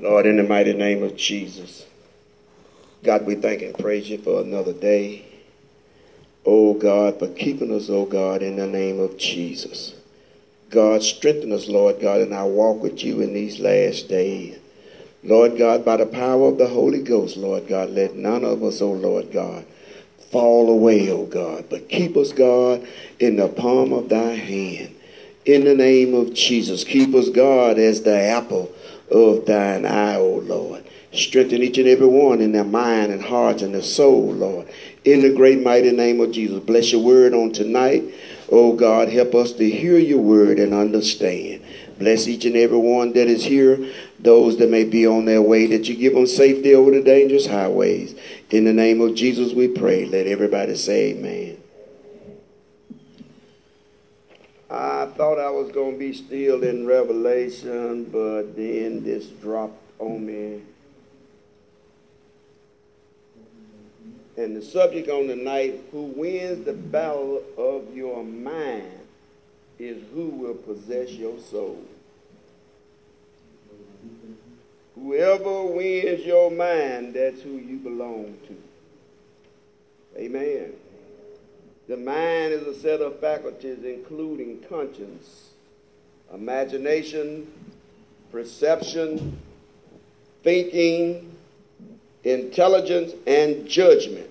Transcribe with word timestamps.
Lord, 0.00 0.24
in 0.24 0.38
the 0.38 0.42
mighty 0.42 0.72
name 0.72 1.02
of 1.02 1.14
Jesus, 1.14 1.84
God, 3.04 3.26
we 3.26 3.34
thank 3.34 3.60
and 3.60 3.76
praise 3.76 4.08
you 4.08 4.16
for 4.16 4.40
another 4.40 4.72
day. 4.72 5.26
Oh 6.46 6.72
God, 6.72 7.18
for 7.18 7.28
keeping 7.28 7.70
us, 7.70 7.90
oh 7.90 8.06
God, 8.06 8.42
in 8.42 8.56
the 8.56 8.66
name 8.66 8.98
of 8.98 9.18
Jesus. 9.18 9.94
God, 10.70 11.02
strengthen 11.02 11.52
us, 11.52 11.68
Lord 11.68 12.00
God, 12.00 12.22
in 12.22 12.32
our 12.32 12.48
walk 12.48 12.82
with 12.82 13.04
you 13.04 13.20
in 13.20 13.34
these 13.34 13.60
last 13.60 14.08
days. 14.08 14.58
Lord 15.22 15.58
God, 15.58 15.84
by 15.84 15.98
the 15.98 16.06
power 16.06 16.48
of 16.48 16.56
the 16.56 16.68
Holy 16.68 17.02
Ghost, 17.02 17.36
Lord 17.36 17.68
God, 17.68 17.90
let 17.90 18.14
none 18.14 18.42
of 18.42 18.62
us, 18.64 18.80
oh 18.80 18.92
Lord 18.92 19.30
God, 19.30 19.66
fall 20.30 20.70
away, 20.70 21.10
oh 21.10 21.26
God, 21.26 21.66
but 21.68 21.90
keep 21.90 22.16
us, 22.16 22.32
God, 22.32 22.88
in 23.18 23.36
the 23.36 23.48
palm 23.48 23.92
of 23.92 24.08
thy 24.08 24.32
hand. 24.32 24.96
In 25.44 25.64
the 25.64 25.74
name 25.74 26.14
of 26.14 26.32
Jesus, 26.32 26.84
keep 26.84 27.14
us, 27.14 27.28
God, 27.28 27.78
as 27.78 28.02
the 28.02 28.18
apple 28.18 28.72
of 29.10 29.46
thine 29.46 29.84
eye, 29.86 30.16
O 30.16 30.36
Lord. 30.36 30.84
Strengthen 31.12 31.62
each 31.62 31.78
and 31.78 31.88
every 31.88 32.06
one 32.06 32.40
in 32.40 32.52
their 32.52 32.64
mind 32.64 33.12
and 33.12 33.22
hearts 33.22 33.62
and 33.62 33.74
their 33.74 33.82
soul, 33.82 34.32
Lord. 34.32 34.68
In 35.04 35.22
the 35.22 35.30
great 35.30 35.60
mighty 35.60 35.90
name 35.90 36.20
of 36.20 36.30
Jesus. 36.30 36.60
Bless 36.60 36.92
your 36.92 37.02
word 37.02 37.34
on 37.34 37.52
tonight. 37.52 38.04
Oh 38.50 38.72
God, 38.72 39.08
help 39.08 39.34
us 39.34 39.52
to 39.54 39.68
hear 39.68 39.98
your 39.98 40.20
word 40.20 40.58
and 40.58 40.72
understand. 40.72 41.62
Bless 41.98 42.28
each 42.28 42.44
and 42.44 42.56
every 42.56 42.78
one 42.78 43.12
that 43.12 43.28
is 43.28 43.44
here, 43.44 43.92
those 44.18 44.56
that 44.58 44.70
may 44.70 44.84
be 44.84 45.06
on 45.06 45.24
their 45.24 45.42
way, 45.42 45.66
that 45.66 45.88
you 45.88 45.94
give 45.94 46.14
them 46.14 46.26
safety 46.26 46.74
over 46.74 46.90
the 46.92 47.00
dangerous 47.00 47.46
highways. 47.46 48.14
In 48.50 48.64
the 48.64 48.72
name 48.72 49.00
of 49.00 49.14
Jesus, 49.14 49.52
we 49.52 49.68
pray. 49.68 50.06
Let 50.06 50.26
everybody 50.26 50.76
say 50.76 51.10
amen. 51.10 51.59
I 54.70 55.06
thought 55.16 55.40
I 55.40 55.50
was 55.50 55.72
going 55.72 55.94
to 55.94 55.98
be 55.98 56.12
still 56.12 56.62
in 56.62 56.86
Revelation, 56.86 58.04
but 58.04 58.54
then 58.54 59.02
this 59.02 59.26
dropped 59.26 59.82
on 59.98 60.24
me. 60.24 60.62
And 64.36 64.56
the 64.56 64.62
subject 64.62 65.08
on 65.08 65.26
the 65.26 65.34
night, 65.34 65.80
who 65.90 66.02
wins 66.02 66.64
the 66.64 66.72
battle 66.72 67.42
of 67.58 67.94
your 67.94 68.22
mind, 68.22 69.00
is 69.80 70.00
who 70.14 70.28
will 70.28 70.54
possess 70.54 71.10
your 71.10 71.38
soul. 71.40 71.82
Whoever 74.94 75.64
wins 75.64 76.24
your 76.24 76.50
mind, 76.50 77.14
that's 77.14 77.42
who 77.42 77.56
you 77.56 77.78
belong 77.78 78.36
to. 78.46 80.20
Amen. 80.20 80.74
The 81.90 81.96
mind 81.96 82.52
is 82.52 82.62
a 82.68 82.74
set 82.80 83.00
of 83.00 83.18
faculties 83.18 83.78
including 83.82 84.60
conscience, 84.68 85.48
imagination, 86.32 87.52
perception, 88.30 89.36
thinking, 90.44 91.32
intelligence, 92.22 93.14
and 93.26 93.66
judgment. 93.66 94.30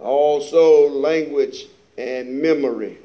Also, 0.00 0.88
language 0.88 1.66
and 1.96 2.42
memory. 2.42 2.98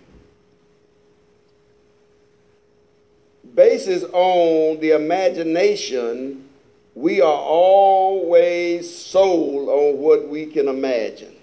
Basis 3.54 4.04
on 4.04 4.80
the 4.80 4.96
imagination, 4.96 6.50
we 6.96 7.22
are 7.22 7.40
always 7.40 8.92
sold 8.92 9.70
on 9.70 10.00
what 10.00 10.28
we 10.28 10.48
can 10.48 10.68
imagine. 10.68 11.36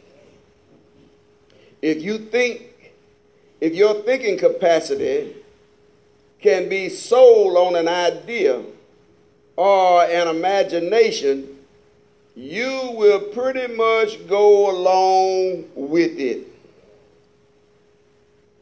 If 1.86 2.02
you 2.02 2.18
think, 2.18 2.62
if 3.60 3.72
your 3.76 3.94
thinking 4.02 4.38
capacity 4.38 5.36
can 6.40 6.68
be 6.68 6.88
sold 6.88 7.56
on 7.56 7.76
an 7.76 7.86
idea 7.86 8.60
or 9.54 10.02
an 10.02 10.26
imagination, 10.26 11.46
you 12.34 12.90
will 12.96 13.20
pretty 13.20 13.72
much 13.72 14.26
go 14.26 14.68
along 14.68 15.66
with 15.76 16.18
it. 16.18 16.48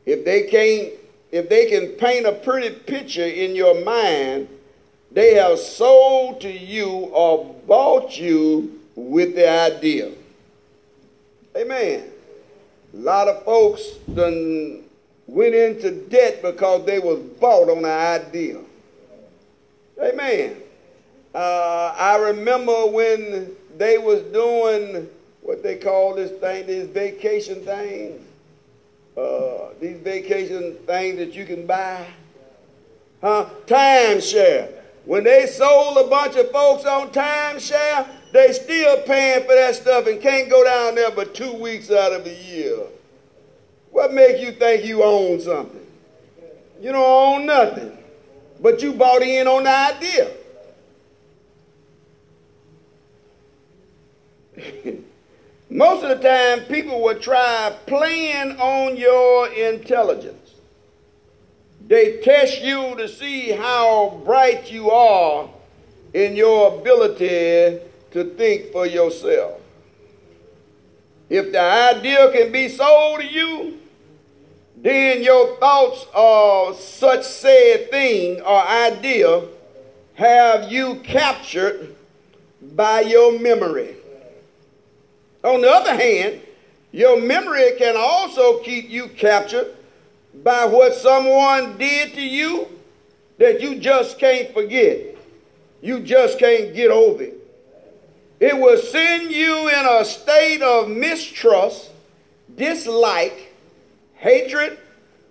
If 0.04 0.26
they 0.26 0.42
can't, 0.42 0.92
if 1.32 1.48
they 1.48 1.70
can 1.70 1.92
paint 1.92 2.26
a 2.26 2.32
pretty 2.32 2.76
picture 2.76 3.24
in 3.24 3.56
your 3.56 3.82
mind, 3.86 4.48
they 5.10 5.32
have 5.32 5.58
sold 5.58 6.42
to 6.42 6.52
you 6.52 6.90
or 6.90 7.54
bought 7.66 8.18
you 8.18 8.82
with 8.94 9.34
the 9.34 9.48
idea. 9.48 10.10
Amen. 11.56 12.10
A 12.94 13.00
lot 13.00 13.26
of 13.26 13.44
folks 13.44 13.82
done 14.14 14.84
went 15.26 15.54
into 15.54 15.90
debt 15.90 16.42
because 16.42 16.86
they 16.86 17.00
was 17.00 17.18
bought 17.18 17.68
on 17.68 17.78
an 17.78 17.84
idea. 17.84 18.60
Amen. 20.00 20.56
Uh, 21.34 21.92
I 21.98 22.16
remember 22.16 22.86
when 22.86 23.56
they 23.76 23.98
was 23.98 24.22
doing 24.22 25.08
what 25.42 25.62
they 25.62 25.76
call 25.76 26.14
this 26.14 26.30
thing, 26.40 26.66
these 26.66 26.86
vacation 26.86 27.64
things. 27.64 28.22
Uh, 29.16 29.70
these 29.80 29.98
vacation 29.98 30.74
things 30.86 31.16
that 31.18 31.34
you 31.34 31.44
can 31.44 31.66
buy. 31.66 32.06
Huh? 33.20 33.48
Timeshare. 33.66 34.70
When 35.04 35.24
they 35.24 35.46
sold 35.46 35.98
a 35.98 36.08
bunch 36.08 36.36
of 36.36 36.50
folks 36.50 36.84
on 36.84 37.10
timeshare, 37.10 38.06
they 38.34 38.52
still 38.52 39.00
paying 39.02 39.42
for 39.42 39.54
that 39.54 39.76
stuff 39.76 40.08
and 40.08 40.20
can't 40.20 40.50
go 40.50 40.64
down 40.64 40.96
there 40.96 41.12
but 41.12 41.36
two 41.36 41.52
weeks 41.52 41.88
out 41.92 42.12
of 42.12 42.24
the 42.24 42.34
year. 42.34 42.80
What 43.92 44.12
makes 44.12 44.40
you 44.40 44.50
think 44.50 44.84
you 44.84 45.04
own 45.04 45.40
something? 45.40 45.86
You 46.80 46.90
don't 46.90 46.96
own 46.96 47.46
nothing. 47.46 47.96
But 48.60 48.82
you 48.82 48.92
bought 48.92 49.22
in 49.22 49.46
on 49.46 49.62
the 49.62 49.70
idea. 49.70 50.30
Most 55.70 56.02
of 56.02 56.20
the 56.20 56.28
time, 56.28 56.66
people 56.66 57.00
will 57.00 57.20
try 57.20 57.72
playing 57.86 58.58
on 58.58 58.96
your 58.96 59.46
intelligence. 59.52 60.54
They 61.86 62.16
test 62.16 62.62
you 62.62 62.96
to 62.96 63.06
see 63.06 63.50
how 63.50 64.20
bright 64.24 64.72
you 64.72 64.90
are 64.90 65.48
in 66.12 66.34
your 66.34 66.80
ability 66.80 67.93
to 68.14 68.24
think 68.36 68.70
for 68.70 68.86
yourself. 68.86 69.60
If 71.28 71.50
the 71.50 71.60
idea 71.60 72.30
can 72.30 72.52
be 72.52 72.68
sold 72.68 73.20
to 73.20 73.26
you, 73.26 73.80
then 74.76 75.24
your 75.24 75.56
thoughts 75.56 76.06
of 76.14 76.78
such 76.78 77.24
said 77.24 77.90
thing 77.90 78.40
or 78.42 78.62
idea 78.62 79.42
have 80.14 80.70
you 80.70 80.96
captured 81.02 81.96
by 82.62 83.00
your 83.00 83.36
memory. 83.38 83.96
On 85.42 85.60
the 85.60 85.70
other 85.70 85.96
hand, 85.96 86.40
your 86.92 87.20
memory 87.20 87.72
can 87.78 87.96
also 87.96 88.60
keep 88.60 88.88
you 88.88 89.08
captured 89.08 89.74
by 90.44 90.66
what 90.66 90.94
someone 90.94 91.76
did 91.78 92.14
to 92.14 92.22
you 92.22 92.68
that 93.38 93.60
you 93.60 93.80
just 93.80 94.20
can't 94.20 94.54
forget. 94.54 95.16
You 95.82 95.98
just 95.98 96.38
can't 96.38 96.72
get 96.74 96.92
over 96.92 97.24
it. 97.24 97.43
It 98.40 98.56
will 98.56 98.78
send 98.78 99.30
you 99.30 99.68
in 99.68 99.86
a 99.86 100.04
state 100.04 100.62
of 100.62 100.88
mistrust, 100.88 101.90
dislike, 102.54 103.52
hatred, 104.14 104.78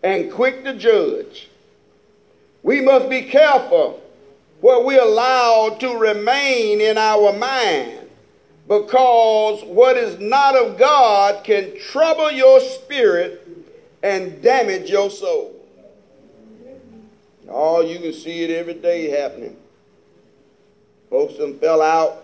and 0.02 0.32
quick 0.32 0.64
to 0.64 0.74
judge. 0.74 1.50
We 2.62 2.82
must 2.82 3.10
be 3.10 3.24
careful 3.24 4.02
what 4.62 4.86
we 4.86 4.98
allow 4.98 5.76
to 5.80 5.98
remain 5.98 6.80
in 6.80 6.98
our 6.98 7.34
mind 7.34 8.00
because 8.68 9.62
what 9.66 9.98
is 9.98 10.20
not 10.20 10.56
of 10.56 10.78
God 10.78 11.44
can 11.44 11.78
trouble 11.80 12.32
your 12.32 12.62
spirit 12.62 13.46
and 14.02 14.42
damage 14.42 14.90
your 14.90 15.10
soul. 15.10 15.54
Oh, 17.50 17.82
you 17.82 18.00
can 18.00 18.14
see 18.14 18.44
it 18.44 18.50
every 18.50 18.76
day 18.76 19.10
happening. 19.10 19.58
Folks 21.10 21.38
them 21.38 21.60
fell 21.60 21.82
out 21.82 22.23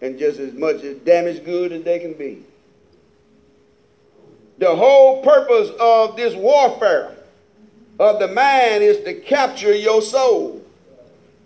and 0.00 0.18
just 0.18 0.38
as 0.38 0.52
much 0.54 0.82
as 0.82 0.96
damaged 0.98 1.44
good 1.44 1.72
as 1.72 1.82
they 1.82 1.98
can 1.98 2.14
be. 2.14 2.42
The 4.58 4.74
whole 4.74 5.22
purpose 5.22 5.70
of 5.80 6.16
this 6.16 6.34
warfare 6.34 7.16
of 7.98 8.18
the 8.18 8.28
mind 8.28 8.82
is 8.82 9.02
to 9.04 9.14
capture 9.14 9.74
your 9.74 10.02
soul. 10.02 10.64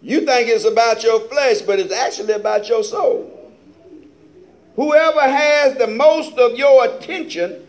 You 0.03 0.25
think 0.27 0.49
it's 0.49 0.65
about 0.65 1.03
your 1.03 1.21
flesh, 1.21 1.62
but 1.62 1.79
it's 1.79 1.93
actually 1.93 2.35
about 2.35 2.69
your 2.69 2.85
soul. 2.85 3.31
Whoever 4.77 5.21
has 5.21 5.77
the 5.77 5.87
most 5.87 6.37
of 6.39 6.59
your 6.59 6.85
attention 6.85 7.67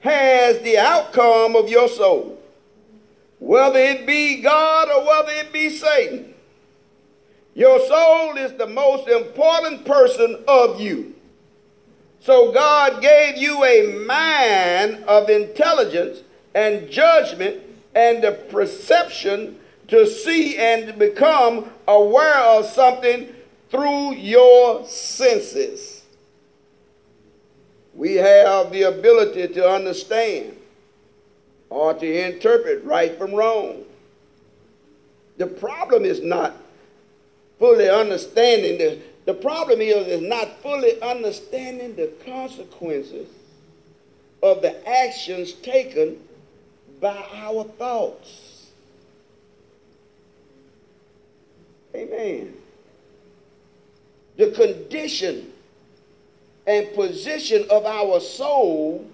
has 0.00 0.60
the 0.60 0.78
outcome 0.78 1.56
of 1.56 1.68
your 1.68 1.88
soul, 1.88 2.38
whether 3.40 3.78
it 3.78 4.06
be 4.06 4.40
God 4.40 4.88
or 4.90 5.06
whether 5.06 5.32
it 5.32 5.52
be 5.52 5.70
Satan. 5.70 6.34
Your 7.58 7.84
soul 7.88 8.36
is 8.36 8.52
the 8.52 8.68
most 8.68 9.08
important 9.08 9.84
person 9.84 10.44
of 10.46 10.80
you. 10.80 11.16
So 12.20 12.52
God 12.52 13.02
gave 13.02 13.36
you 13.36 13.64
a 13.64 14.04
mind 14.06 15.02
of 15.06 15.28
intelligence 15.28 16.22
and 16.54 16.88
judgment 16.88 17.60
and 17.96 18.22
the 18.22 18.30
perception 18.30 19.58
to 19.88 20.06
see 20.06 20.56
and 20.56 20.96
become 21.00 21.68
aware 21.88 22.38
of 22.38 22.64
something 22.66 23.34
through 23.70 24.14
your 24.14 24.86
senses. 24.86 26.04
We 27.92 28.14
have 28.14 28.70
the 28.70 28.82
ability 28.82 29.48
to 29.54 29.68
understand 29.68 30.56
or 31.70 31.92
to 31.92 32.28
interpret 32.28 32.84
right 32.84 33.18
from 33.18 33.34
wrong. 33.34 33.84
The 35.38 35.48
problem 35.48 36.04
is 36.04 36.22
not 36.22 36.54
fully 37.58 37.88
understanding 37.88 38.78
the 38.78 38.98
the 39.28 39.34
problem 39.34 39.82
is 39.82 40.06
is 40.06 40.22
not 40.22 40.62
fully 40.62 41.00
understanding 41.02 41.94
the 41.96 42.10
consequences 42.24 43.28
of 44.42 44.62
the 44.62 44.88
actions 44.88 45.52
taken 45.52 46.18
by 46.98 47.26
our 47.34 47.64
thoughts. 47.64 48.70
Amen. 51.94 52.54
The 54.36 54.50
condition 54.52 55.52
and 56.66 56.94
position 56.94 57.66
of 57.70 57.84
our 57.84 58.20
soul 58.20 59.06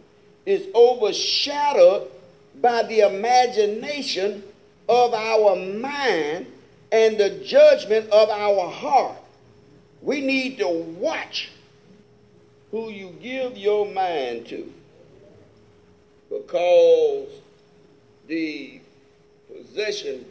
is 0.46 0.66
overshadowed 0.74 2.08
by 2.60 2.84
the 2.84 3.00
imagination 3.00 4.44
of 4.88 5.14
our 5.14 5.56
mind 5.56 6.46
and 6.94 7.18
the 7.18 7.30
judgment 7.44 8.08
of 8.10 8.30
our 8.30 8.70
heart. 8.70 9.18
We 10.00 10.20
need 10.20 10.58
to 10.58 10.68
watch 10.68 11.50
who 12.70 12.88
you 12.88 13.16
give 13.20 13.58
your 13.58 13.84
mind 13.84 14.46
to 14.46 14.72
because 16.30 17.30
the 18.28 18.80
possession 19.52 20.24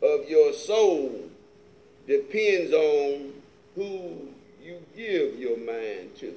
of 0.00 0.28
your 0.28 0.52
soul 0.52 1.28
depends 2.06 2.72
on 2.72 3.32
who 3.74 4.28
you 4.62 4.80
give 4.96 5.36
your 5.36 5.56
mind 5.56 6.16
to. 6.18 6.32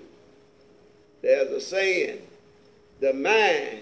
There's 1.21 1.51
a 1.51 1.61
saying, 1.61 2.19
the 2.99 3.13
mind 3.13 3.81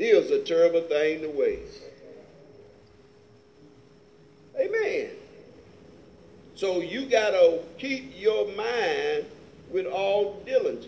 is 0.00 0.32
a 0.32 0.40
terrible 0.40 0.82
thing 0.82 1.20
to 1.20 1.28
waste. 1.28 1.91
Amen. 4.58 5.10
So 6.54 6.80
you 6.80 7.06
got 7.06 7.30
to 7.30 7.60
keep 7.78 8.12
your 8.18 8.46
mind 8.54 9.26
with 9.72 9.86
all 9.86 10.40
diligence. 10.44 10.86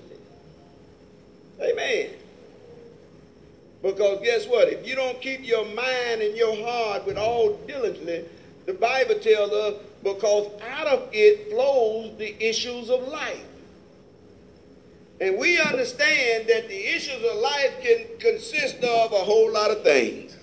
Amen. 1.60 2.10
Because 3.82 4.20
guess 4.22 4.46
what? 4.46 4.68
If 4.68 4.86
you 4.86 4.94
don't 4.94 5.20
keep 5.20 5.46
your 5.46 5.64
mind 5.66 6.22
and 6.22 6.36
your 6.36 6.56
heart 6.64 7.06
with 7.06 7.16
all 7.16 7.56
diligence, 7.66 8.28
the 8.66 8.72
Bible 8.72 9.18
tells 9.18 9.52
us 9.52 9.74
because 10.02 10.50
out 10.70 10.86
of 10.86 11.08
it 11.12 11.50
flows 11.50 12.16
the 12.18 12.34
issues 12.42 12.90
of 12.90 13.06
life. 13.08 13.44
And 15.20 15.38
we 15.38 15.60
understand 15.60 16.48
that 16.48 16.68
the 16.68 16.94
issues 16.94 17.22
of 17.24 17.36
life 17.36 17.80
can 17.82 18.06
consist 18.18 18.76
of 18.76 19.12
a 19.12 19.16
whole 19.16 19.52
lot 19.52 19.70
of 19.70 19.82
things. 19.82 20.36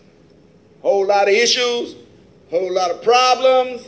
Whole 0.81 1.05
lot 1.05 1.27
of 1.27 1.33
issues, 1.33 1.95
whole 2.51 2.71
lot 2.71 2.91
of 2.91 3.01
problems. 3.01 3.87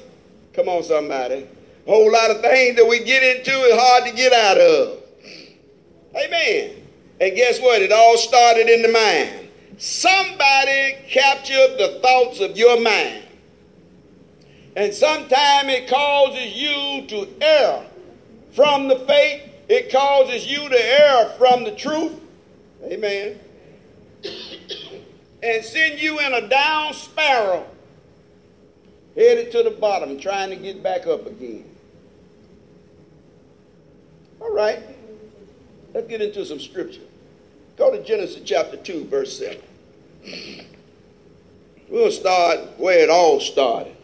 Come 0.54 0.68
on, 0.70 0.84
somebody. 0.84 1.48
Whole 1.86 2.12
lot 2.12 2.32
of 2.32 2.42
things 2.42 2.76
that 2.78 2.88
we 2.88 3.04
get 3.04 3.22
into 3.22 3.52
is 3.52 3.80
hard 3.80 4.06
to 4.06 4.16
get 4.16 4.34
out 4.34 4.58
of. 4.58 5.04
Amen. 6.16 6.84
And 7.20 7.36
guess 7.36 7.60
what? 7.60 7.82
It 7.82 7.92
all 7.92 8.18
started 8.18 8.70
in 8.70 8.82
the 8.82 8.90
mind. 8.90 9.50
Somebody 9.78 10.98
captured 11.10 11.78
the 11.78 12.00
thoughts 12.02 12.40
of 12.40 12.58
your 12.58 12.80
mind. 12.80 13.24
And 14.76 14.94
sometimes 14.94 15.70
it 15.70 15.88
causes 15.88 16.56
you 16.56 17.06
to 17.08 17.28
err 17.42 17.86
from 18.54 18.88
the 18.88 19.00
faith. 19.00 19.44
It 19.70 19.92
causes 19.92 20.50
you 20.50 20.68
to 20.70 21.02
err 21.02 21.30
from 21.38 21.64
the 21.64 21.72
truth. 21.72 22.14
Amen. 22.84 23.40
and 25.44 25.64
send 25.64 26.00
you 26.00 26.20
in 26.20 26.34
a 26.34 26.48
down 26.48 26.94
spiral, 26.94 27.68
headed 29.16 29.52
to 29.52 29.64
the 29.64 29.72
bottom, 29.72 30.20
trying 30.20 30.50
to 30.50 30.56
get 30.56 30.82
back 30.82 31.08
up 31.08 31.26
again. 31.28 31.66
All 34.40 34.54
right. 34.54 34.80
Let's 35.94 36.08
get 36.08 36.22
into 36.22 36.46
some 36.46 36.60
scripture. 36.60 37.02
Go 37.78 37.92
to 37.92 38.04
Genesis 38.04 38.42
chapter 38.44 38.78
2, 38.78 39.06
verse 39.06 39.38
7. 39.38 39.62
We'll 41.90 42.12
start 42.12 42.60
where 42.78 43.00
it 43.00 43.10
all 43.10 43.40
started. 43.40 43.96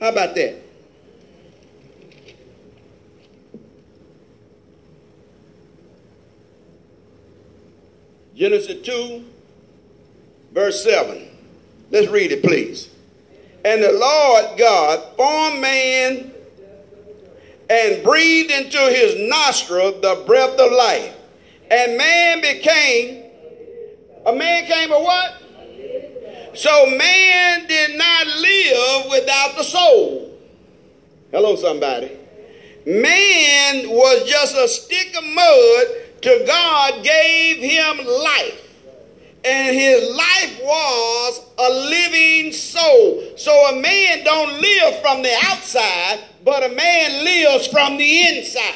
How 0.00 0.08
about 0.10 0.34
that? 0.34 0.56
Genesis 8.34 8.84
2, 8.84 9.24
verse 10.52 10.82
7. 10.82 11.28
Let's 11.90 12.08
read 12.08 12.32
it, 12.32 12.42
please. 12.42 12.93
And 13.64 13.82
the 13.82 13.92
Lord 13.92 14.58
God 14.58 15.16
formed 15.16 15.60
man 15.60 16.32
and 17.70 18.02
breathed 18.04 18.50
into 18.50 18.78
his 18.78 19.28
nostril 19.28 20.00
the 20.00 20.22
breath 20.26 20.58
of 20.58 20.70
life. 20.72 21.16
And 21.70 21.96
man 21.96 22.40
became 22.42 23.24
a 24.26 24.32
man 24.34 24.64
came 24.66 24.90
a 24.90 25.00
what? 25.00 25.34
So 26.54 26.86
man 26.86 27.66
did 27.66 27.98
not 27.98 28.26
live 28.26 29.10
without 29.10 29.56
the 29.56 29.64
soul. 29.64 30.38
Hello, 31.30 31.56
somebody. 31.56 32.12
Man 32.86 33.90
was 33.90 34.28
just 34.28 34.56
a 34.56 34.68
stick 34.68 35.14
of 35.16 35.24
mud 35.24 35.86
to 36.22 36.44
God 36.46 37.02
gave 37.02 37.58
him 37.58 38.06
life. 38.06 38.63
And 39.44 39.76
his 39.76 40.16
life 40.16 40.60
was 40.62 41.42
a 41.58 41.70
living 41.70 42.52
soul. 42.52 43.34
So 43.36 43.52
a 43.52 43.80
man 43.80 44.24
don't 44.24 44.60
live 44.60 45.00
from 45.00 45.22
the 45.22 45.34
outside, 45.44 46.20
but 46.44 46.64
a 46.64 46.74
man 46.74 47.24
lives 47.24 47.66
from 47.66 47.98
the 47.98 48.22
inside. 48.22 48.74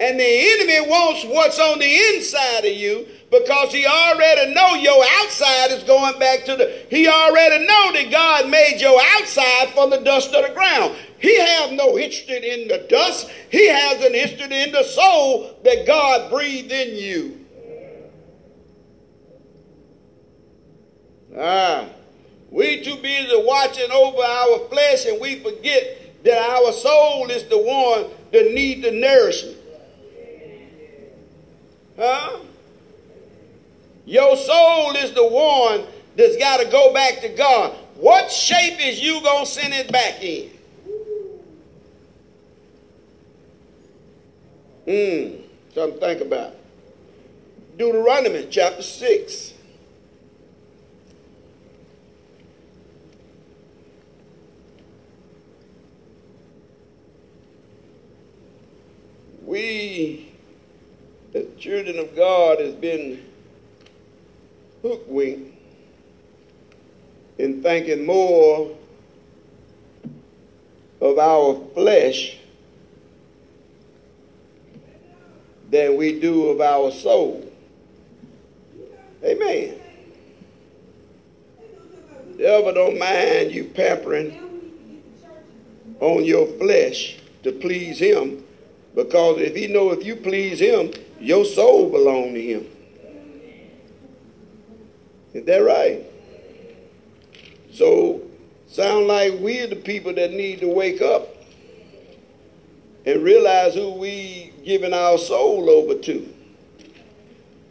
And 0.00 0.18
the 0.18 0.24
enemy 0.24 0.90
wants 0.90 1.24
what's 1.24 1.60
on 1.60 1.78
the 1.78 1.96
inside 2.14 2.64
of 2.64 2.76
you 2.76 3.06
because 3.32 3.72
he 3.72 3.86
already 3.86 4.52
know 4.52 4.74
your 4.74 5.02
outside 5.22 5.70
is 5.72 5.82
going 5.84 6.18
back 6.18 6.44
to 6.44 6.54
the 6.54 6.86
he 6.90 7.08
already 7.08 7.66
know 7.66 7.92
that 7.94 8.10
God 8.10 8.50
made 8.50 8.78
your 8.78 9.00
outside 9.16 9.70
from 9.70 9.88
the 9.88 9.96
dust 9.96 10.34
of 10.34 10.46
the 10.46 10.52
ground. 10.52 10.94
He 11.18 11.40
has 11.40 11.72
no 11.72 11.98
interest 11.98 12.28
in 12.28 12.68
the 12.68 12.78
dust. 12.90 13.30
He 13.50 13.68
has 13.68 14.04
an 14.04 14.14
interest 14.14 14.52
in 14.52 14.72
the 14.72 14.84
soul 14.84 15.58
that 15.64 15.86
God 15.86 16.30
breathed 16.30 16.72
in 16.72 16.94
you. 16.94 17.38
Ah, 21.34 21.86
we 22.50 22.82
too 22.82 22.96
busy 22.96 23.34
watching 23.34 23.90
over 23.90 24.20
our 24.20 24.68
flesh 24.68 25.06
and 25.06 25.18
we 25.18 25.36
forget 25.36 26.22
that 26.24 26.36
our 26.36 26.70
soul 26.72 27.30
is 27.30 27.44
the 27.44 27.56
one 27.56 28.10
that 28.30 28.52
need 28.52 28.82
the 28.82 28.90
nourishment. 28.90 29.56
Huh? 31.96 32.40
Your 34.04 34.36
soul 34.36 34.96
is 34.96 35.12
the 35.12 35.26
one 35.26 35.84
that's 36.16 36.36
got 36.36 36.58
to 36.60 36.66
go 36.66 36.92
back 36.92 37.20
to 37.20 37.28
God. 37.28 37.72
What 37.96 38.30
shape 38.30 38.84
is 38.84 39.00
you 39.00 39.22
going 39.22 39.44
to 39.44 39.50
send 39.50 39.72
it 39.72 39.92
back 39.92 40.22
in? 40.22 40.50
Hmm, 44.84 45.42
something 45.72 46.00
to 46.00 46.06
think 46.06 46.20
about. 46.20 46.56
Deuteronomy 47.78 48.48
chapter 48.50 48.82
6. 48.82 49.54
We 59.44 60.32
the 61.32 61.44
children 61.58 61.98
of 61.98 62.14
God 62.14 62.60
has 62.60 62.74
been 62.74 63.31
hookwinked 64.82 65.50
in 67.38 67.62
thinking 67.62 68.04
more 68.04 68.76
of 71.00 71.18
our 71.18 71.60
flesh 71.74 72.38
than 75.70 75.96
we 75.96 76.20
do 76.20 76.48
of 76.48 76.60
our 76.60 76.90
soul. 76.90 77.50
Amen. 79.24 79.80
The 82.36 82.42
devil 82.42 82.74
don't 82.74 82.98
mind 82.98 83.52
you 83.52 83.64
pampering 83.64 84.38
on 86.00 86.24
your 86.24 86.46
flesh 86.58 87.18
to 87.42 87.52
please 87.52 87.98
him 87.98 88.44
because 88.94 89.40
if 89.40 89.56
he 89.56 89.66
know 89.68 89.92
if 89.92 90.04
you 90.04 90.16
please 90.16 90.58
him, 90.60 90.92
your 91.20 91.44
soul 91.44 91.90
belong 91.90 92.34
to 92.34 92.42
him. 92.42 92.66
Is 95.34 95.44
that 95.46 95.58
right? 95.58 96.04
So, 97.72 98.20
sound 98.68 99.06
like 99.06 99.34
we're 99.38 99.66
the 99.66 99.76
people 99.76 100.12
that 100.14 100.32
need 100.32 100.60
to 100.60 100.68
wake 100.68 101.00
up 101.00 101.28
and 103.06 103.22
realize 103.22 103.74
who 103.74 103.92
we 103.92 104.52
giving 104.64 104.92
our 104.92 105.18
soul 105.18 105.68
over 105.68 105.94
to. 105.94 106.34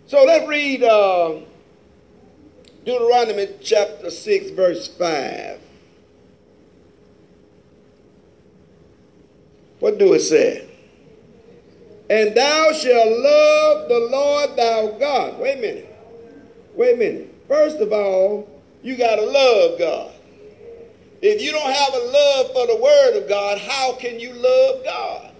So 0.07 0.23
let's 0.25 0.47
read 0.47 0.83
uh, 0.83 1.39
Deuteronomy 2.85 3.47
chapter 3.61 4.09
6, 4.09 4.51
verse 4.51 4.87
5. 4.87 5.59
What 9.79 9.97
do 9.97 10.13
it 10.13 10.19
say? 10.19 10.67
And 12.09 12.35
thou 12.35 12.73
shalt 12.73 13.19
love 13.19 13.87
the 13.87 14.07
Lord 14.11 14.49
thy 14.57 14.99
God. 14.99 15.39
Wait 15.39 15.57
a 15.57 15.61
minute. 15.61 15.95
Wait 16.75 16.95
a 16.95 16.97
minute. 16.97 17.30
First 17.51 17.81
of 17.81 17.91
all, 17.91 18.47
you 18.81 18.95
got 18.95 19.17
to 19.17 19.25
love 19.25 19.77
God. 19.77 20.13
If 21.21 21.41
you 21.41 21.51
don't 21.51 21.69
have 21.69 21.93
a 21.93 21.97
love 21.97 22.53
for 22.53 22.65
the 22.65 22.81
Word 22.81 23.21
of 23.21 23.27
God, 23.27 23.57
how 23.57 23.91
can 23.95 24.21
you 24.21 24.31
love 24.31 24.85
God? 24.85 25.33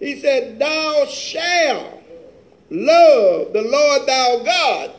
He 0.00 0.18
said, 0.18 0.58
Thou 0.58 1.06
shalt 1.06 2.02
love 2.70 3.52
the 3.52 3.62
Lord 3.62 4.08
thou 4.08 4.42
God. 4.44 4.90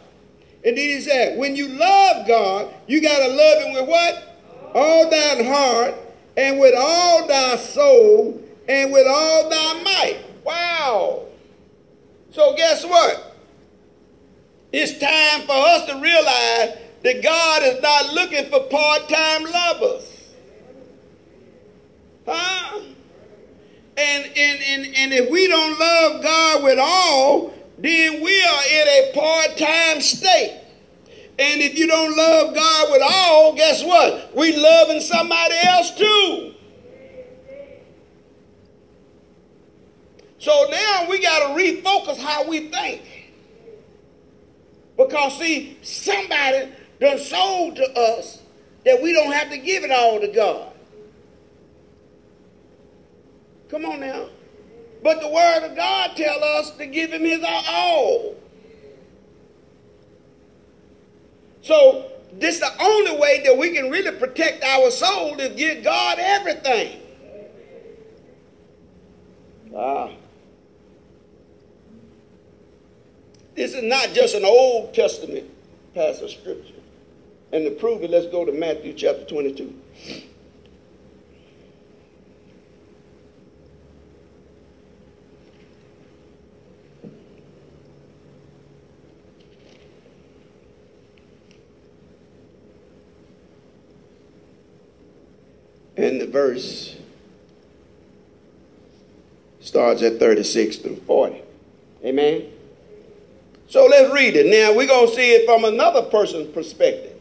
And 0.64 0.78
then 0.78 0.90
he 0.90 1.02
said, 1.02 1.38
When 1.38 1.58
you 1.58 1.68
love 1.68 2.26
God, 2.26 2.74
you 2.88 3.02
got 3.02 3.20
to 3.20 3.28
love 3.28 3.64
Him 3.64 3.74
with 3.74 3.90
what? 3.90 4.38
All 4.74 5.10
thine 5.10 5.44
heart, 5.44 5.96
and 6.38 6.58
with 6.58 6.74
all 6.78 7.28
thy 7.28 7.58
soul, 7.58 8.42
and 8.70 8.94
with 8.94 9.08
all 9.08 9.50
thy 9.50 9.84
might. 9.84 10.20
Wow. 10.46 11.26
So, 12.32 12.56
guess 12.56 12.86
what? 12.86 13.33
It's 14.74 14.98
time 14.98 15.46
for 15.46 15.54
us 15.54 15.86
to 15.86 16.00
realize 16.00 16.78
that 17.04 17.22
God 17.22 17.62
is 17.62 17.80
not 17.84 18.12
looking 18.14 18.50
for 18.50 18.62
part 18.72 19.08
time 19.08 19.44
lovers. 19.44 20.34
Huh? 22.26 22.82
And, 23.96 24.26
and, 24.26 24.36
and, 24.36 24.96
and 24.96 25.14
if 25.14 25.30
we 25.30 25.48
don't 25.48 25.80
love 25.80 26.24
God 26.24 26.64
with 26.64 26.80
all, 26.80 27.54
then 27.78 28.24
we 28.24 28.44
are 28.44 28.64
in 28.72 28.88
a 28.88 29.12
part 29.14 29.58
time 29.58 30.02
state. 30.02 30.60
And 31.38 31.62
if 31.62 31.78
you 31.78 31.86
don't 31.86 32.18
love 32.18 32.56
God 32.56 32.92
with 32.92 33.02
all, 33.04 33.54
guess 33.54 33.84
what? 33.84 34.36
We 34.36 34.56
loving 34.56 35.02
somebody 35.02 35.56
else 35.64 35.92
too. 35.96 36.54
So 40.40 40.68
now 40.72 41.06
we 41.10 41.22
got 41.22 41.48
to 41.48 41.64
refocus 41.64 42.18
how 42.18 42.48
we 42.48 42.70
think. 42.70 43.23
Because, 44.98 45.38
see, 45.38 45.78
somebody 45.82 46.72
done 47.00 47.20
sold 47.20 47.76
to 47.78 48.00
us 48.00 48.42
that 48.86 49.02
we 49.02 49.14
don't 49.14 49.32
have 49.32 49.50
to 49.50 49.58
give 49.58 49.84
it 49.84 49.92
all 49.92 50.20
to 50.20 50.28
God. 50.28 50.72
Come 53.70 53.86
on 53.86 54.00
now. 54.02 54.28
But 55.02 55.20
the 55.20 55.28
word 55.28 55.64
of 55.70 55.76
God 55.76 56.16
tell 56.16 56.44
us 56.44 56.72
to 56.72 56.86
give 56.86 57.12
him 57.12 57.24
his 57.24 57.44
all. 57.44 58.36
So 61.62 62.12
this 62.34 62.56
is 62.56 62.62
the 62.62 62.82
only 62.82 63.18
way 63.18 63.42
that 63.46 63.58
we 63.58 63.72
can 63.72 63.90
really 63.90 64.18
protect 64.18 64.64
our 64.64 64.92
soul 64.92 65.40
is 65.40 65.56
give 65.56 65.84
God 65.84 66.20
everything. 66.20 67.00
Ah. 69.76 70.10
This 73.56 73.74
is 73.74 73.84
not 73.84 74.14
just 74.14 74.36
an 74.36 74.46
Old 74.46 74.94
Testament 74.94 75.50
passage 75.94 76.24
of 76.24 76.32
scripture. 76.32 76.74
And 77.52 77.66
to 77.66 77.72
prove 77.72 78.04
it, 78.04 78.10
let's 78.10 78.26
go 78.28 78.46
to 78.46 78.52
Matthew 78.52 78.94
chapter 78.94 79.26
22. 79.26 79.80
And 95.96 96.20
the 96.20 96.26
verse 96.26 96.96
starts 99.62 100.02
at 100.02 100.18
36 100.18 100.78
through 100.78 100.96
40. 100.96 101.42
Amen. 102.04 102.53
So 103.68 103.86
let's 103.86 104.14
read 104.14 104.36
it. 104.36 104.46
Now 104.46 104.76
we're 104.76 104.88
going 104.88 105.10
to 105.10 105.16
see 105.16 105.32
it 105.34 105.46
from 105.46 105.66
another 105.66 106.04
person's 106.04 106.54
perspective. 106.54 107.20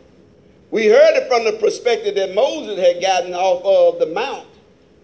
We 0.70 0.86
heard 0.86 1.16
it 1.16 1.28
from 1.28 1.44
the 1.44 1.52
perspective 1.52 2.14
that 2.14 2.34
Moses 2.34 2.78
had 2.78 3.00
gotten 3.00 3.34
off 3.34 3.62
of 3.64 4.00
the 4.00 4.12
mount. 4.12 4.48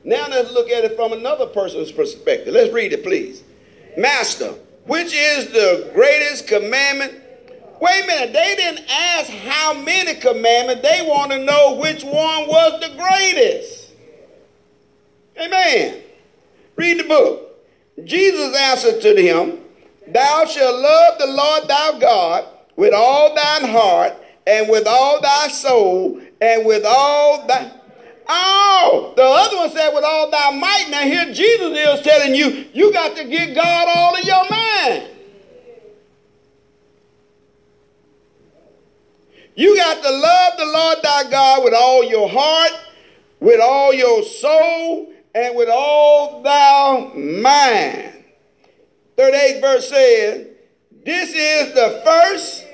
Now 0.05 0.27
let's 0.29 0.53
look 0.53 0.71
at 0.71 0.85
it 0.85 0.97
from 0.97 1.13
another 1.13 1.47
person's 1.47 1.93
perspective. 1.93 2.55
Let's 2.55 2.73
read 2.73 2.93
it, 2.93 3.03
please. 3.03 3.43
Master, 3.97 4.55
which 4.87 5.13
is 5.15 5.49
the 5.53 5.91
greatest 5.95 6.47
commandment? 6.49 7.15
Wait 7.81 8.05
a 8.05 8.07
minute, 8.07 8.33
they 8.33 8.55
didn't 8.57 8.87
ask 8.91 9.31
how 9.31 9.75
many 9.75 10.15
commandments. 10.15 10.83
They 10.83 11.07
want 11.07 11.31
to 11.33 11.39
know 11.39 11.75
which 11.75 12.03
one 12.03 12.49
was 12.49 12.81
the 12.81 12.97
greatest. 12.97 13.91
Amen. 15.41 16.03
Read 16.77 17.01
the 17.01 17.05
book. 17.05 17.67
Jesus 18.05 18.57
answered 18.57 19.01
to 19.03 19.15
them, 19.15 19.59
Thou 20.13 20.45
shalt 20.47 20.81
love 20.81 21.19
the 21.19 21.27
Lord 21.27 21.69
thy 21.69 21.99
God 21.99 22.47
with 22.77 22.95
all 22.95 23.35
thine 23.35 23.69
heart 23.69 24.15
and 24.47 24.69
with 24.69 24.87
all 24.87 25.21
thy 25.21 25.49
soul 25.49 26.21
and 26.41 26.65
with 26.65 26.85
all 26.87 27.47
thy. 27.47 27.73
Oh, 28.29 29.13
the 29.17 29.23
other 29.23 29.57
one 29.57 29.71
said 29.71 29.93
with 29.95 30.05
all 30.05 30.31
thy 30.31 30.51
might. 30.51 30.87
Now 30.91 31.03
here 31.03 31.33
Jesus 31.33 31.77
is 31.77 32.01
telling 32.03 32.35
you, 32.35 32.67
you 32.73 32.93
got 32.93 33.17
to 33.17 33.25
give 33.25 33.55
God 33.55 33.89
all 33.89 34.17
of 34.17 34.25
your 34.25 34.49
mind. 34.49 35.09
You 39.55 39.77
got 39.77 40.03
to 40.03 40.11
love 40.11 40.53
the 40.57 40.67
Lord 40.67 40.99
thy 41.03 41.31
God 41.31 41.65
with 41.65 41.75
all 41.75 42.05
your 42.05 42.29
heart, 42.29 42.73
with 43.41 43.61
all 43.61 43.93
your 43.93 44.23
soul, 44.23 45.13
and 45.35 45.57
with 45.57 45.69
all 45.69 46.43
thy 46.43 47.13
mind. 47.15 48.18
38 49.19 49.61
verse 49.61 49.89
says, 49.89 50.47
This 51.05 51.31
is 51.31 51.75
the 51.75 52.01
first, 52.05 52.65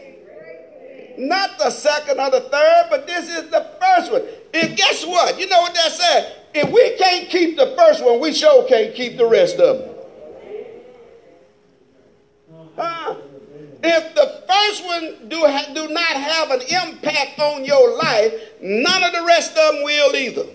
not 1.17 1.59
the 1.59 1.71
second 1.71 2.21
or 2.21 2.31
the 2.31 2.43
third, 2.43 2.87
but 2.91 3.07
this 3.07 3.31
is 3.31 3.51
the 3.51 3.67
first 3.81 4.13
one. 4.13 4.23
And 4.53 4.77
guess 4.77 5.07
what? 5.07 5.41
You 5.41 5.49
know 5.49 5.63
what 5.63 5.75
that 5.75 5.91
said? 5.91 6.37
If 6.55 6.71
we 6.71 6.97
can't 6.99 7.31
keep 7.31 7.57
the 7.57 7.75
first 7.79 8.05
one, 8.05 8.21
we 8.21 8.35
sure 8.35 8.69
can't 8.69 8.95
keep 8.95 9.17
the 9.17 9.27
rest 9.27 9.59
of 9.59 9.79
them. 9.79 9.91
Huh? 12.77 13.17
If 13.83 14.15
the 14.15 14.43
first 14.47 14.85
one 14.85 15.29
do, 15.31 15.41
ha- 15.47 15.73
do 15.75 15.89
not 15.89 16.03
have 16.03 16.51
an 16.51 16.61
impact 16.61 17.39
on 17.39 17.65
your 17.65 17.97
life, 17.97 18.35
none 18.61 19.03
of 19.03 19.13
the 19.13 19.25
rest 19.27 19.53
of 19.57 19.75
them 19.75 19.83
will 19.83 20.15
either. 20.15 20.47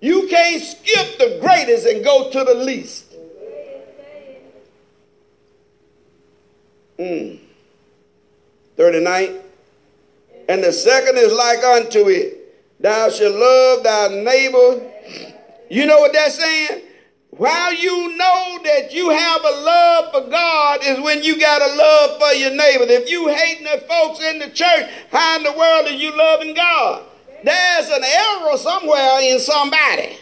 You 0.00 0.28
can't 0.28 0.62
skip 0.62 1.18
the 1.18 1.38
greatest 1.40 1.84
and 1.86 2.04
go 2.04 2.30
to 2.30 2.44
the 2.44 2.54
least. 2.54 3.07
Mm. 6.98 7.38
39. 8.76 9.38
And 10.48 10.64
the 10.64 10.72
second 10.72 11.18
is 11.18 11.32
like 11.32 11.62
unto 11.62 12.08
it. 12.08 12.80
Thou 12.80 13.10
shalt 13.10 13.34
love 13.34 13.82
thy 13.82 14.08
neighbor. 14.22 14.80
You 15.68 15.86
know 15.86 15.98
what 15.98 16.12
that's 16.12 16.38
saying? 16.38 16.82
How 17.38 17.70
you 17.70 18.16
know 18.16 18.58
that 18.64 18.92
you 18.92 19.10
have 19.10 19.44
a 19.44 19.50
love 19.50 20.12
for 20.12 20.30
God 20.30 20.80
is 20.82 20.98
when 21.00 21.22
you 21.22 21.38
got 21.38 21.62
a 21.62 21.74
love 21.74 22.18
for 22.18 22.32
your 22.32 22.50
neighbor. 22.50 22.84
If 22.84 23.10
you 23.10 23.28
hating 23.28 23.64
the 23.64 23.84
folks 23.86 24.20
in 24.20 24.38
the 24.38 24.50
church, 24.50 24.90
how 25.10 25.36
in 25.36 25.44
the 25.44 25.52
world 25.52 25.86
are 25.86 25.92
you 25.92 26.16
loving 26.16 26.54
God? 26.54 27.04
There's 27.44 27.88
an 27.90 28.02
error 28.02 28.56
somewhere 28.56 29.20
in 29.22 29.38
somebody. 29.38 30.16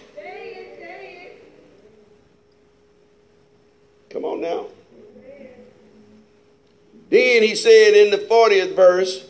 Come 4.10 4.24
on 4.24 4.40
now. 4.40 4.66
Then 7.08 7.42
he 7.42 7.54
said 7.54 7.94
in 7.94 8.10
the 8.10 8.18
40th 8.18 8.74
verse, 8.74 9.26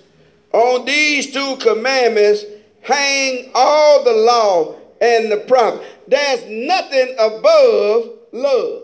On 0.52 0.84
these 0.84 1.32
two 1.32 1.56
commandments 1.56 2.44
hang 2.82 3.50
all 3.54 4.04
the 4.04 4.12
law 4.12 4.76
and 5.00 5.30
the 5.30 5.38
prophet. 5.38 5.84
There's 6.08 6.44
nothing 6.48 7.14
above 7.18 8.10
love. 8.32 8.82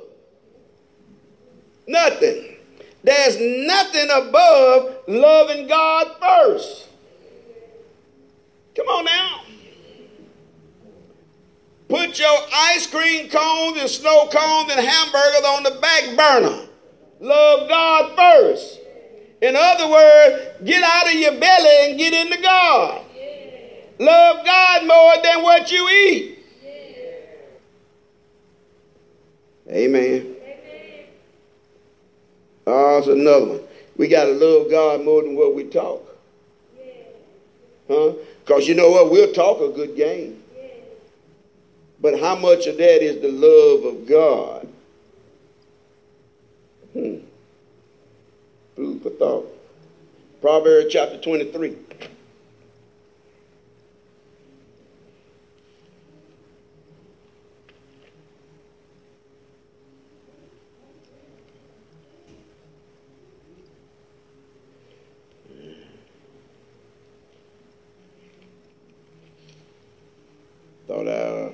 Nothing. 1.87 2.57
There's 3.05 3.39
nothing 3.41 4.09
above 4.13 4.97
loving 5.09 5.67
God 5.67 6.17
first. 6.21 6.89
Come 8.77 8.87
on 8.87 9.05
now. 9.05 9.43
Put 11.89 12.19
your 12.19 12.39
ice 12.55 12.87
cream 12.87 13.29
cones 13.29 13.79
and 13.79 13.91
snow 13.91 14.29
cones 14.29 14.73
and 14.73 14.87
hamburgers 14.87 15.45
on 15.45 15.63
the 15.63 15.79
back 15.81 16.17
burner. 16.17 16.69
Love 17.21 17.69
God 17.69 18.17
first. 18.17 18.81
In 19.43 19.57
other 19.57 19.91
words, 19.91 20.65
get 20.65 20.85
out 20.85 21.09
of 21.09 21.15
your 21.15 21.33
belly 21.33 21.91
and 21.91 21.99
get 21.99 22.15
into 22.15 22.41
God. 22.41 23.05
Love 23.99 24.45
God 24.45 24.87
more 24.87 25.15
than 25.23 25.43
what 25.43 25.71
you 25.71 25.89
eat. 25.89 26.39
Amen. 29.69 30.37
Amen. 30.41 31.07
Oh, 32.67 32.99
it's 32.99 33.09
another 33.09 33.47
one. 33.47 33.61
We 33.97 34.07
got 34.07 34.25
to 34.25 34.33
love 34.33 34.71
God 34.71 35.03
more 35.03 35.23
than 35.23 35.35
what 35.35 35.55
we 35.55 35.65
talk. 35.65 36.07
Huh? 37.89 38.13
Because 38.45 38.69
you 38.69 38.75
know 38.75 38.91
what? 38.91 39.11
We'll 39.11 39.33
talk 39.33 39.61
a 39.61 39.69
good 39.69 39.97
game. 39.97 40.41
But 42.01 42.19
how 42.21 42.37
much 42.37 42.67
of 42.67 42.77
that 42.79 43.03
is 43.03 43.21
the 43.21 43.29
love 43.29 43.85
of 43.85 44.07
God? 44.07 44.72
Food 48.76 49.02
for 49.02 49.11
thought. 49.11 49.47
Proverbs 50.41 50.93
chapter 50.93 51.19
23. 51.19 51.76
Thought 70.88 71.09
I 71.09 71.52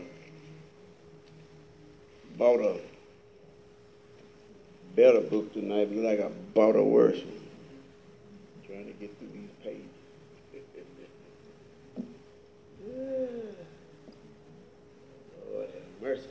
bought 2.37 2.61
a 2.61 2.81
better 4.95 5.21
book 5.21 5.48
tonight, 5.61 5.89
but 5.93 5.99
like 5.99 6.21
I 6.21 6.29
bought 6.55 6.77
a 6.77 6.83
worse 6.83 7.19
one. 7.19 7.43
trying 8.67 8.87
to 8.87 8.93
get 8.93 9.19
through 9.19 9.29
these 9.29 9.51
pages. 9.63 9.85
Lord 15.53 15.67
have 15.67 16.03
mercy. 16.03 16.23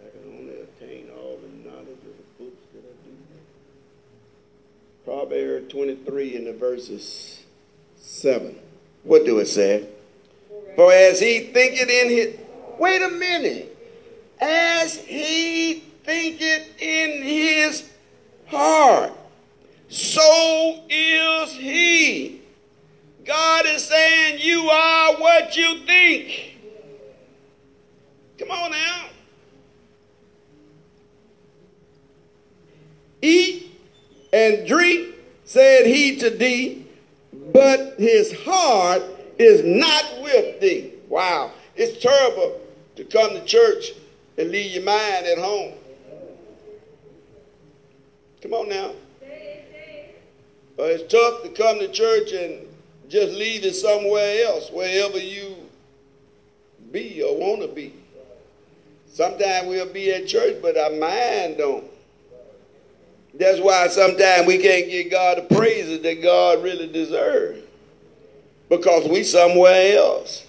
I 0.00 0.02
can 0.10 0.22
only 0.38 0.54
attain 0.54 1.10
all 1.16 1.38
the 1.38 1.48
knowledge 1.68 1.88
of 1.88 2.16
the 2.16 2.24
books 2.38 2.64
that 2.74 2.80
I 2.80 2.82
do. 3.04 3.12
Proverbs 5.04 5.72
23 5.72 6.36
in 6.36 6.44
the 6.46 6.52
verses 6.52 7.42
7. 7.96 8.58
What 9.04 9.24
do 9.24 9.38
it 9.38 9.46
say? 9.46 9.86
For 10.76 10.92
as 10.92 11.20
he 11.20 11.50
thinketh 11.52 11.88
in 11.88 12.10
his 12.10 12.36
wait 12.78 13.02
a 13.02 13.08
minute. 13.08 13.73
As 14.46 14.96
he 14.96 15.84
thinketh 16.04 16.68
in 16.78 17.22
his 17.22 17.88
heart, 18.46 19.12
so 19.88 20.82
is 20.90 21.52
he. 21.52 22.42
God 23.24 23.64
is 23.64 23.82
saying, 23.82 24.40
You 24.42 24.68
are 24.68 25.14
what 25.14 25.56
you 25.56 25.78
think. 25.86 26.58
Come 28.38 28.50
on 28.50 28.72
now. 28.72 29.06
Eat 33.22 33.72
and 34.30 34.68
drink, 34.68 35.14
said 35.44 35.86
he 35.86 36.16
to 36.16 36.28
thee, 36.28 36.84
but 37.32 37.94
his 37.96 38.30
heart 38.42 39.02
is 39.38 39.64
not 39.64 40.04
with 40.20 40.60
thee. 40.60 40.92
Wow. 41.08 41.50
It's 41.76 42.02
terrible 42.02 42.60
to 42.96 43.04
come 43.04 43.30
to 43.30 43.42
church 43.46 43.92
and 44.36 44.50
leave 44.50 44.72
your 44.72 44.82
mind 44.82 45.26
at 45.26 45.38
home. 45.38 45.74
Come 48.42 48.54
on 48.54 48.68
now. 48.68 48.92
But 50.76 50.90
it's 50.90 51.12
tough 51.12 51.42
to 51.44 51.48
come 51.50 51.78
to 51.78 51.88
church 51.88 52.32
and 52.32 52.66
just 53.08 53.32
leave 53.32 53.64
it 53.64 53.74
somewhere 53.74 54.44
else, 54.44 54.70
wherever 54.70 55.18
you 55.18 55.56
be 56.90 57.22
or 57.22 57.36
want 57.36 57.62
to 57.62 57.68
be. 57.68 57.92
Sometimes 59.12 59.68
we'll 59.68 59.92
be 59.92 60.12
at 60.12 60.26
church, 60.26 60.56
but 60.60 60.76
our 60.76 60.90
mind 60.90 61.58
don't. 61.58 61.84
That's 63.34 63.60
why 63.60 63.88
sometimes 63.88 64.46
we 64.46 64.58
can't 64.58 64.88
give 64.88 65.10
God 65.10 65.38
the 65.38 65.54
praises 65.54 66.02
that 66.02 66.22
God 66.22 66.62
really 66.62 66.86
deserves. 66.86 67.60
Because 68.68 69.08
we 69.08 69.22
somewhere 69.22 69.96
else. 69.96 70.44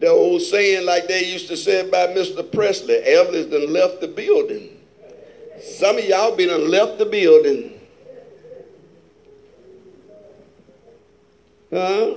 The 0.00 0.08
old 0.08 0.40
saying 0.40 0.86
like 0.86 1.08
they 1.08 1.26
used 1.26 1.48
to 1.48 1.56
say 1.58 1.86
about 1.86 2.10
Mr. 2.10 2.50
Presley, 2.50 3.02
Elvis 3.06 3.50
done 3.50 3.70
left 3.70 4.00
the 4.00 4.08
building. 4.08 4.80
Some 5.60 5.98
of 5.98 6.04
y'all 6.06 6.34
been 6.34 6.48
done 6.48 6.70
left 6.70 6.98
the 6.98 7.04
building. 7.04 7.78
Huh? 11.70 12.14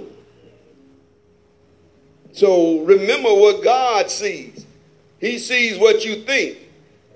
So 2.31 2.79
remember 2.85 3.33
what 3.33 3.61
God 3.61 4.09
sees. 4.09 4.65
He 5.19 5.37
sees 5.37 5.77
what 5.77 6.05
you 6.05 6.23
think. 6.23 6.59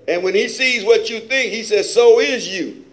And 0.06 0.22
when 0.22 0.34
he 0.34 0.48
sees 0.48 0.84
what 0.84 1.08
you 1.08 1.20
think, 1.20 1.50
he 1.50 1.62
says, 1.62 1.92
so 1.92 2.20
is 2.20 2.46
you. 2.46 2.84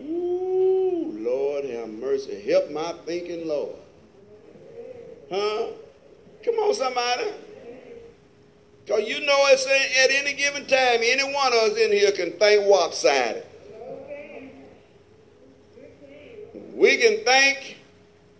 Ooh, 0.00 1.16
Lord 1.18 1.64
have 1.64 1.88
mercy. 1.88 2.42
Help 2.42 2.70
my 2.70 2.92
thinking, 3.06 3.48
Lord. 3.48 3.76
Huh? 5.30 5.66
Come 6.46 6.54
on, 6.60 6.74
somebody. 6.74 7.24
Because 8.84 9.08
you 9.08 9.18
know 9.26 9.36
it's 9.48 9.66
at 9.66 10.10
any 10.12 10.32
given 10.34 10.64
time, 10.66 11.00
any 11.02 11.24
one 11.24 11.48
of 11.48 11.72
us 11.72 11.76
in 11.76 11.90
here 11.90 12.12
can 12.12 12.30
think 12.38 12.68
lopsided. 12.68 13.44
We 16.72 16.98
can 16.98 17.24
think 17.24 17.78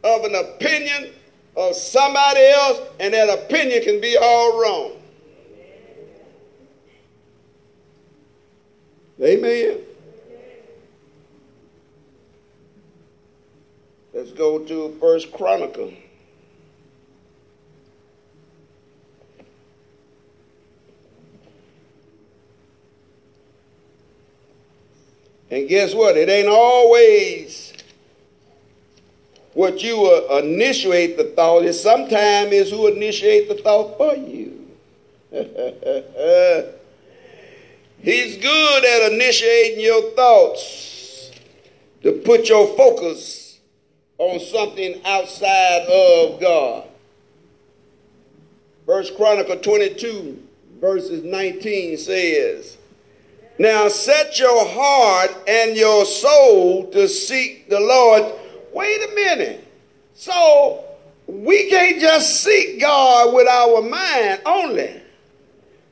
of 0.05 0.25
an 0.25 0.37
opinion 0.37 1.15
of 1.57 1.75
somebody 1.75 2.47
else, 2.47 2.81
and 3.01 3.13
that 3.13 3.29
opinion 3.29 3.83
can 3.83 4.01
be 4.01 4.17
all 4.17 4.63
wrong. 4.63 4.93
Amen. 9.21 9.79
Let's 14.15 14.31
go 14.31 14.61
to 14.61 14.97
First 15.01 15.33
Chronicle. 15.33 15.93
And 25.51 25.69
guess 25.69 25.95
what? 25.95 26.17
It 26.17 26.29
ain't 26.29 26.49
always 26.49 27.73
what 29.55 29.83
you 29.83 30.07
uh, 30.07 30.39
initiate 30.39 31.17
the 31.17 31.25
thought. 31.25 31.65
It 31.65 31.73
sometimes 31.75 32.53
is 32.53 32.71
who 32.71 32.89
initiate 32.89 33.49
the 33.49 33.55
thought 33.55 33.97
for 33.97 34.15
you. 34.15 34.53
He's 38.03 38.37
good 38.37 38.85
at 38.85 39.13
initiating 39.13 39.81
your 39.81 40.11
thoughts 40.13 41.31
to 42.03 42.13
put 42.13 42.49
your 42.49 42.77
focus 42.77 43.59
on 44.19 44.39
something 44.41 45.01
outside 45.05 45.87
of 45.89 46.41
God. 46.41 46.85
First 48.87 49.17
Chronicle 49.17 49.57
22, 49.57 50.43
verses 50.81 51.25
19 51.25 51.99
says, 51.99 52.77
Now 53.59 53.89
set 53.89 54.39
your 54.39 54.67
heart 54.67 55.35
and 55.49 55.77
your 55.77 56.05
soul 56.05 56.91
to 56.91 57.09
seek 57.09 57.71
the 57.71 57.81
Lord. 57.81 58.35
Wait 58.75 59.11
a 59.11 59.15
minute. 59.15 59.67
So 60.15 60.85
we 61.27 61.69
can't 61.71 62.01
just 62.01 62.43
seek 62.43 62.81
God 62.81 63.35
with 63.35 63.49
our 63.49 63.83
mind 63.83 64.43
only. 64.45 65.03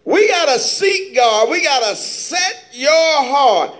We 0.04 0.28
got 0.28 0.52
to 0.52 0.58
seek 0.58 1.14
God. 1.14 1.48
We 1.48 1.64
got 1.64 1.88
to 1.88 1.96
set 1.96 2.68
your 2.72 3.24
heart. 3.24 3.72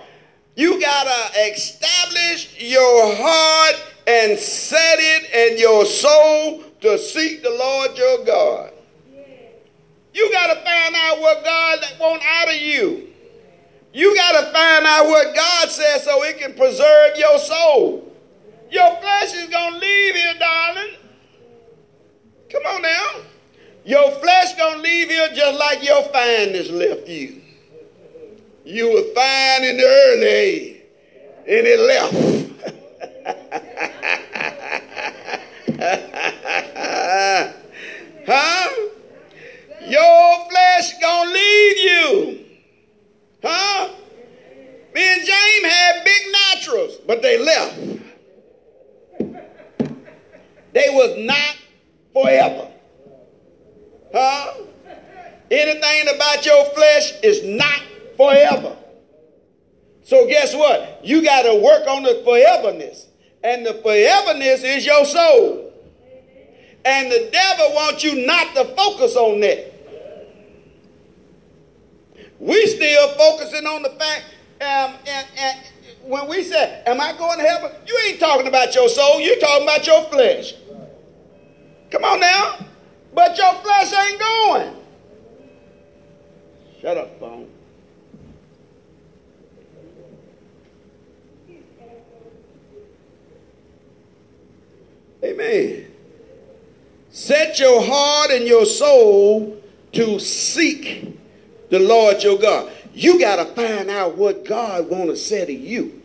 You 0.55 0.81
got 0.81 1.03
to 1.03 1.39
establish 1.51 2.55
your 2.59 3.15
heart 3.15 3.75
and 4.07 4.39
set 4.39 4.97
it 4.99 5.29
and 5.33 5.59
your 5.59 5.85
soul 5.85 6.63
to 6.81 6.97
seek 6.97 7.43
the 7.43 7.49
Lord 7.49 7.97
your 7.97 8.25
God. 8.25 8.71
You 10.13 10.31
got 10.31 10.53
to 10.53 10.61
find 10.61 10.95
out 10.95 11.19
what 11.19 11.43
God 11.43 11.79
wants 11.99 12.25
out 12.27 12.49
of 12.49 12.55
you. 12.55 13.04
You 13.95 14.13
got 14.13 14.41
to 14.41 14.51
find 14.51 14.85
out 14.85 15.07
what 15.07 15.33
God 15.33 15.71
says 15.71 16.03
so 16.03 16.21
it 16.23 16.37
can 16.37 16.53
preserve 16.53 17.15
your 17.17 17.39
soul. 17.39 18.13
Your 18.69 18.97
flesh 18.97 19.33
is 19.33 19.47
going 19.47 19.73
to 19.73 19.79
leave 19.79 20.15
here, 20.15 20.33
darling. 20.37 20.95
Come 22.49 22.63
on 22.65 22.81
now. 22.81 23.25
Your 23.85 24.11
flesh 24.19 24.55
gonna 24.55 24.81
leave 24.81 25.09
here 25.09 25.29
just 25.35 25.59
like 25.59 25.83
your 25.83 26.01
fineness 26.05 26.71
left 26.71 27.07
you. 27.07 27.39
You 28.65 28.91
were 28.91 29.03
fine 29.13 29.63
in 29.63 29.77
the 29.77 29.85
early 29.85 30.25
age, 30.25 30.81
and 31.47 31.67
it 31.67 31.79
left. 31.79 32.13
huh? 38.27 38.69
Your 39.85 40.49
flesh 40.49 40.99
gonna 40.99 41.31
leave 41.31 41.77
you. 41.77 42.44
Huh? 43.45 43.89
Me 44.93 45.01
and 45.01 45.25
John 45.25 45.45
they 47.25 47.43
left. 47.43 47.79
They 50.73 50.89
was 50.89 51.17
not 51.25 51.57
forever. 52.13 52.71
Huh? 54.13 54.53
Anything 55.49 56.15
about 56.15 56.45
your 56.45 56.65
flesh 56.75 57.13
is 57.23 57.43
not 57.43 57.81
forever. 58.15 58.75
So 60.03 60.27
guess 60.27 60.53
what? 60.55 61.01
You 61.03 61.23
got 61.23 61.43
to 61.43 61.55
work 61.55 61.87
on 61.87 62.03
the 62.03 62.21
foreverness. 62.25 63.07
And 63.43 63.65
the 63.65 63.73
foreverness 63.73 64.63
is 64.63 64.85
your 64.85 65.05
soul. 65.05 65.73
And 66.85 67.11
the 67.11 67.29
devil 67.31 67.73
wants 67.73 68.03
you 68.03 68.25
not 68.25 68.53
to 68.53 68.65
focus 68.75 69.15
on 69.15 69.39
that. 69.39 69.74
We 72.39 72.67
still 72.67 73.09
focusing 73.09 73.65
on 73.65 73.81
the 73.81 73.89
fact, 73.91 74.25
um, 74.61 74.95
and, 75.07 75.27
and 75.37 75.59
when 76.03 76.27
we 76.27 76.43
say, 76.43 76.83
Am 76.85 76.99
I 76.99 77.13
going 77.17 77.39
to 77.39 77.45
heaven? 77.45 77.71
You 77.87 77.97
ain't 78.07 78.19
talking 78.19 78.47
about 78.47 78.75
your 78.75 78.89
soul, 78.89 79.19
you're 79.19 79.39
talking 79.39 79.63
about 79.63 79.87
your 79.87 80.03
flesh. 80.09 80.53
Come 81.91 82.03
on 82.03 82.19
now. 82.19 82.57
But 83.13 83.37
your 83.37 83.53
flesh 83.53 83.93
ain't 83.93 84.19
going. 84.19 84.75
Shut 86.81 86.97
up, 86.97 87.19
phone. 87.19 87.49
Amen. 95.23 95.87
Set 97.09 97.57
your 97.57 97.81
heart 97.81 98.31
and 98.31 98.45
your 98.45 98.65
soul 98.65 99.59
to 99.93 100.19
seek 100.19 101.14
the 101.77 101.85
Lord 101.85 102.23
your 102.23 102.37
God. 102.37 102.71
You 102.93 103.19
got 103.19 103.35
to 103.35 103.45
find 103.53 103.89
out 103.89 104.15
what 104.15 104.45
God 104.45 104.89
want 104.89 105.09
to 105.09 105.17
say 105.17 105.45
to 105.45 105.53
you. 105.53 106.01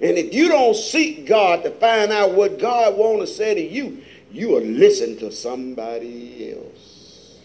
And 0.00 0.18
if 0.18 0.34
you 0.34 0.48
don't 0.48 0.74
seek 0.74 1.26
God 1.26 1.62
to 1.62 1.70
find 1.70 2.10
out 2.12 2.32
what 2.32 2.58
God 2.58 2.96
want 2.96 3.20
to 3.20 3.26
say 3.26 3.54
to 3.54 3.60
you, 3.60 4.02
you 4.32 4.48
will 4.48 4.62
listen 4.62 5.16
to 5.18 5.30
somebody 5.30 6.52
else. 6.52 7.38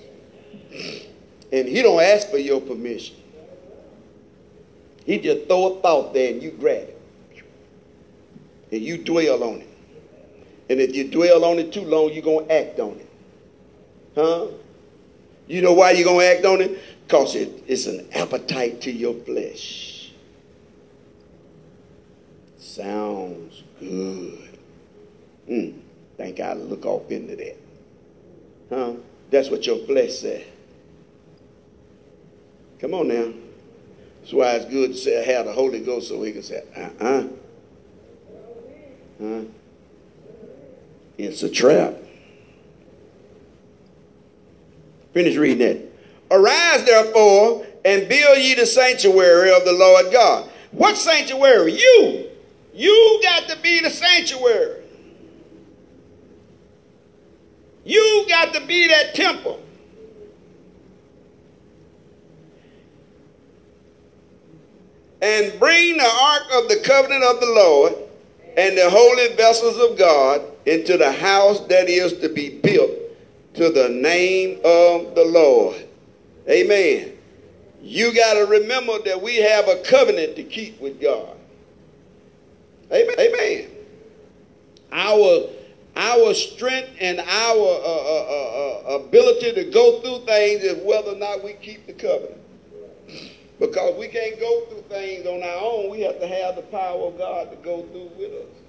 And 1.52 1.67
he 1.67 1.82
don't 1.82 2.02
ask 2.02 2.30
for 2.30 2.38
your 2.38 2.60
permission. 2.60 3.15
He 5.06 5.20
just 5.20 5.48
throw 5.48 5.78
a 5.78 5.82
thought 5.82 6.13
there 6.13 6.34
and 6.34 6.41
you 6.41 6.52
grab 6.52 6.88
it. 6.89 6.98
And 8.72 8.82
you 8.82 8.98
dwell 8.98 9.44
on 9.44 9.62
it. 9.62 9.67
And 10.70 10.80
if 10.80 10.96
you 10.96 11.10
dwell 11.10 11.46
on 11.46 11.60
it 11.60 11.72
too 11.74 11.84
long, 11.84 12.12
you're 12.12 12.24
going 12.24 12.48
to 12.48 12.54
act 12.54 12.80
on 12.80 12.94
it. 12.94 13.10
Huh? 14.15 14.48
You 15.51 15.61
know 15.61 15.73
why 15.73 15.91
you're 15.91 16.05
going 16.05 16.21
to 16.21 16.33
act 16.33 16.45
on 16.45 16.61
it? 16.61 16.79
Because 17.05 17.35
it, 17.35 17.65
it's 17.67 17.85
an 17.85 18.07
appetite 18.13 18.79
to 18.83 18.91
your 18.91 19.13
flesh. 19.13 20.13
Sounds 22.57 23.61
good. 23.77 24.57
Hmm, 25.47 25.71
think 26.15 26.39
I'd 26.39 26.55
look 26.55 26.85
off 26.85 27.11
into 27.11 27.35
that. 27.35 27.57
Huh? 28.69 28.93
That's 29.29 29.49
what 29.49 29.65
your 29.67 29.79
flesh 29.79 30.19
said. 30.19 30.47
Come 32.79 32.93
on 32.93 33.09
now. 33.09 33.33
That's 34.21 34.31
why 34.31 34.53
it's 34.53 34.65
good 34.71 34.93
to 34.93 34.97
say, 34.97 35.25
have 35.25 35.47
the 35.47 35.51
Holy 35.51 35.81
Ghost 35.81 36.07
so 36.07 36.23
he 36.23 36.31
can 36.31 36.43
say, 36.43 36.63
uh-uh. 36.77 37.23
Huh? 39.19 39.41
It's 41.17 41.43
a 41.43 41.49
trap. 41.49 41.95
Finish 45.13 45.36
reading 45.36 45.60
that. 45.60 45.91
Arise, 46.32 46.86
therefore, 46.86 47.65
and 47.84 48.08
build 48.08 48.38
ye 48.38 48.56
the 48.56 48.65
sanctuary 48.65 49.54
of 49.54 49.65
the 49.65 49.74
Lord 49.74 50.12
God. 50.12 50.50
What 50.71 50.97
sanctuary? 50.97 51.74
You. 51.74 52.30
You 52.74 53.19
got 53.21 53.50
to 53.50 53.58
be 53.62 53.82
the 53.82 53.89
sanctuary. 53.89 54.82
You 57.84 58.26
got 58.30 58.54
to 58.54 58.65
be 58.65 58.88
that 58.88 59.13
temple. 59.15 59.62
And 65.21 65.60
bring 65.60 65.97
the 65.97 66.04
ark 66.04 66.43
of 66.54 66.69
the 66.69 66.82
covenant 66.84 67.24
of 67.24 67.39
the 67.41 67.47
Lord 67.47 67.93
and 68.58 68.78
the 68.78 68.89
holy 68.89 69.36
vessels 69.36 69.78
of 69.78 69.97
God 69.97 70.41
into 70.65 70.97
the 70.97 71.12
house 71.12 71.60
that 71.67 71.89
is 71.89 72.13
to 72.19 72.30
be 72.30 72.58
built 72.60 73.00
to 73.55 73.69
the 73.69 73.89
name 73.89 74.59
of 74.63 75.15
the 75.15 75.25
Lord. 75.25 75.87
Amen. 76.49 77.17
You 77.81 78.13
got 78.13 78.35
to 78.35 78.45
remember 78.45 78.99
that 79.05 79.21
we 79.21 79.37
have 79.37 79.67
a 79.67 79.81
covenant 79.83 80.35
to 80.35 80.43
keep 80.43 80.79
with 80.79 81.01
God. 81.01 81.37
Amen. 82.91 83.15
Amen. 83.19 83.69
Our 84.91 85.49
our 85.95 86.33
strength 86.33 86.89
and 87.01 87.19
our 87.19 87.25
uh, 87.27 88.03
uh, 88.05 88.25
uh, 88.29 88.93
uh, 88.93 88.95
ability 88.95 89.53
to 89.53 89.65
go 89.71 89.99
through 90.01 90.25
things 90.25 90.63
is 90.63 90.81
whether 90.83 91.11
or 91.11 91.17
not 91.17 91.43
we 91.43 91.53
keep 91.53 91.85
the 91.85 91.93
covenant. 91.93 92.39
Because 93.59 93.97
we 93.99 94.07
can't 94.07 94.39
go 94.39 94.65
through 94.65 94.83
things 94.83 95.27
on 95.27 95.43
our 95.43 95.61
own. 95.61 95.89
We 95.91 96.01
have 96.01 96.19
to 96.19 96.27
have 96.27 96.55
the 96.55 96.63
power 96.63 97.07
of 97.07 97.17
God 97.17 97.51
to 97.51 97.57
go 97.57 97.83
through 97.87 98.09
with 98.17 98.31
us. 98.31 98.61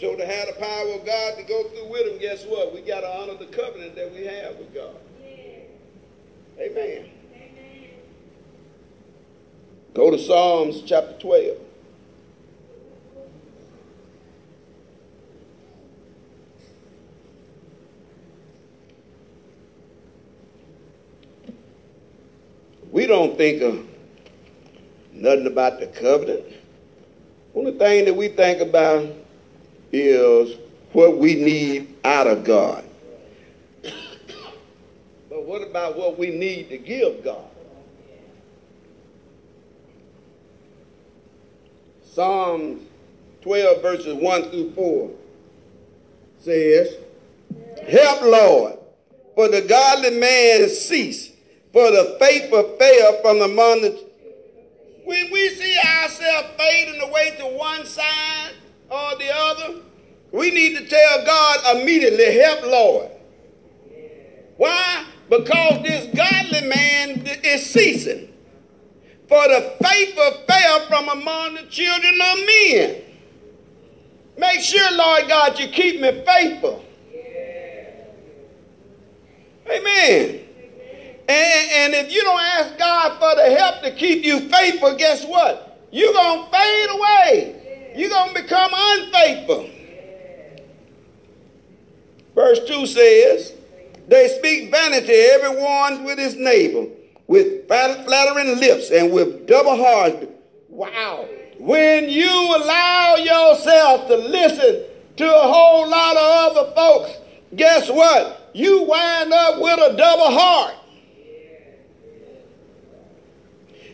So 0.00 0.14
to 0.14 0.26
have 0.26 0.48
the 0.48 0.60
power 0.60 0.92
of 0.92 1.06
God 1.06 1.38
to 1.38 1.42
go 1.44 1.64
through 1.70 1.86
with 1.86 2.06
him, 2.06 2.18
guess 2.18 2.44
what? 2.44 2.74
We 2.74 2.82
got 2.82 3.00
to 3.00 3.08
honor 3.08 3.34
the 3.34 3.46
covenant 3.46 3.96
that 3.96 4.12
we 4.12 4.26
have 4.26 4.56
with 4.56 4.74
God. 4.74 4.94
Amen. 5.22 5.62
Amen. 6.58 7.10
Go 9.94 10.10
to 10.10 10.18
Psalms 10.18 10.82
chapter 10.82 11.18
12. 11.18 11.58
We 22.90 23.06
don't 23.06 23.36
think 23.38 23.62
of 23.62 23.86
nothing 25.12 25.46
about 25.46 25.80
the 25.80 25.86
covenant. 25.86 26.44
Only 27.54 27.72
thing 27.72 28.04
that 28.04 28.14
we 28.14 28.28
think 28.28 28.60
about 28.60 29.25
is 29.92 30.56
what 30.92 31.18
we 31.18 31.34
need 31.34 31.94
out 32.04 32.26
of 32.26 32.44
God. 32.44 32.84
But 35.28 35.44
what 35.44 35.62
about 35.62 35.96
what 35.96 36.18
we 36.18 36.30
need 36.30 36.68
to 36.70 36.78
give 36.78 37.22
God? 37.22 37.44
Psalms 42.04 42.82
12, 43.42 43.82
verses 43.82 44.14
1 44.14 44.50
through 44.50 44.72
4 44.72 45.10
says, 46.40 46.96
Help, 47.86 48.22
Lord, 48.22 48.78
for 49.34 49.48
the 49.48 49.60
godly 49.60 50.18
man 50.18 50.68
cease, 50.68 51.32
for 51.72 51.90
the 51.90 52.16
faithful 52.18 52.74
fail 52.78 53.20
from 53.20 53.42
among 53.42 53.82
the. 53.82 54.04
When 55.04 55.30
we 55.30 55.50
see 55.50 55.76
ourselves 55.78 56.48
fading 56.56 57.02
away 57.02 57.36
to 57.38 57.46
one 57.58 57.84
side, 57.84 58.52
or 58.90 59.16
the 59.18 59.30
other, 59.32 59.80
we 60.32 60.50
need 60.50 60.76
to 60.76 60.86
tell 60.86 61.24
God 61.24 61.76
immediately, 61.76 62.38
help 62.38 62.62
Lord. 62.62 63.10
Why? 64.56 65.04
Because 65.28 65.82
this 65.82 66.06
godly 66.14 66.68
man 66.68 67.26
is 67.44 67.68
ceasing. 67.68 68.32
For 69.28 69.48
the 69.48 69.74
faithful 69.82 70.44
fell 70.46 70.86
from 70.86 71.08
among 71.08 71.54
the 71.54 71.62
children 71.64 72.14
of 72.14 72.38
men. 72.46 73.02
Make 74.38 74.60
sure, 74.60 74.96
Lord 74.96 75.28
God, 75.28 75.58
you 75.58 75.68
keep 75.68 76.00
me 76.00 76.22
faithful. 76.24 76.84
Amen. 79.68 80.40
And, 81.28 81.70
and 81.72 81.94
if 81.94 82.12
you 82.12 82.22
don't 82.22 82.40
ask 82.40 82.78
God 82.78 83.18
for 83.18 83.34
the 83.34 83.56
help 83.56 83.82
to 83.82 83.90
keep 83.90 84.24
you 84.24 84.48
faithful, 84.48 84.94
guess 84.96 85.24
what? 85.24 85.80
You're 85.90 86.12
going 86.12 86.44
to 86.44 86.50
fade 86.50 86.90
away 86.90 87.65
you're 87.96 88.10
going 88.10 88.34
to 88.34 88.42
become 88.42 88.70
unfaithful. 88.74 89.70
Verse 92.34 92.60
2 92.66 92.86
says, 92.86 93.54
They 94.08 94.28
speak 94.28 94.70
vanity, 94.70 95.12
everyone 95.12 96.04
with 96.04 96.18
his 96.18 96.36
neighbor, 96.36 96.86
with 97.26 97.66
flattering 97.66 98.60
lips 98.60 98.90
and 98.90 99.12
with 99.12 99.46
double 99.46 99.76
heart. 99.76 100.28
Wow. 100.68 101.26
When 101.58 102.10
you 102.10 102.28
allow 102.28 103.16
yourself 103.16 104.08
to 104.08 104.16
listen 104.16 104.84
to 105.16 105.24
a 105.26 105.52
whole 105.52 105.88
lot 105.88 106.16
of 106.16 106.56
other 106.58 106.74
folks, 106.74 107.12
guess 107.54 107.90
what? 107.90 108.50
You 108.52 108.82
wind 108.82 109.32
up 109.32 109.60
with 109.60 109.78
a 109.78 109.96
double 109.96 110.30
heart. 110.30 110.74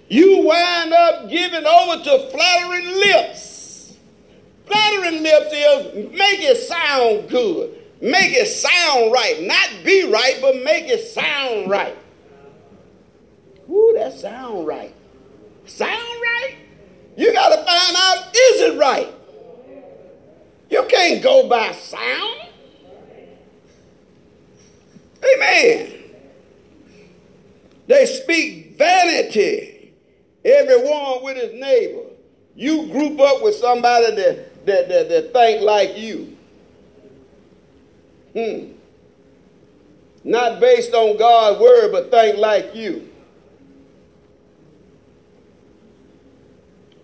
You 0.08 0.42
wind 0.44 0.92
up 0.92 1.30
giving 1.30 1.64
over 1.64 2.04
to 2.04 2.30
flattering 2.30 2.86
lips. 2.86 3.51
Flattering 4.66 5.22
lips 5.22 5.52
is 5.52 6.10
make 6.12 6.40
it 6.40 6.56
sound 6.56 7.28
good. 7.28 7.78
Make 8.00 8.32
it 8.32 8.46
sound 8.46 9.12
right. 9.12 9.42
Not 9.42 9.84
be 9.84 10.10
right, 10.10 10.38
but 10.40 10.56
make 10.62 10.88
it 10.88 11.06
sound 11.06 11.70
right. 11.70 11.96
Ooh, 13.70 13.94
that 13.96 14.12
sound 14.12 14.66
right. 14.66 14.94
Sound 15.66 15.90
right? 15.90 16.56
You 17.16 17.32
got 17.32 17.50
to 17.50 17.56
find 17.56 17.96
out 17.96 18.28
is 18.34 18.60
it 18.62 18.78
right? 18.78 19.12
You 20.70 20.84
can't 20.88 21.22
go 21.22 21.48
by 21.48 21.72
sound. 21.72 22.48
Amen. 25.34 26.02
They 27.86 28.06
speak 28.06 28.78
vanity, 28.78 29.92
everyone 30.44 31.22
with 31.22 31.36
his 31.36 31.52
neighbor. 31.60 32.08
You 32.54 32.86
group 32.88 33.20
up 33.20 33.42
with 33.42 33.54
somebody 33.56 34.14
that, 34.16 34.51
that, 34.66 34.88
that, 34.88 35.08
that 35.08 35.32
think 35.32 35.62
like 35.62 35.98
you. 35.98 36.36
Hmm. 38.32 38.72
Not 40.24 40.60
based 40.60 40.94
on 40.94 41.16
God's 41.16 41.60
word, 41.60 41.92
but 41.92 42.10
think 42.10 42.38
like 42.38 42.74
you. 42.74 43.08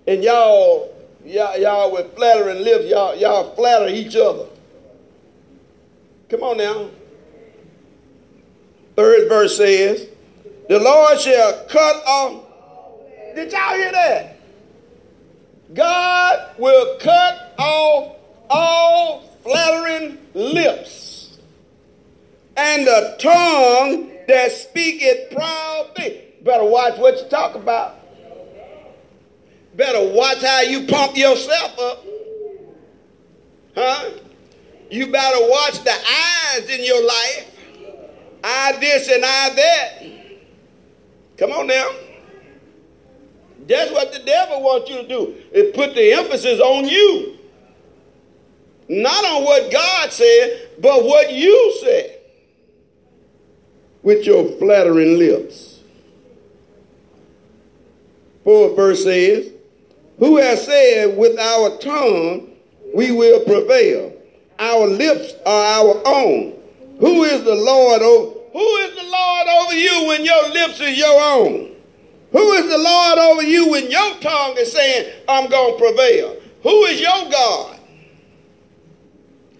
And 0.07 0.23
y'all, 0.23 0.95
y'all, 1.25 1.59
y'all 1.59 1.93
with 1.93 2.15
flattering 2.15 2.63
lips, 2.65 2.87
y'all, 2.87 3.15
y'all 3.17 3.55
flatter 3.55 3.89
each 3.89 4.17
other. 4.17 4.47
Come 6.31 6.43
on 6.43 6.57
now. 6.57 6.89
Third 8.97 9.29
verse 9.29 9.57
says, 9.57 10.09
The 10.69 10.79
Lord 10.79 11.21
shall 11.21 11.65
cut 11.69 12.03
off. 12.07 12.45
Did 13.35 13.53
y'all 13.53 13.75
hear 13.75 13.93
that? 13.93 14.38
God 15.79 16.59
will 16.59 16.99
cut 16.99 17.55
off 17.57 18.17
all 18.51 19.23
flattering 19.45 20.19
lips 20.35 21.39
and 22.57 22.85
the 22.85 23.17
tongue 23.21 24.11
that 24.27 24.51
speaketh 24.51 25.31
proud 25.31 25.93
things. 25.95 26.17
Better 26.43 26.65
watch 26.65 26.99
what 26.99 27.23
you 27.23 27.29
talk 27.29 27.55
about. 27.55 27.95
Better 29.77 30.13
watch 30.13 30.43
how 30.43 30.63
you 30.63 30.85
pump 30.89 31.17
yourself 31.17 31.79
up. 31.79 32.05
Huh? 33.77 34.11
You 34.91 35.07
better 35.07 35.49
watch 35.49 35.85
the 35.85 35.93
eyes 35.93 36.69
in 36.69 36.85
your 36.85 37.07
life. 37.07 37.57
I 38.43 38.73
this 38.81 39.09
and 39.09 39.25
I 39.25 39.51
that. 39.55 40.03
Come 41.37 41.53
on 41.53 41.69
now. 41.69 41.89
That's 43.69 43.93
what 43.93 44.13
the 44.13 44.21
devil 44.21 44.63
wants 44.63 44.91
you 44.91 45.03
to 45.03 45.09
do. 45.09 45.35
Is 45.53 45.75
put 45.75 45.95
the 45.95 46.13
emphasis 46.13 46.61
on 46.61 46.89
you. 46.89 47.39
Not 48.89 49.25
on 49.25 49.45
what 49.45 49.71
God 49.71 50.11
said, 50.11 50.71
but 50.81 51.05
what 51.05 51.33
you 51.33 51.77
said. 51.83 52.19
With 54.03 54.25
your 54.25 54.57
flattering 54.59 55.19
lips. 55.19 55.81
Fourth 58.45 58.75
verse 58.77 59.03
says, 59.03 59.51
Who 60.19 60.39
has 60.39 60.65
said 60.65 61.19
with 61.19 61.39
our 61.39 61.77
tongue 61.79 62.51
we 62.95 63.13
will 63.13 63.45
prevail? 63.45 64.15
Our 64.59 64.87
lips 64.87 65.35
are 65.45 65.65
our 65.87 66.03
own. 66.07 66.59
Who 67.01 67.25
is 67.25 67.45
the 67.45 67.55
Lord 67.55 68.01
over 68.01 68.39
who 68.53 68.77
is 68.77 68.97
the 68.97 69.09
Lord 69.09 69.47
over 69.47 69.75
you 69.75 70.07
when 70.09 70.25
your 70.25 70.49
lips 70.49 70.81
are 70.81 70.91
your 70.91 71.21
own? 71.21 71.68
Who 72.33 72.53
is 72.53 72.69
the 72.69 72.79
Lord 72.79 73.19
over 73.19 73.43
you 73.43 73.71
when 73.71 73.91
your 73.91 74.15
tongue 74.21 74.57
is 74.59 74.73
saying, 74.73 75.13
I'm 75.29 75.49
going 75.49 75.79
to 75.79 75.79
prevail? 75.79 76.37
Who 76.63 76.85
is 76.85 77.01
your 77.01 77.31
God? 77.31 77.81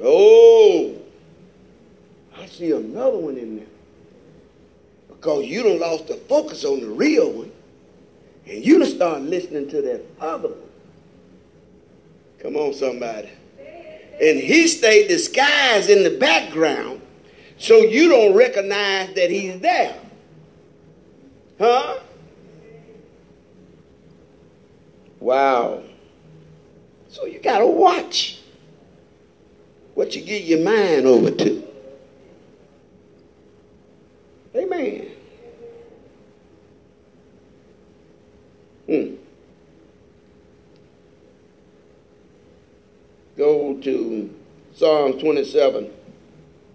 Oh, 0.01 0.97
I 2.37 2.47
see 2.47 2.73
another 2.73 3.19
one 3.19 3.37
in 3.37 3.57
there. 3.57 3.67
Because 5.09 5.47
you 5.47 5.63
don't 5.63 5.81
lost 5.81 6.09
the 6.09 6.15
focus 6.15 6.65
on 6.65 6.81
the 6.81 6.89
real 6.89 7.31
one. 7.31 7.53
And 8.47 8.65
you 8.65 8.79
don't 8.79 8.89
start 8.89 9.23
listening 9.23 9.69
to 9.71 9.83
that 9.83 10.05
other 10.21 10.49
one. 10.49 10.69
Come 12.41 12.57
on, 12.57 12.75
somebody. 12.75 13.31
And 13.59 14.39
he 14.39 14.69
stayed 14.69 15.09
disguised 15.09 15.91
in 15.91 16.03
the 16.03 16.19
background 16.19 17.01
so 17.57 17.79
you 17.79 18.09
don't 18.09 18.37
recognize 18.37 19.13
that 19.15 19.31
he's 19.31 19.59
there. 19.61 19.99
Huh? 21.59 21.99
Wow. 25.21 25.83
So 27.09 27.27
you 27.27 27.41
got 27.41 27.59
to 27.59 27.67
watch 27.67 28.39
what 29.95 30.15
you 30.15 30.23
give 30.23 30.43
your 30.43 30.61
mind 30.61 31.07
over 31.07 31.31
to. 31.31 31.69
Amen. 34.55 35.09
Hmm. 38.87 39.15
Go 43.37 43.75
to 43.75 44.35
Psalm 44.75 45.19
27 45.19 45.91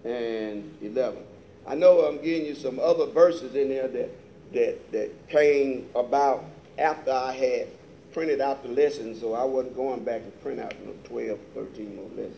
and 0.04 0.76
11. 0.82 1.22
I 1.66 1.74
know 1.74 2.00
I'm 2.00 2.22
giving 2.22 2.46
you 2.46 2.54
some 2.54 2.78
other 2.78 3.06
verses 3.06 3.54
in 3.54 3.68
there 3.68 3.88
that, 3.88 4.10
that, 4.52 4.92
that 4.92 5.28
came 5.28 5.88
about 5.94 6.44
after 6.78 7.10
I 7.10 7.32
had 7.32 7.68
printed 8.14 8.40
out 8.40 8.62
the 8.62 8.68
lessons, 8.68 9.20
so 9.20 9.34
I 9.34 9.44
wasn't 9.44 9.74
going 9.74 10.04
back 10.04 10.22
and 10.22 10.40
print 10.40 10.60
out 10.60 10.72
you 10.80 10.86
know, 10.86 10.94
12, 11.04 11.38
13 11.52 11.96
more 11.96 12.08
lessons. 12.10 12.36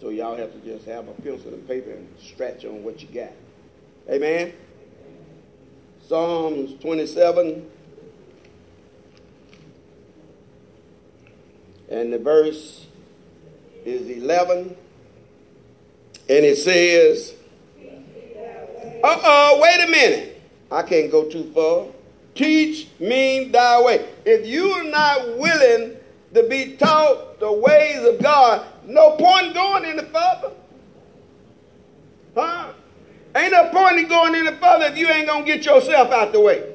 So 0.00 0.10
y'all 0.10 0.36
have 0.36 0.52
to 0.52 0.58
just 0.58 0.84
have 0.84 1.08
a 1.08 1.12
pencil 1.22 1.54
and 1.54 1.66
paper 1.66 1.90
and 1.90 2.06
stretch 2.20 2.66
on 2.66 2.84
what 2.84 3.00
you 3.00 3.08
got. 3.08 3.32
Amen? 4.10 4.52
Psalms 6.06 6.78
27. 6.82 7.70
And 11.90 12.12
the 12.12 12.18
verse 12.18 12.86
is 13.86 14.08
11. 14.08 14.76
And 16.28 16.44
it 16.44 16.58
says, 16.58 17.34
uh 19.02 19.20
oh, 19.22 19.58
wait 19.62 19.88
a 19.88 19.90
minute. 19.90 20.42
I 20.70 20.82
can't 20.82 21.10
go 21.10 21.28
too 21.28 21.50
far. 21.52 21.86
Teach 22.34 22.88
me 22.98 23.48
thy 23.48 23.82
way. 23.82 24.08
If 24.24 24.46
you're 24.46 24.84
not 24.84 25.38
willing 25.38 25.96
to 26.34 26.42
be 26.48 26.76
taught 26.76 27.38
the 27.38 27.52
ways 27.52 28.04
of 28.04 28.20
God, 28.20 28.66
no 28.86 29.16
point 29.16 29.54
going 29.54 29.84
any 29.84 30.02
further. 30.02 30.52
Huh? 32.34 32.72
Ain't 33.36 33.52
no 33.52 33.68
point 33.70 33.98
in 33.98 34.08
going 34.08 34.34
any 34.34 34.56
further 34.56 34.86
if 34.86 34.98
you 34.98 35.08
ain't 35.08 35.28
to 35.28 35.42
get 35.44 35.64
yourself 35.64 36.10
out 36.10 36.32
the 36.32 36.40
way. 36.40 36.74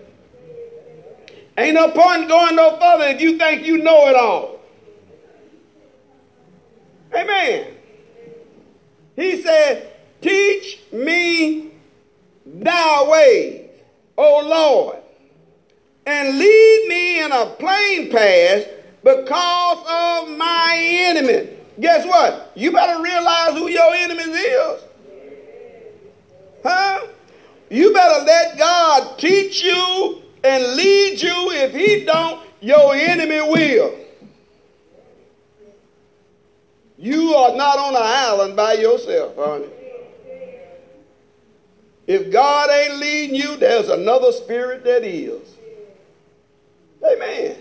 Ain't 1.57 1.75
no 1.75 1.91
point 1.91 2.23
in 2.23 2.27
going 2.27 2.55
no 2.55 2.77
further 2.77 3.05
if 3.05 3.21
you 3.21 3.37
think 3.37 3.65
you 3.65 3.79
know 3.79 4.07
it 4.07 4.15
all. 4.15 4.59
Amen. 7.13 7.73
He 9.15 9.41
said, 9.41 9.91
Teach 10.21 10.79
me 10.91 11.71
thy 12.45 13.09
ways, 13.09 13.69
O 14.17 14.47
Lord, 14.47 14.97
and 16.09 16.39
lead 16.39 16.85
me 16.87 17.23
in 17.23 17.31
a 17.31 17.45
plain 17.59 18.11
path 18.11 18.67
because 19.03 19.77
of 19.79 20.37
my 20.37 20.75
enemy. 20.81 21.49
Guess 21.79 22.05
what? 22.07 22.51
You 22.55 22.71
better 22.71 23.01
realize 23.01 23.53
who 23.53 23.69
your 23.69 23.93
enemy 23.93 24.23
is. 24.23 24.81
Huh? 26.63 27.07
You 27.69 27.93
better 27.93 28.25
let 28.25 28.57
God 28.57 29.19
teach 29.19 29.63
you 29.63 30.23
and 30.43 30.75
lead 30.75 31.21
you. 31.21 31.51
If 31.51 31.73
he 31.73 32.03
don't, 32.05 32.43
your 32.59 32.95
enemy 32.95 33.41
will. 33.41 33.95
You 36.97 37.33
are 37.35 37.55
not 37.55 37.77
on 37.77 37.95
an 37.95 38.01
island 38.03 38.55
by 38.55 38.73
yourself, 38.73 39.35
honey. 39.37 39.67
If 42.07 42.31
God 42.31 42.71
ain't 42.71 42.97
leading 42.99 43.35
you, 43.35 43.55
there's 43.57 43.87
another 43.87 44.31
spirit 44.31 44.83
that 44.83 45.05
is. 45.05 45.58
Amen. 47.03 47.55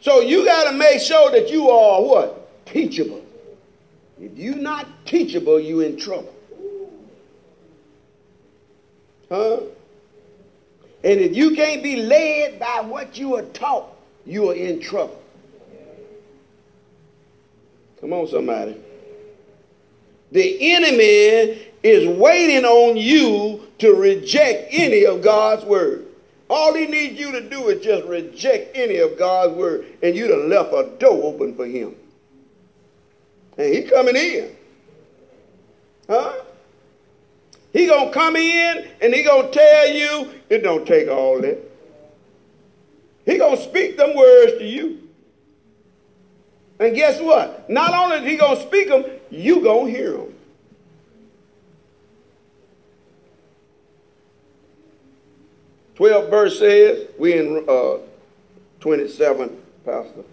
So 0.00 0.20
you 0.20 0.44
got 0.44 0.70
to 0.70 0.76
make 0.76 1.00
sure 1.00 1.30
that 1.30 1.50
you 1.50 1.68
are 1.70 2.02
what? 2.02 2.66
Teachable. 2.66 3.24
If 4.20 4.36
you're 4.36 4.56
not 4.56 4.86
teachable, 5.06 5.60
you're 5.60 5.84
in 5.84 5.96
trouble. 5.96 6.34
Huh? 9.28 9.60
And 11.02 11.20
if 11.20 11.34
you 11.34 11.54
can't 11.54 11.82
be 11.82 11.96
led 11.96 12.58
by 12.58 12.80
what 12.80 13.16
you 13.16 13.36
are 13.36 13.42
taught, 13.42 13.94
you 14.26 14.50
are 14.50 14.54
in 14.54 14.80
trouble. 14.80 15.22
Come 18.00 18.12
on, 18.12 18.26
somebody. 18.26 18.76
The 20.32 20.74
enemy 20.74 21.66
is 21.82 22.18
waiting 22.18 22.64
on 22.64 22.96
you 22.96 23.66
to 23.78 23.94
reject 23.94 24.68
any 24.70 25.04
of 25.04 25.22
God's 25.22 25.64
word. 25.64 26.06
All 26.50 26.74
he 26.74 26.86
needs 26.86 27.16
you 27.16 27.30
to 27.30 27.48
do 27.48 27.68
is 27.68 27.80
just 27.80 28.04
reject 28.06 28.76
any 28.76 28.96
of 28.96 29.16
God's 29.16 29.54
word, 29.54 29.86
and 30.02 30.16
you'd 30.16 30.30
have 30.30 30.46
left 30.46 30.72
a 30.72 30.90
door 30.98 31.32
open 31.32 31.54
for 31.54 31.64
him. 31.64 31.94
And 33.56 33.72
he 33.72 33.82
coming 33.82 34.16
in. 34.16 34.56
Huh? 36.08 36.32
He 37.72 37.86
gonna 37.86 38.10
come 38.10 38.34
in 38.34 38.88
and 39.00 39.14
he 39.14 39.22
gonna 39.22 39.48
tell 39.52 39.88
you 39.90 40.32
it 40.48 40.64
don't 40.64 40.84
take 40.84 41.06
all 41.06 41.40
that. 41.40 41.58
He 43.24 43.38
gonna 43.38 43.56
speak 43.56 43.96
them 43.96 44.16
words 44.16 44.54
to 44.58 44.64
you. 44.64 45.08
And 46.80 46.96
guess 46.96 47.20
what? 47.20 47.70
Not 47.70 47.94
only 47.94 48.16
is 48.16 48.32
he 48.32 48.36
gonna 48.36 48.60
speak 48.60 48.88
them, 48.88 49.04
you 49.30 49.62
gonna 49.62 49.88
hear 49.88 50.12
them. 50.14 50.34
Twelve 56.00 56.30
verse 56.30 56.58
says 56.58 57.08
we 57.18 57.36
in 57.36 57.62
uh, 57.68 57.98
twenty-seven, 58.80 59.60
Pastor, 59.84 60.24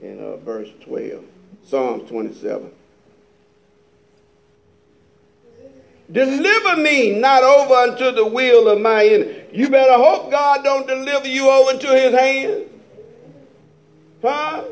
in 0.00 0.18
uh, 0.18 0.38
verse 0.38 0.70
twelve, 0.80 1.22
Psalms 1.64 2.10
twenty-seven. 2.10 2.68
Deliver 6.10 6.82
me 6.82 7.12
not 7.12 7.44
over 7.44 7.74
unto 7.74 8.10
the 8.10 8.26
will 8.26 8.66
of 8.66 8.80
my 8.80 9.06
enemy. 9.06 9.44
You 9.52 9.68
better 9.70 9.92
hope 9.92 10.32
God 10.32 10.64
don't 10.64 10.88
deliver 10.88 11.28
you 11.28 11.48
over 11.48 11.78
to 11.78 11.86
his 11.86 12.12
hand. 12.12 12.64
Huh? 14.20 14.64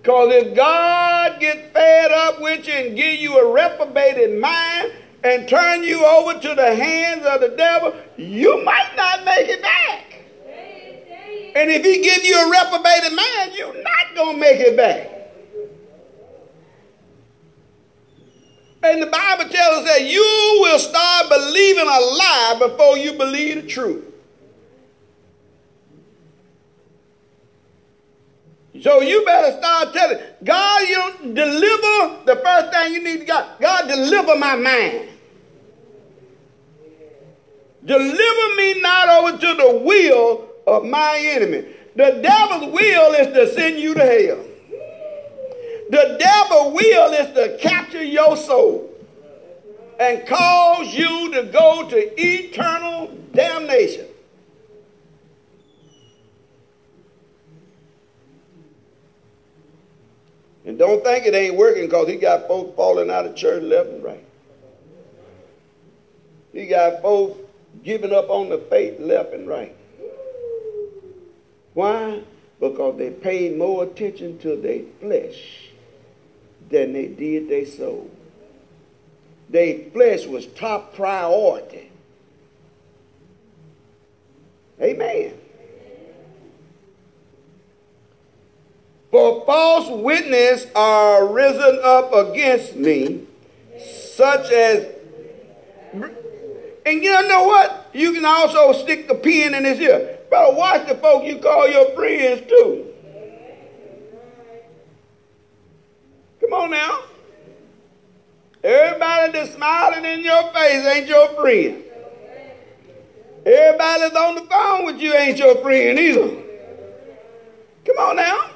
Because 0.00 0.32
if 0.32 0.56
God 0.56 1.38
get 1.40 1.74
fed 1.74 2.10
up 2.10 2.40
with 2.40 2.66
you 2.66 2.72
and 2.72 2.96
give 2.96 3.20
you 3.20 3.38
a 3.38 3.52
reprobated 3.52 4.40
mind 4.40 4.92
and 5.24 5.48
turn 5.48 5.82
you 5.82 6.04
over 6.04 6.38
to 6.38 6.54
the 6.54 6.74
hands 6.74 7.26
of 7.26 7.40
the 7.40 7.48
devil, 7.50 7.94
you 8.16 8.62
might 8.64 8.92
not 8.96 9.24
make 9.24 9.48
it 9.48 9.62
back. 9.62 10.24
And 11.54 11.70
if 11.70 11.84
he 11.84 11.98
give 11.98 12.24
you 12.24 12.36
a 12.36 12.50
reprobated 12.50 13.12
mind, 13.12 13.52
you're 13.54 13.74
not 13.82 14.14
going 14.16 14.36
to 14.36 14.40
make 14.40 14.60
it 14.60 14.76
back. 14.76 15.10
And 18.82 19.02
the 19.02 19.06
Bible 19.06 19.50
tells 19.50 19.80
us 19.80 19.84
that 19.84 20.02
you 20.04 20.58
will 20.62 20.78
start 20.78 21.28
believing 21.28 21.86
a 21.86 22.00
lie 22.00 22.56
before 22.58 22.96
you 22.98 23.12
believe 23.14 23.56
the 23.56 23.62
truth. 23.64 24.09
So 28.82 29.00
you 29.00 29.24
better 29.26 29.58
start 29.58 29.92
telling 29.92 30.18
God, 30.42 30.88
you 30.88 31.34
deliver 31.34 32.24
the 32.24 32.40
first 32.42 32.72
thing 32.72 32.94
you 32.94 33.04
need 33.04 33.20
to 33.20 33.24
God. 33.26 33.60
God, 33.60 33.88
deliver 33.88 34.36
my 34.36 34.56
mind. 34.56 35.08
Deliver 37.84 38.56
me 38.56 38.80
not 38.80 39.08
over 39.08 39.38
to 39.38 39.54
the 39.54 39.80
will 39.84 40.48
of 40.66 40.84
my 40.84 41.18
enemy. 41.18 41.66
The 41.96 42.20
devil's 42.22 42.72
will 42.72 43.12
is 43.14 43.26
to 43.28 43.52
send 43.54 43.78
you 43.78 43.94
to 43.94 44.00
hell. 44.00 44.44
The 45.90 46.16
devil 46.18 46.72
will 46.72 47.12
is 47.12 47.34
to 47.34 47.58
capture 47.58 48.04
your 48.04 48.36
soul 48.36 48.94
and 49.98 50.26
cause 50.26 50.94
you 50.94 51.32
to 51.32 51.42
go 51.44 51.88
to 51.90 52.22
eternal 52.22 53.08
damnation. 53.34 54.06
And 60.70 60.78
don't 60.78 61.02
think 61.02 61.26
it 61.26 61.34
ain't 61.34 61.56
working 61.56 61.86
because 61.86 62.06
he 62.06 62.14
got 62.14 62.46
folks 62.46 62.76
falling 62.76 63.10
out 63.10 63.26
of 63.26 63.34
church 63.34 63.60
left 63.60 63.88
and 63.88 64.04
right. 64.04 64.24
He 66.52 66.68
got 66.68 67.02
folks 67.02 67.40
giving 67.82 68.12
up 68.12 68.30
on 68.30 68.50
the 68.50 68.58
faith 68.58 69.00
left 69.00 69.34
and 69.34 69.48
right. 69.48 69.74
Why? 71.74 72.22
Because 72.60 72.98
they 72.98 73.10
paid 73.10 73.58
more 73.58 73.82
attention 73.82 74.38
to 74.42 74.54
their 74.54 74.82
flesh 75.00 75.70
than 76.68 76.92
they 76.92 77.08
did 77.08 77.48
their 77.48 77.66
soul. 77.66 78.08
Their 79.48 79.90
flesh 79.90 80.24
was 80.24 80.46
top 80.46 80.94
priority. 80.94 81.90
Amen. 84.80 85.34
For 89.10 89.44
false 89.44 89.88
witness 90.02 90.66
are 90.74 91.26
risen 91.26 91.80
up 91.82 92.12
against 92.12 92.76
me, 92.76 93.26
such 94.14 94.50
as. 94.52 94.86
And 96.86 97.02
you 97.02 97.28
know 97.28 97.44
what? 97.44 97.90
You 97.92 98.12
can 98.12 98.24
also 98.24 98.72
stick 98.72 99.08
the 99.08 99.14
pin 99.16 99.54
in 99.54 99.64
his 99.64 99.80
ear. 99.80 100.18
Better 100.30 100.54
watch 100.54 100.86
the 100.86 100.94
folk 100.94 101.24
you 101.24 101.38
call 101.38 101.68
your 101.68 101.90
friends 101.96 102.48
too. 102.48 102.86
Come 106.40 106.52
on 106.52 106.70
now. 106.70 107.02
Everybody 108.62 109.32
that's 109.32 109.54
smiling 109.54 110.04
in 110.04 110.24
your 110.24 110.52
face 110.52 110.86
ain't 110.86 111.08
your 111.08 111.28
friend. 111.34 111.82
Everybody 113.44 114.00
that's 114.00 114.16
on 114.16 114.34
the 114.36 114.42
phone 114.42 114.84
with 114.84 115.00
you 115.00 115.14
ain't 115.14 115.38
your 115.38 115.56
friend 115.62 115.98
either. 115.98 116.42
Come 117.86 117.98
on 117.98 118.16
now. 118.16 118.50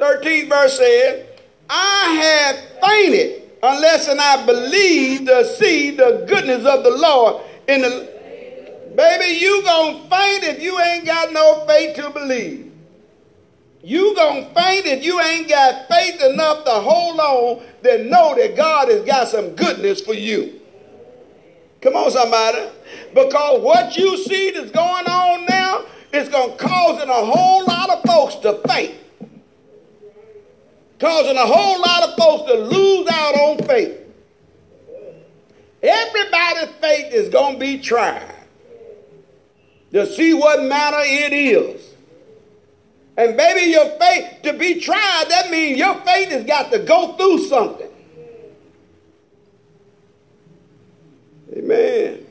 13th 0.00 0.48
verse 0.48 0.76
says, 0.76 1.26
I 1.68 2.14
have 2.14 2.56
fainted 2.80 3.50
unless 3.62 4.08
and 4.08 4.20
I 4.20 4.44
believe 4.44 5.26
to 5.26 5.44
see 5.44 5.90
the 5.90 6.24
goodness 6.26 6.64
of 6.66 6.82
the 6.82 6.90
Lord 6.90 7.44
in 7.68 7.82
the 7.82 8.08
baby 8.96 9.38
you 9.38 9.62
gonna 9.62 9.98
faint 10.08 10.44
if 10.44 10.60
you 10.62 10.80
ain't 10.80 11.04
got 11.04 11.32
no 11.32 11.64
faith 11.66 11.94
to 11.96 12.10
believe 12.10 12.70
you 13.82 14.14
gonna 14.14 14.42
faint 14.54 14.86
if 14.86 15.02
you 15.02 15.20
ain't 15.20 15.48
got 15.48 15.88
faith 15.88 16.20
enough 16.22 16.64
to 16.64 16.70
hold 16.70 17.18
on 17.18 17.62
to 17.82 17.98
know 18.04 18.34
that 18.34 18.54
God 18.54 18.88
has 18.88 19.02
got 19.02 19.28
some 19.28 19.54
goodness 19.54 20.00
for 20.02 20.12
you. 20.12 20.60
Come 21.80 21.96
on, 21.96 22.10
somebody. 22.10 22.68
Because 23.14 23.60
what 23.62 23.96
you 23.96 24.18
see 24.18 24.50
that's 24.50 24.70
going 24.70 25.06
on 25.06 25.46
now 25.46 25.84
is 26.12 26.28
gonna 26.28 26.52
causing 26.56 27.08
a 27.08 27.24
whole 27.24 27.64
lot 27.64 27.88
of 27.88 28.02
folks 28.02 28.34
to 28.36 28.60
faint. 28.68 28.94
Causing 31.00 31.36
a 31.36 31.46
whole 31.46 31.80
lot 31.80 32.02
of 32.02 32.16
folks 32.16 32.52
to 32.52 32.58
lose 32.58 33.08
out 33.10 33.34
on 33.34 33.66
faith. 33.66 33.96
Everybody's 35.82 36.74
faith 36.76 37.12
is 37.14 37.30
gonna 37.30 37.58
be 37.58 37.78
tried 37.78 38.34
to 39.92 40.06
see 40.06 40.34
what 40.34 40.62
manner 40.62 41.00
it 41.00 41.32
is. 41.32 41.90
And 43.16 43.36
baby, 43.36 43.70
your 43.70 43.98
faith 43.98 44.42
to 44.42 44.52
be 44.52 44.80
tried, 44.80 45.24
that 45.28 45.50
means 45.50 45.78
your 45.78 45.94
faith 46.02 46.28
has 46.30 46.44
got 46.44 46.70
to 46.72 46.78
go 46.80 47.14
through 47.14 47.44
something. 47.46 47.88
Amen. 51.56 52.26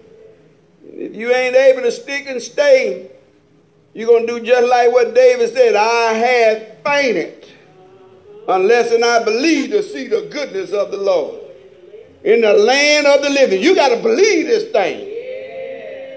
If 0.93 1.15
you 1.15 1.33
ain't 1.33 1.55
able 1.55 1.81
to 1.81 1.91
stick 1.91 2.25
and 2.27 2.41
stay, 2.41 3.11
you're 3.93 4.07
going 4.07 4.25
to 4.25 4.39
do 4.39 4.45
just 4.45 4.67
like 4.67 4.91
what 4.91 5.13
David 5.13 5.53
said 5.53 5.75
I 5.75 6.13
have 6.13 6.77
fainted 6.83 7.38
unless 8.49 8.91
and 8.91 9.05
I 9.05 9.23
believe 9.23 9.69
to 9.71 9.83
see 9.83 10.07
the 10.07 10.27
goodness 10.31 10.71
of 10.71 10.91
the 10.91 10.97
Lord 10.97 11.39
in 12.23 12.41
the 12.41 12.53
land 12.53 13.05
of 13.07 13.21
the 13.21 13.29
living. 13.29 13.61
You 13.61 13.75
got 13.75 13.89
to 13.89 14.01
believe 14.01 14.47
this 14.47 14.71
thing. 14.71 15.05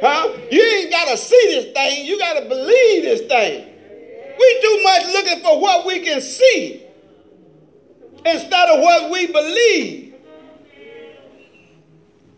Huh? 0.01 0.37
You 0.51 0.63
ain't 0.63 0.91
got 0.91 1.09
to 1.09 1.17
see 1.17 1.47
this 1.47 1.73
thing. 1.73 2.07
You 2.07 2.19
got 2.19 2.41
to 2.41 2.49
believe 2.49 3.03
this 3.03 3.21
thing. 3.21 3.69
We 4.39 4.61
too 4.63 4.83
much 4.83 5.05
looking 5.13 5.43
for 5.43 5.61
what 5.61 5.87
we 5.87 6.01
can 6.01 6.21
see 6.21 6.85
instead 8.25 8.69
of 8.71 8.81
what 8.81 9.11
we 9.11 9.27
believe. 9.27 10.15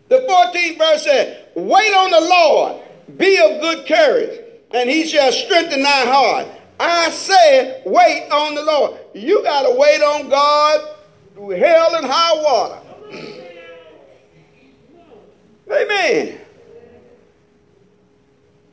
The 0.09 0.17
14th 0.17 0.77
verse 0.77 1.03
says, 1.03 1.37
Wait 1.55 1.93
on 1.93 2.11
the 2.11 2.21
Lord, 2.21 2.83
be 3.17 3.39
of 3.39 3.61
good 3.61 3.87
courage, 3.87 4.41
and 4.71 4.89
he 4.89 5.07
shall 5.07 5.31
strengthen 5.31 5.81
thy 5.81 6.05
heart. 6.05 6.47
I 6.79 7.09
said, 7.09 7.81
wait 7.85 8.29
on 8.31 8.55
the 8.55 8.63
Lord. 8.63 8.97
You 9.13 9.43
got 9.43 9.63
to 9.63 9.75
wait 9.77 10.01
on 10.01 10.29
God 10.29 10.95
through 11.33 11.49
hell 11.51 11.95
and 11.95 12.05
high 12.05 12.41
water. 12.41 12.79
Amen. 15.71 16.39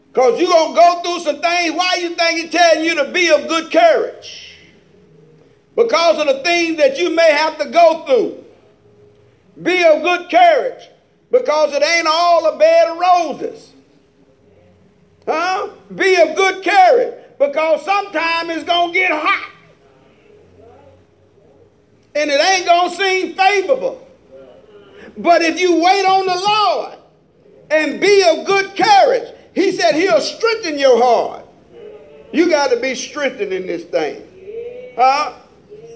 Because 0.09 0.39
you're 0.39 0.51
going 0.51 0.75
to 0.75 0.81
go 0.81 1.03
through 1.03 1.21
some 1.21 1.41
things. 1.41 1.75
Why 1.75 1.97
you 2.01 2.15
think 2.15 2.41
he's 2.41 2.51
telling 2.51 2.85
you 2.85 2.97
to 2.97 3.11
be 3.13 3.31
of 3.31 3.49
good 3.49 3.73
courage? 3.73 4.59
Because 5.75 6.19
of 6.19 6.27
the 6.27 6.43
things 6.43 6.77
that 6.77 6.99
you 6.99 7.15
may 7.15 7.33
have 7.33 7.59
to 7.59 7.71
go 7.71 8.05
through. 8.05 8.45
Be 9.63 9.83
of 9.85 10.03
good 10.03 10.31
courage. 10.31 10.89
Because 11.31 11.73
it 11.73 11.83
ain't 11.83 12.07
all 12.07 12.55
a 12.55 12.59
bed 12.59 12.89
of 12.89 12.99
roses. 12.99 13.73
Huh? 15.27 15.71
Be 15.95 16.21
of 16.21 16.37
good 16.37 16.63
courage. 16.63 17.22
Because 17.47 17.85
sometimes 17.85 18.51
it's 18.51 18.65
going 18.65 18.93
to 18.93 18.99
get 18.99 19.11
hot. 19.11 19.51
And 22.15 22.31
it 22.31 22.41
ain't 22.41 22.67
going 22.67 22.91
to 22.91 22.97
seem 22.97 23.35
favorable. 23.35 24.07
But 25.17 25.43
if 25.43 25.59
you 25.59 25.83
wait 25.83 26.05
on 26.07 26.27
the 26.27 26.37
Lord 26.37 26.99
and 27.71 28.01
be 28.01 28.25
of 28.31 28.47
good 28.47 28.77
courage, 28.77 29.35
he 29.55 29.73
said 29.73 29.97
he'll 29.97 30.21
strengthen 30.21 30.79
your 30.79 31.03
heart. 31.03 31.45
You 32.33 32.49
got 32.49 32.71
to 32.71 32.77
be 32.79 32.95
strengthened 32.95 33.53
in 33.53 33.67
this 33.67 33.85
thing. 33.87 34.95
Huh? 34.95 35.35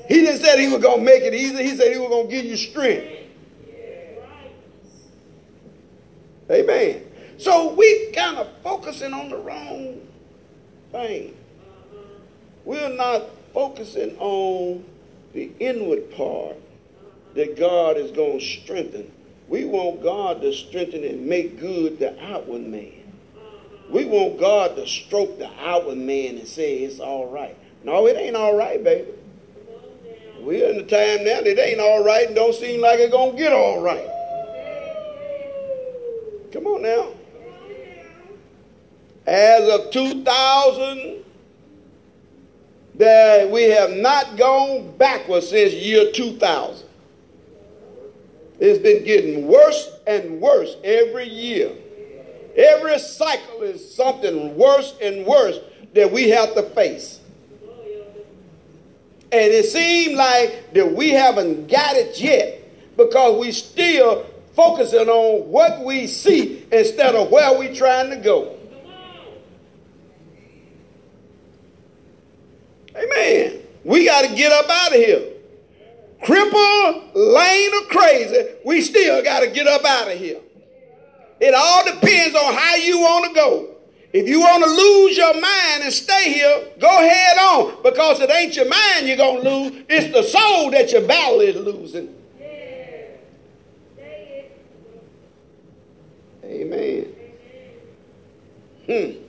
He 0.08 0.22
didn't 0.22 0.40
say 0.40 0.60
he 0.60 0.72
was 0.72 0.82
going 0.82 0.98
to 0.98 1.04
make 1.04 1.22
it 1.22 1.32
easy. 1.32 1.62
He 1.62 1.76
said 1.76 1.92
he 1.92 1.98
was 1.98 2.08
going 2.08 2.28
to 2.28 2.34
give 2.34 2.44
you 2.44 2.56
strength. 2.56 3.06
Amen. 6.50 7.02
So 7.38 7.72
we 7.74 8.10
kind 8.12 8.36
of 8.36 8.48
focusing 8.64 9.12
on 9.12 9.28
the 9.28 9.36
wrong 9.36 10.05
thing. 10.92 11.36
We're 12.64 12.88
not 12.88 13.22
focusing 13.54 14.16
on 14.18 14.84
the 15.32 15.50
inward 15.60 16.10
part 16.12 16.56
that 17.34 17.56
God 17.56 17.96
is 17.96 18.10
going 18.10 18.40
to 18.40 18.44
strengthen. 18.44 19.10
We 19.48 19.64
want 19.64 20.02
God 20.02 20.40
to 20.42 20.52
strengthen 20.52 21.04
and 21.04 21.26
make 21.26 21.60
good 21.60 21.98
the 21.98 22.20
outward 22.24 22.62
man. 22.66 22.92
We 23.88 24.04
want 24.04 24.40
God 24.40 24.74
to 24.76 24.86
stroke 24.86 25.38
the 25.38 25.50
outward 25.60 25.98
man 25.98 26.38
and 26.38 26.48
say 26.48 26.78
it's 26.78 26.98
all 26.98 27.30
right. 27.30 27.56
No, 27.84 28.06
it 28.08 28.16
ain't 28.16 28.34
all 28.34 28.56
right, 28.56 28.82
baby. 28.82 29.12
We're 30.40 30.70
in 30.70 30.76
the 30.76 30.82
time 30.82 31.24
now 31.24 31.40
that 31.40 31.46
it 31.46 31.58
ain't 31.58 31.80
all 31.80 32.04
right 32.04 32.26
and 32.26 32.34
don't 32.34 32.54
seem 32.54 32.80
like 32.80 32.98
it's 32.98 33.12
going 33.12 33.32
to 33.32 33.38
get 33.38 33.52
all 33.52 33.80
right. 33.80 34.08
Come 36.52 36.66
on 36.66 36.82
now. 36.82 37.08
As 39.26 39.68
of 39.68 39.90
2000, 39.90 41.24
that 42.98 43.50
we 43.50 43.64
have 43.64 43.90
not 43.90 44.36
gone 44.36 44.96
backwards 44.96 45.50
since 45.50 45.74
year 45.74 46.12
2000. 46.12 46.86
It's 48.58 48.78
been 48.78 49.04
getting 49.04 49.46
worse 49.46 49.90
and 50.06 50.40
worse 50.40 50.76
every 50.82 51.28
year. 51.28 51.72
Every 52.56 52.98
cycle 52.98 53.62
is 53.62 53.94
something 53.94 54.56
worse 54.56 54.94
and 55.02 55.26
worse 55.26 55.58
that 55.92 56.10
we 56.10 56.30
have 56.30 56.54
to 56.54 56.62
face. 56.62 57.20
And 59.32 59.52
it 59.52 59.66
seems 59.66 60.16
like 60.16 60.72
that 60.72 60.94
we 60.94 61.10
haven't 61.10 61.66
got 61.66 61.96
it 61.96 62.18
yet 62.18 62.62
because 62.96 63.38
we're 63.38 63.52
still 63.52 64.24
focusing 64.54 65.08
on 65.08 65.48
what 65.50 65.84
we 65.84 66.06
see 66.06 66.64
instead 66.72 67.14
of 67.14 67.30
where 67.30 67.58
we're 67.58 67.74
trying 67.74 68.08
to 68.08 68.16
go. 68.16 68.55
Amen. 72.96 73.62
We 73.84 74.04
got 74.04 74.28
to 74.28 74.34
get 74.34 74.52
up 74.52 74.68
out 74.68 74.88
of 74.88 74.94
here. 74.94 75.32
Cripple, 76.22 77.10
lame, 77.14 77.70
or 77.74 77.86
crazy, 77.88 78.48
we 78.64 78.80
still 78.80 79.22
got 79.22 79.40
to 79.40 79.50
get 79.50 79.66
up 79.66 79.84
out 79.84 80.10
of 80.10 80.18
here. 80.18 80.40
It 81.38 81.54
all 81.54 81.84
depends 81.84 82.34
on 82.34 82.54
how 82.54 82.76
you 82.76 82.98
want 83.00 83.26
to 83.26 83.34
go. 83.34 83.68
If 84.12 84.26
you 84.26 84.40
want 84.40 84.64
to 84.64 84.70
lose 84.70 85.16
your 85.16 85.34
mind 85.34 85.82
and 85.82 85.92
stay 85.92 86.32
here, 86.32 86.68
go 86.78 86.88
head 86.88 87.36
on 87.36 87.82
because 87.82 88.20
it 88.20 88.30
ain't 88.30 88.56
your 88.56 88.68
mind 88.68 89.06
you're 89.06 89.16
going 89.18 89.44
to 89.44 89.50
lose, 89.50 89.84
it's 89.88 90.12
the 90.14 90.22
soul 90.22 90.70
that 90.70 90.90
your 90.90 91.06
battle 91.06 91.40
is 91.40 91.56
losing. 91.56 92.14
Amen. 96.42 97.12
Hmm. 98.86 99.25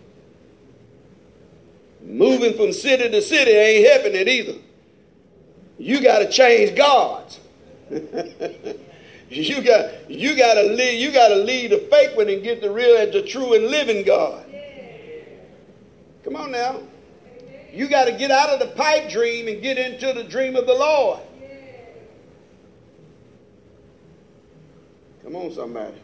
Moving 2.08 2.54
from 2.54 2.72
city 2.72 3.10
to 3.10 3.22
city 3.22 3.52
ain't 3.52 3.86
helping 3.86 4.16
it 4.16 4.30
either. 4.30 4.58
You 5.78 6.02
got 6.02 6.20
to 6.20 6.30
change 6.30 6.74
gods. 6.76 7.38
you 9.30 9.62
got 9.62 10.10
you 10.10 10.38
got 10.38 10.54
to 10.54 10.64
lead 10.64 11.02
you 11.02 11.12
got 11.12 11.28
to 11.30 11.36
lead 11.36 11.72
the 11.72 11.80
fake 11.92 12.16
one 12.16 12.30
and 12.30 12.42
get 12.42 12.62
the 12.62 12.72
real 12.72 12.98
and 12.98 13.12
the 13.12 13.24
true 13.24 13.54
and 13.56 13.68
living 13.68 14.06
God. 14.06 14.46
Come 16.24 16.38
on 16.38 16.52
now. 16.52 16.80
You 17.74 17.90
got 17.90 18.06
to 18.06 18.14
get 18.14 18.32
out 18.32 18.50
of 18.50 18.60
the 18.60 18.74
pipe 18.74 19.10
dream 19.10 19.50
and 19.50 19.62
get 19.62 19.78
into 19.78 20.14
the 20.14 20.24
dream 20.24 20.56
of 20.56 20.66
the 20.66 20.74
Lord. 20.74 21.20
Come 25.24 25.36
on, 25.36 25.54
somebody. 25.54 25.98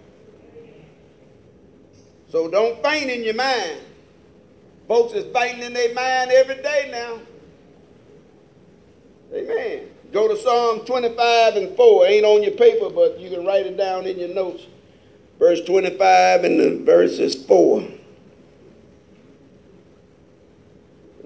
So 2.30 2.49
don't 2.49 2.84
faint 2.84 3.10
in 3.10 3.24
your 3.24 3.36
mind. 3.36 3.80
Folks 4.88 5.14
is 5.14 5.26
fainting 5.34 5.64
in 5.64 5.74
their 5.74 5.94
mind 5.94 6.32
every 6.32 6.56
day 6.56 6.90
now. 6.92 7.20
Amen. 9.34 9.88
Go 10.12 10.28
to 10.28 10.38
Psalm 10.38 10.86
25 10.86 11.56
and 11.56 11.76
4. 11.76 12.06
It 12.06 12.10
Ain't 12.10 12.26
on 12.26 12.44
your 12.44 12.52
paper, 12.52 12.90
but 12.90 13.20
you 13.20 13.30
can 13.30 13.46
write 13.46 13.66
it 13.66 13.78
down 13.78 14.06
in 14.06 14.20
your 14.20 14.30
notes. 14.30 14.68
Verse 15.40 15.62
25 15.62 16.44
and 16.44 16.60
the 16.60 16.84
verses 16.86 17.44
4. 17.46 17.84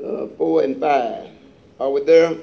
Uh, 0.03 0.28
4 0.38 0.64
and 0.64 0.80
5. 0.80 1.30
Are 1.80 1.91
we 1.91 2.03
there? 2.03 2.36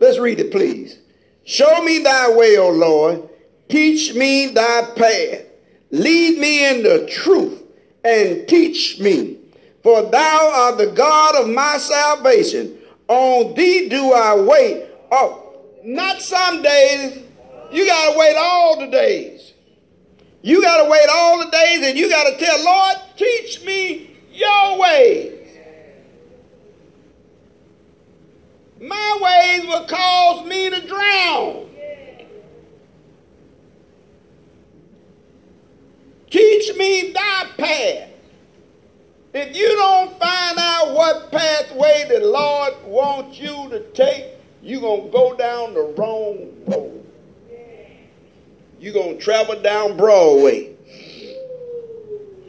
Let's 0.00 0.18
read 0.18 0.40
it, 0.40 0.50
please. 0.50 0.98
Show 1.44 1.82
me 1.82 2.00
thy 2.00 2.34
way, 2.34 2.56
O 2.56 2.70
Lord. 2.70 3.28
Teach 3.68 4.14
me 4.14 4.48
thy 4.48 4.90
path. 4.96 5.44
Lead 5.90 6.38
me 6.38 6.68
in 6.68 6.82
the 6.82 7.06
truth 7.06 7.62
and 8.04 8.46
teach 8.48 8.98
me. 8.98 9.38
For 9.82 10.02
thou 10.02 10.50
art 10.52 10.78
the 10.78 10.88
God 10.88 11.36
of 11.36 11.48
my 11.48 11.78
salvation. 11.78 12.78
On 13.08 13.54
thee 13.54 13.88
do 13.88 14.12
I 14.12 14.34
wait. 14.34 14.86
Oh, 15.10 15.54
not 15.84 16.20
some 16.20 16.62
days. 16.62 17.22
You 17.70 17.86
got 17.86 18.12
to 18.12 18.18
wait 18.18 18.36
all 18.36 18.80
the 18.80 18.86
days. 18.86 19.52
You 20.42 20.62
got 20.62 20.84
to 20.84 20.90
wait 20.90 21.06
all 21.10 21.38
the 21.38 21.50
days 21.50 21.86
and 21.86 21.98
you 21.98 22.08
got 22.08 22.24
to 22.30 22.38
tell, 22.38 22.64
Lord, 22.64 22.96
teach 23.16 23.64
me 23.64 24.16
your 24.32 24.78
ways. 24.78 25.34
My 28.80 29.18
ways 29.20 29.66
will 29.66 29.86
cause 29.86 30.46
me 30.46 30.70
to 30.70 30.86
drown. 30.86 31.68
Teach 36.30 36.76
me 36.76 37.12
thy 37.12 37.44
path. 37.56 38.08
If 39.34 39.56
you 39.56 39.68
don't 39.68 40.18
find 40.18 40.58
out 40.58 40.94
what 40.94 41.30
pathway 41.30 42.06
the 42.08 42.26
Lord 42.26 42.74
wants 42.84 43.38
you 43.38 43.68
to 43.68 43.80
take, 43.92 44.24
you're 44.62 44.80
going 44.80 45.06
to 45.06 45.10
go 45.10 45.36
down 45.36 45.74
the 45.74 45.94
wrong 45.96 46.52
road. 46.66 47.04
You're 48.80 48.94
going 48.94 49.18
to 49.18 49.22
travel 49.22 49.60
down 49.60 49.96
Broadway. 49.96 50.74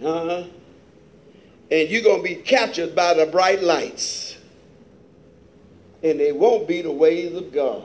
Uh-huh. 0.04 0.44
And 1.72 1.90
you're 1.90 2.02
going 2.02 2.24
to 2.24 2.24
be 2.24 2.36
captured 2.36 2.96
by 2.96 3.14
the 3.14 3.26
bright 3.26 3.62
lights. 3.62 4.38
And 6.02 6.20
they 6.20 6.32
won't 6.32 6.68
be 6.68 6.82
the 6.82 6.92
ways 6.92 7.36
of 7.36 7.52
God. 7.52 7.84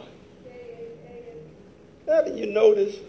Haven't 2.07 2.37
you 2.37 2.47
noticed? 2.47 3.01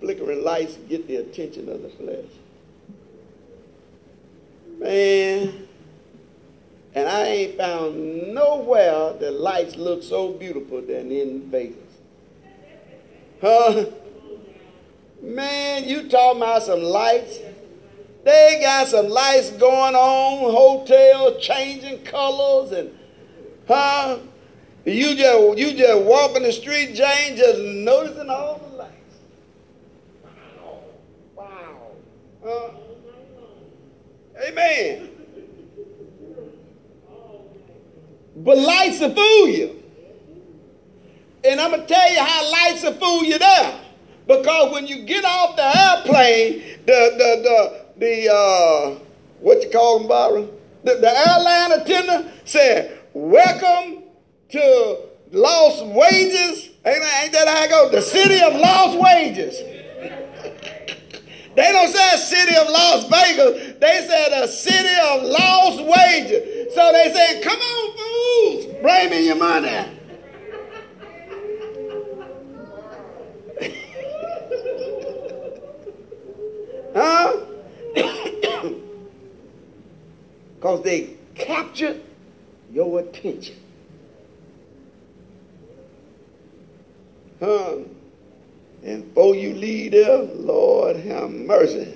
Flickering 0.00 0.44
lights 0.44 0.76
get 0.88 1.08
the 1.08 1.16
attention 1.16 1.68
of 1.68 1.82
the 1.82 1.88
flesh. 1.88 2.30
Man, 4.78 5.68
and 6.94 7.08
I 7.08 7.24
ain't 7.24 7.56
found 7.56 8.34
nowhere 8.34 9.12
that 9.14 9.40
lights 9.40 9.76
look 9.76 10.02
so 10.02 10.32
beautiful 10.32 10.80
than 10.82 11.10
in 11.10 11.50
Vegas. 11.50 11.78
Huh? 13.40 13.86
Man, 15.22 15.88
you 15.88 16.08
talking 16.08 16.42
about 16.42 16.62
some 16.62 16.82
lights? 16.82 17.38
They 18.24 18.58
got 18.62 18.88
some 18.88 19.08
lights 19.08 19.50
going 19.52 19.94
on, 19.94 20.52
hotels 20.52 21.44
changing 21.44 22.04
colors 22.04 22.72
and 22.72 22.96
huh? 23.68 24.18
You 24.84 25.14
just 25.14 25.58
you 25.58 25.74
just 25.74 26.04
walking 26.04 26.42
the 26.42 26.52
street, 26.52 26.94
Jane, 26.94 27.36
just 27.36 27.58
noticing 27.58 28.28
all 28.28 28.58
the 28.58 28.76
lights. 28.76 28.92
Wow. 30.22 30.80
Wow. 31.36 31.90
Huh? 32.44 32.70
Amen. 34.42 35.10
But 38.36 38.58
lights 38.58 39.00
will 39.00 39.14
fool 39.14 39.48
you. 39.48 39.82
And 41.44 41.60
I'm 41.60 41.70
going 41.70 41.82
to 41.82 41.86
tell 41.86 42.12
you 42.12 42.20
how 42.20 42.50
lights 42.50 42.82
will 42.82 42.94
fool 42.94 43.24
you 43.24 43.38
there. 43.38 43.80
Because 44.26 44.72
when 44.72 44.86
you 44.86 45.04
get 45.04 45.24
off 45.24 45.56
the 45.56 45.62
airplane, 45.62 46.80
the, 46.86 47.14
the, 47.18 47.42
the, 47.42 47.84
the 47.98 48.32
uh, 48.32 48.98
what 49.40 49.62
you 49.62 49.70
call 49.70 49.98
them, 49.98 50.08
Barbara? 50.08 50.46
The, 50.84 50.94
the 50.96 51.10
airline 51.10 51.80
attendant 51.80 52.32
said, 52.44 52.98
welcome 53.12 54.04
to 54.50 54.98
lost 55.30 55.84
wages. 55.86 56.70
Ain't, 56.86 57.04
ain't 57.22 57.32
that 57.32 57.46
how 57.46 57.62
I 57.62 57.68
go? 57.68 57.90
The 57.90 58.00
city 58.00 58.42
of 58.42 58.54
lost 58.54 58.98
wages. 58.98 59.73
They 61.54 61.70
don't 61.70 61.88
say 61.88 62.08
a 62.12 62.18
city 62.18 62.56
of 62.56 62.68
Las 62.68 63.04
Vegas. 63.04 63.74
They 63.78 64.06
said 64.08 64.32
a 64.42 64.48
city 64.48 64.94
of 65.02 65.22
lost 65.22 65.80
wages. 65.80 66.74
So 66.74 66.92
they 66.92 67.12
said, 67.12 67.42
come 67.42 67.60
on, 67.60 67.96
fools, 67.96 68.66
bring 68.82 69.10
me 69.10 69.26
your 69.26 69.36
money. 69.36 69.70
huh? 76.94 77.36
Because 80.56 80.82
they 80.82 81.10
captured 81.34 82.00
your 82.72 83.00
attention. 83.00 83.56
Huh? 87.38 87.76
And 88.84 89.14
before 89.14 89.34
you 89.34 89.54
leave 89.54 89.92
there, 89.92 90.18
Lord 90.18 90.96
have 90.96 91.30
mercy. 91.30 91.94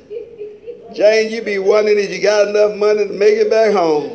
Jane, 0.94 1.30
you 1.30 1.42
be 1.42 1.58
wondering 1.58 1.98
if 1.98 2.10
you 2.10 2.22
got 2.22 2.48
enough 2.48 2.78
money 2.78 3.06
to 3.06 3.12
make 3.12 3.34
it 3.34 3.50
back 3.50 3.74
home. 3.74 4.10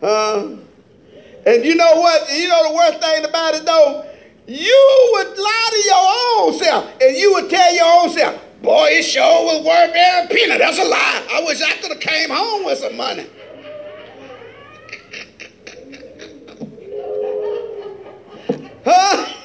Huh? 0.00 0.56
And 1.46 1.64
you 1.64 1.74
know 1.74 1.96
what? 1.96 2.32
You 2.32 2.46
know 2.46 2.68
the 2.68 2.76
worst 2.76 3.00
thing 3.00 3.24
about 3.24 3.54
it 3.54 3.66
though? 3.66 4.08
You 4.46 5.10
would 5.14 5.36
lie 5.36 5.68
to 5.72 5.78
your 5.84 6.46
own 6.46 6.58
self. 6.58 7.02
And 7.02 7.16
you 7.16 7.32
would 7.34 7.50
tell 7.50 7.74
your 7.74 8.02
own 8.02 8.10
self, 8.10 8.40
boy, 8.62 8.86
it 8.92 9.02
sure 9.02 9.44
was 9.44 9.66
worth 9.66 9.92
every 9.92 10.36
penny. 10.36 10.58
That's 10.58 10.78
a 10.78 10.84
lie. 10.84 11.26
I 11.32 11.42
wish 11.44 11.60
I 11.60 11.72
could 11.78 11.90
have 11.90 12.00
came 12.00 12.30
home 12.30 12.64
with 12.64 12.78
some 12.78 12.96
money. 12.96 13.26
Huh? 18.84 19.37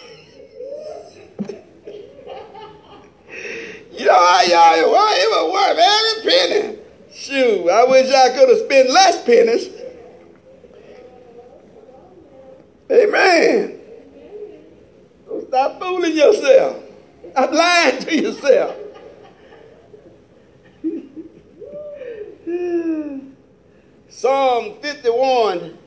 You 3.94 4.06
know, 4.06 4.42
y'all, 4.48 4.92
well, 4.92 5.14
it 5.14 5.30
was 5.30 5.54
worth 5.54 5.78
every 5.78 6.24
penny. 6.32 6.80
Shoot, 7.14 7.70
I 7.70 7.84
wish 7.86 8.12
I 8.12 8.30
could 8.36 8.50
have 8.50 8.58
spent 8.58 8.90
less 8.90 9.24
pennies. 9.24 9.70
Amen. 12.92 13.80
Don't 15.28 15.48
stop 15.48 15.80
fooling 15.80 16.18
yourself. 16.18 16.84
Stop 17.32 17.52
lying 17.52 18.00
to 18.00 18.20
yourself. 18.20 18.76
Psalm 24.10 24.74
51 24.82 25.78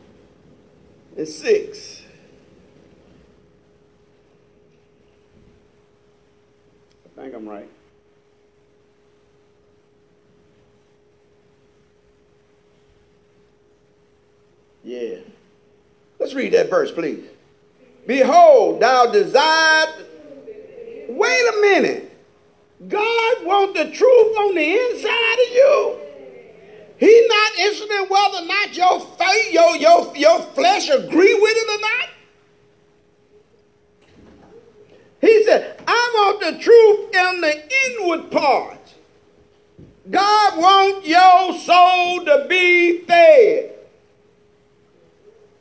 and 1.16 1.28
6. 1.28 2.02
I 7.04 7.08
think 7.20 7.34
I'm 7.34 7.48
right. 7.48 7.68
Yeah. 14.86 15.16
Let's 16.20 16.32
read 16.32 16.52
that 16.52 16.70
verse, 16.70 16.92
please. 16.92 17.24
Behold, 18.06 18.78
thou 18.78 19.06
desired. 19.10 20.06
Wait 21.08 21.42
a 21.54 21.60
minute. 21.60 22.16
God 22.86 23.44
wants 23.44 23.76
the 23.76 23.90
truth 23.90 24.38
on 24.38 24.54
the 24.54 24.78
inside 24.78 25.38
of 25.48 25.52
you. 25.52 25.98
He's 26.98 27.28
not 27.28 27.58
interested 27.58 27.90
in 27.90 28.08
whether 28.08 28.38
or 28.38 28.46
not 28.46 28.76
your 28.76 29.00
faith, 29.00 29.52
your, 29.52 29.76
your, 29.76 30.16
your 30.16 30.40
flesh 30.54 30.88
agree 30.88 31.34
with 31.34 31.56
it 31.56 31.68
or 31.68 31.80
not. 31.80 32.08
He 35.20 35.44
said, 35.44 35.82
I 35.88 36.12
want 36.14 36.40
the 36.42 36.62
truth 36.62 37.12
in 37.12 37.40
the 37.40 37.72
inward 37.88 38.30
part. 38.30 38.78
God 40.08 40.58
wants 40.58 41.08
your 41.08 41.58
soul 41.58 42.24
to 42.24 42.46
be 42.48 42.98
fed. 43.00 43.75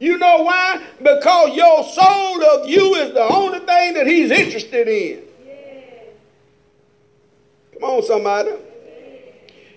You 0.05 0.19
know 0.19 0.43
why? 0.43 0.83
Because 0.99 1.55
your 1.55 1.83
soul 1.83 2.43
of 2.43 2.69
you 2.69 2.93
is 2.93 3.15
the 3.15 3.23
only 3.23 3.57
thing 3.57 3.95
that 3.95 4.05
he's 4.05 4.29
interested 4.29 4.87
in. 4.87 5.23
Come 7.73 7.89
on, 7.89 8.03
somebody. 8.03 8.51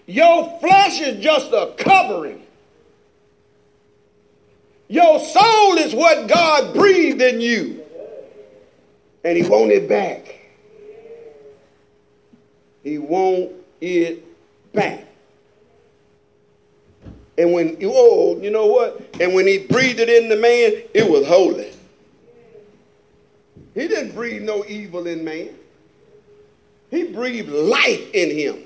Your 0.04 0.60
flesh 0.60 1.00
is 1.00 1.24
just 1.24 1.50
a 1.52 1.72
covering. 1.78 2.42
Your 4.88 5.18
soul 5.18 5.78
is 5.78 5.94
what 5.94 6.28
God 6.28 6.74
breathed 6.74 7.22
in 7.22 7.40
you. 7.40 7.82
And 9.24 9.34
he 9.34 9.48
want 9.48 9.70
it 9.72 9.88
back. 9.88 10.40
He 12.84 12.98
want 12.98 13.52
it 13.80 14.22
back. 14.74 15.07
And 17.38 17.52
when, 17.52 17.78
oh, 17.84 18.36
you 18.40 18.50
know 18.50 18.66
what? 18.66 19.00
And 19.20 19.32
when 19.32 19.46
he 19.46 19.58
breathed 19.58 20.00
it 20.00 20.08
in 20.08 20.28
the 20.28 20.36
man, 20.36 20.82
it 20.92 21.08
was 21.08 21.24
holy. 21.24 21.72
He 23.74 23.86
didn't 23.86 24.12
breathe 24.12 24.42
no 24.42 24.64
evil 24.66 25.06
in 25.06 25.24
man. 25.24 25.50
He 26.90 27.04
breathed 27.04 27.48
life 27.48 28.12
in 28.12 28.36
him. 28.36 28.64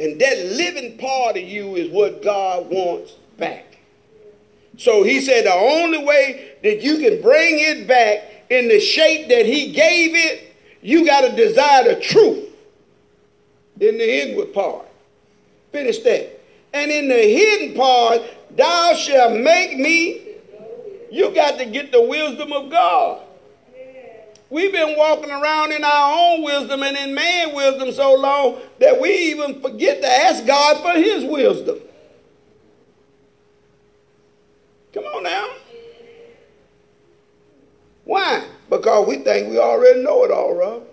And 0.00 0.18
that 0.18 0.38
living 0.46 0.96
part 0.96 1.36
of 1.36 1.42
you 1.42 1.76
is 1.76 1.90
what 1.90 2.22
God 2.22 2.70
wants 2.70 3.12
back. 3.36 3.76
So 4.78 5.02
he 5.02 5.20
said 5.20 5.44
the 5.44 5.52
only 5.52 6.04
way 6.04 6.52
that 6.62 6.82
you 6.82 6.98
can 6.98 7.20
bring 7.20 7.58
it 7.58 7.86
back 7.86 8.22
in 8.48 8.68
the 8.68 8.80
shape 8.80 9.28
that 9.28 9.44
he 9.44 9.72
gave 9.72 10.14
it, 10.14 10.56
you 10.80 11.04
got 11.04 11.22
to 11.22 11.36
desire 11.36 11.94
the 11.94 12.00
truth 12.00 12.50
in 13.78 13.98
the 13.98 14.30
inward 14.30 14.54
part. 14.54 14.86
Finish 15.72 15.98
that 16.00 16.35
and 16.76 16.92
in 16.92 17.08
the 17.08 17.14
hidden 17.14 17.74
part, 17.74 18.22
thou 18.50 18.94
shalt 18.94 19.32
make 19.32 19.76
me. 19.76 20.20
You 21.10 21.34
got 21.34 21.58
to 21.58 21.64
get 21.64 21.92
the 21.92 22.02
wisdom 22.02 22.52
of 22.52 22.70
God. 22.70 23.22
We've 24.48 24.72
been 24.72 24.96
walking 24.96 25.30
around 25.30 25.72
in 25.72 25.82
our 25.82 26.14
own 26.16 26.42
wisdom 26.42 26.82
and 26.82 26.96
in 26.96 27.14
man 27.14 27.52
wisdom 27.54 27.90
so 27.92 28.14
long 28.14 28.60
that 28.78 29.00
we 29.00 29.10
even 29.30 29.60
forget 29.60 30.00
to 30.02 30.08
ask 30.08 30.46
God 30.46 30.80
for 30.82 30.92
his 30.92 31.24
wisdom. 31.24 31.80
Come 34.92 35.04
on 35.04 35.22
now. 35.24 35.48
Why? 38.04 38.46
Because 38.70 39.06
we 39.08 39.16
think 39.16 39.50
we 39.50 39.58
already 39.58 40.00
know 40.00 40.24
it 40.24 40.30
all, 40.30 40.54
Rob. 40.54 40.86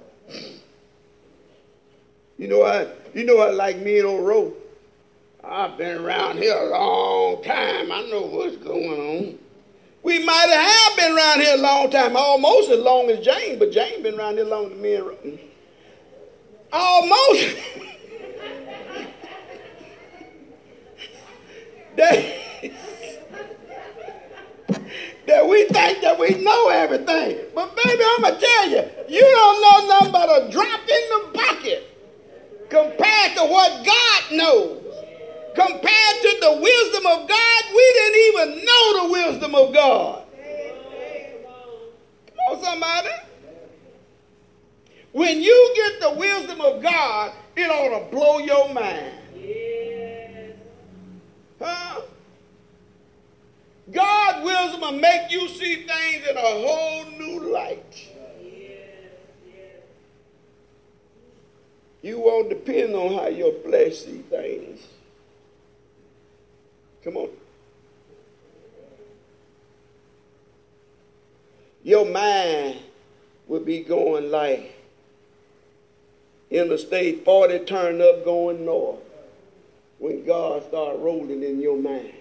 You 2.40 2.48
know 2.48 2.60
what? 2.60 3.12
You 3.14 3.24
know 3.24 3.36
what? 3.36 3.54
Like 3.54 3.78
me 3.78 4.00
and 4.00 4.26
Roe. 4.26 4.54
I've 5.44 5.78
been 5.78 5.98
around 5.98 6.38
here 6.38 6.56
a 6.56 6.70
long 6.70 7.44
time. 7.44 7.92
I 7.92 8.04
know 8.10 8.22
what's 8.22 8.56
going 8.58 8.88
on. 8.88 9.38
We 10.02 10.24
might 10.26 10.50
have 10.50 10.96
been 10.96 11.18
around 11.18 11.42
here 11.42 11.56
a 11.56 11.62
long 11.62 11.90
time, 11.90 12.16
almost 12.16 12.70
as 12.70 12.80
long 12.80 13.10
as 13.10 13.20
Jane, 13.26 13.60
but 13.60 13.72
Jane 13.72 14.02
been 14.04 14.18
around 14.18 14.36
here 14.36 14.46
longer 14.46 14.70
than 14.70 14.82
me 14.82 14.96
and 14.96 15.40
Almost. 16.72 17.58
that, 21.98 22.36
that 25.28 25.48
we 25.48 25.66
think 25.66 26.02
that 26.02 26.18
we 26.20 26.42
know 26.42 26.70
everything. 26.70 27.38
But 27.54 27.76
baby, 27.76 28.04
I'm 28.06 28.22
going 28.22 28.36
to 28.36 28.40
tell 28.40 28.70
you, 28.70 28.84
you 29.10 29.22
don't 29.22 29.62
know 29.62 29.88
nothing 29.88 30.12
but 30.12 30.30
a 30.30 30.50
drop 30.52 30.80
in 30.82 31.10
the 31.10 31.30
bucket 31.34 31.90
compared 32.70 33.36
to 33.38 33.46
what 33.46 33.86
God 33.86 34.32
knows 34.32 34.83
compared 35.56 36.22
to 36.22 36.38
the 36.42 36.60
wisdom 36.62 37.06
of 37.06 37.28
God, 37.28 37.64
we 37.76 37.94
didn't 37.94 38.20
even 38.28 38.66
know 38.66 39.04
the 39.04 39.12
wisdom 39.12 39.56
of 39.56 39.74
God. 39.74 40.26
Come 42.28 42.58
on, 42.58 42.64
somebody. 42.64 43.10
When 45.12 45.42
you 45.42 45.74
get 45.76 46.02
the 46.02 46.12
wisdom 46.14 46.60
of 46.62 46.82
God, 46.82 47.34
it 47.56 47.70
ought 47.70 48.00
to 48.00 48.12
blow 48.12 48.40
your 48.40 48.74
mind. 48.74 49.14
Huh? 51.60 52.02
God's 53.92 54.44
wisdom 54.44 54.82
will 54.82 55.00
make 55.00 55.32
you 55.32 55.48
see 55.50 55.76
things 55.88 56.28
in 56.28 56.36
a 56.36 56.42
whole 56.42 57.06
new 57.12 57.54
light. 57.54 58.10
You 62.02 62.20
won't 62.20 62.50
depend 62.50 62.96
on 62.96 63.14
how 63.14 63.28
your 63.28 63.54
flesh 63.64 64.00
see 64.00 64.24
things. 64.30 64.82
Come 67.04 67.18
on. 67.18 67.30
Your 71.84 72.06
mind 72.06 72.80
would 73.48 73.66
be 73.66 73.80
going 73.82 74.32
like 74.32 74.74
Interstate 76.50 77.26
40 77.26 77.60
turned 77.66 78.02
up 78.02 78.24
going 78.24 78.64
north 78.64 79.00
when 80.00 80.24
God 80.26 80.64
started 80.68 81.00
rolling 81.00 81.44
in 81.44 81.60
your 81.60 81.78
mind. 81.78 82.14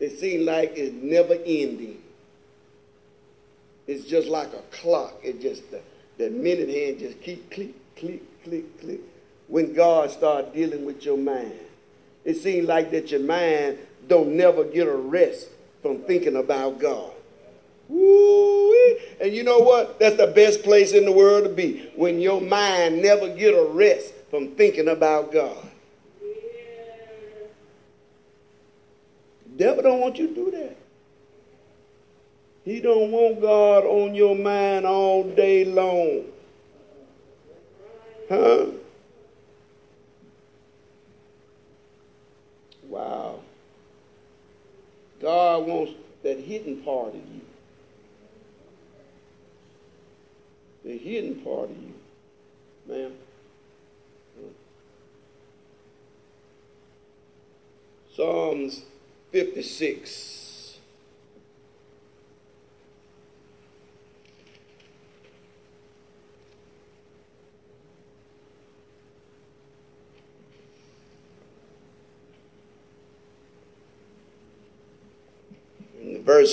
It 0.00 0.18
seemed 0.18 0.46
like 0.46 0.72
it's 0.76 0.94
never 0.94 1.34
ending. 1.34 2.02
It's 3.86 4.06
just 4.06 4.28
like 4.28 4.52
a 4.54 4.62
clock. 4.70 5.20
It 5.22 5.40
just, 5.40 5.70
the, 5.70 5.80
the 6.16 6.30
minute 6.30 6.68
hand 6.70 6.98
just 7.00 7.20
keep 7.20 7.50
click, 7.50 7.74
click, 7.96 8.22
click, 8.42 8.80
click. 8.80 9.00
When 9.48 9.74
God 9.74 10.10
started 10.10 10.54
dealing 10.54 10.86
with 10.86 11.04
your 11.04 11.18
mind. 11.18 11.52
It 12.24 12.34
seems 12.34 12.68
like 12.68 12.90
that 12.90 13.10
your 13.10 13.20
mind 13.20 13.78
don't 14.08 14.36
never 14.36 14.64
get 14.64 14.86
a 14.86 14.94
rest 14.94 15.48
from 15.82 15.98
thinking 16.02 16.36
about 16.36 16.78
God. 16.78 17.12
Woo-wee. 17.88 18.98
And 19.20 19.34
you 19.34 19.42
know 19.42 19.58
what? 19.58 19.98
That's 19.98 20.16
the 20.16 20.28
best 20.28 20.62
place 20.62 20.92
in 20.92 21.04
the 21.04 21.12
world 21.12 21.44
to 21.44 21.50
be. 21.50 21.90
When 21.96 22.20
your 22.20 22.40
mind 22.40 23.02
never 23.02 23.28
get 23.34 23.54
a 23.54 23.64
rest 23.64 24.12
from 24.30 24.54
thinking 24.54 24.88
about 24.88 25.32
God. 25.32 25.66
devil 29.60 29.82
don't 29.82 30.00
want 30.00 30.16
you 30.16 30.28
to 30.28 30.34
do 30.34 30.50
that. 30.50 30.74
He 32.64 32.80
don't 32.80 33.10
want 33.10 33.42
God 33.42 33.84
on 33.84 34.14
your 34.14 34.34
mind 34.34 34.86
all 34.86 35.22
day 35.22 35.66
long. 35.66 36.24
Huh? 38.28 38.66
Wow. 42.84 43.40
God 45.20 45.66
wants 45.66 45.92
that 46.22 46.38
hidden 46.50 46.78
part 46.78 47.10
of 47.10 47.14
you. 47.14 47.40
The 50.84 50.98
hidden 50.98 51.36
part 51.36 51.70
of 51.70 51.76
you. 51.76 51.94
Ma'am. 52.88 53.12
Psalms 58.16 58.82
56. 59.30 60.39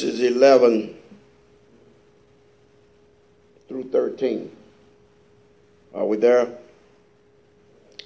Verses 0.02 0.20
11 0.20 0.96
through 3.68 3.90
13. 3.90 4.52
Are 5.96 6.06
we 6.06 6.18
there? 6.18 6.50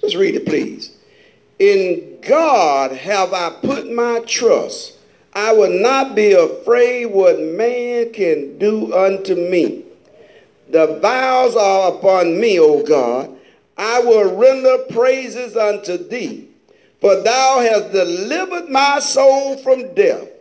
Let's 0.02 0.14
read 0.14 0.36
it, 0.36 0.46
please. 0.46 0.96
In 1.58 2.18
God 2.26 2.92
have 2.92 3.34
I 3.34 3.50
put 3.62 3.92
my 3.92 4.20
trust. 4.20 4.96
I 5.34 5.52
will 5.52 5.82
not 5.82 6.14
be 6.14 6.32
afraid 6.32 7.06
what 7.06 7.38
man 7.38 8.10
can 8.14 8.56
do 8.56 8.94
unto 8.94 9.34
me. 9.34 9.84
The 10.70 10.98
vows 11.02 11.54
are 11.56 11.92
upon 11.94 12.40
me, 12.40 12.58
O 12.58 12.82
God. 12.82 13.36
I 13.76 14.00
will 14.00 14.34
render 14.34 14.78
praises 14.90 15.58
unto 15.58 15.98
thee, 15.98 16.48
for 17.02 17.20
thou 17.20 17.60
hast 17.60 17.92
delivered 17.92 18.70
my 18.70 18.98
soul 18.98 19.58
from 19.58 19.92
death 19.94 20.31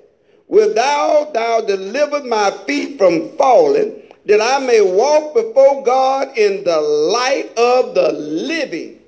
Wilt 0.52 0.76
thou, 0.76 1.32
thou 1.34 1.62
deliver 1.62 2.26
my 2.26 2.52
feet 2.68 2.98
from 2.98 3.38
falling, 3.38 4.02
that 4.26 4.42
I 4.42 4.60
may 4.60 4.82
walk 4.82 5.34
before 5.34 5.82
God 5.82 6.38
in 6.38 6.66
the 6.66 6.78
light 6.82 7.58
of 7.58 7.96
the 7.96 8.12
living? 8.12 9.00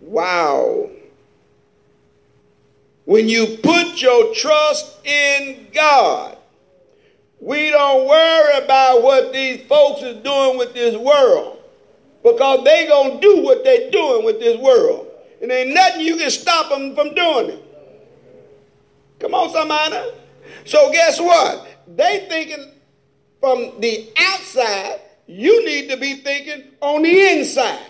Wow. 0.00 0.88
When 3.04 3.28
you 3.28 3.58
put 3.62 4.00
your 4.00 4.34
trust 4.34 5.04
in 5.04 5.66
God, 5.74 6.38
we 7.38 7.68
don't 7.68 8.08
worry 8.08 8.64
about 8.64 9.02
what 9.02 9.34
these 9.34 9.66
folks 9.66 10.00
is 10.00 10.22
doing 10.22 10.56
with 10.56 10.72
this 10.72 10.96
world 10.96 11.62
because 12.22 12.64
they 12.64 12.86
going 12.86 13.20
to 13.20 13.20
do 13.20 13.42
what 13.42 13.62
they're 13.62 13.90
doing 13.90 14.24
with 14.24 14.40
this 14.40 14.58
world. 14.58 15.06
And 15.42 15.52
ain't 15.52 15.74
nothing 15.74 16.00
you 16.00 16.16
can 16.16 16.30
stop 16.30 16.70
them 16.70 16.94
from 16.94 17.14
doing 17.14 17.50
it. 17.50 17.64
Come 19.20 19.34
on, 19.34 19.50
somebody. 19.50 20.17
So 20.64 20.90
guess 20.92 21.20
what? 21.20 21.66
They 21.96 22.26
thinking 22.28 22.72
from 23.40 23.80
the 23.80 24.10
outside, 24.18 25.00
you 25.26 25.64
need 25.64 25.90
to 25.90 25.96
be 25.96 26.16
thinking 26.16 26.64
on 26.80 27.02
the 27.02 27.38
inside. 27.38 27.80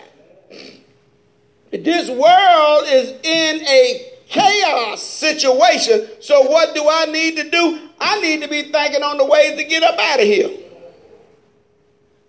This 1.71 2.09
world 2.09 2.85
is 2.87 3.11
in 3.23 3.67
a 3.67 4.13
chaos 4.27 5.03
situation. 5.03 6.07
So 6.21 6.41
what 6.43 6.73
do 6.73 6.87
I 6.89 7.05
need 7.05 7.37
to 7.37 7.49
do? 7.49 7.89
I 7.99 8.19
need 8.21 8.41
to 8.41 8.47
be 8.47 8.63
thinking 8.63 9.03
on 9.03 9.17
the 9.17 9.25
ways 9.25 9.57
to 9.57 9.63
get 9.63 9.83
up 9.83 9.99
out 9.99 10.19
of 10.19 10.25
here. 10.25 10.49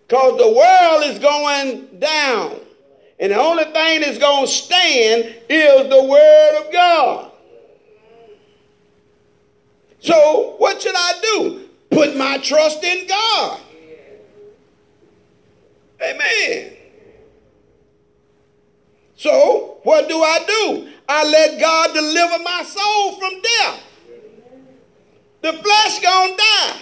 Because 0.06 0.38
the 0.38 0.50
world 0.50 1.04
is 1.04 1.18
going 1.18 1.98
down. 2.00 2.56
And 3.20 3.32
the 3.32 3.36
only 3.36 3.64
thing 3.64 4.00
that's 4.00 4.18
going 4.18 4.46
to 4.46 4.50
stand 4.50 5.34
is 5.48 5.88
the 5.88 6.02
Word 6.02 6.64
of 6.64 6.72
God. 6.72 7.29
So, 10.00 10.54
what 10.56 10.80
should 10.80 10.94
I 10.96 11.12
do? 11.22 11.68
Put 11.90 12.16
my 12.16 12.38
trust 12.38 12.82
in 12.82 13.06
God. 13.06 13.60
Amen. 16.02 16.72
So, 19.16 19.78
what 19.82 20.08
do 20.08 20.16
I 20.22 20.38
do? 20.46 20.88
I 21.06 21.24
let 21.24 21.60
God 21.60 21.92
deliver 21.92 22.42
my 22.42 22.62
soul 22.62 23.18
from 23.18 23.42
death. 23.42 23.82
The 25.42 25.52
flesh 25.52 26.00
gonna 26.00 26.36
die. 26.36 26.76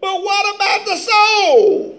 But 0.00 0.22
what 0.22 0.54
about 0.54 0.86
the 0.86 0.96
soul? 0.96 1.98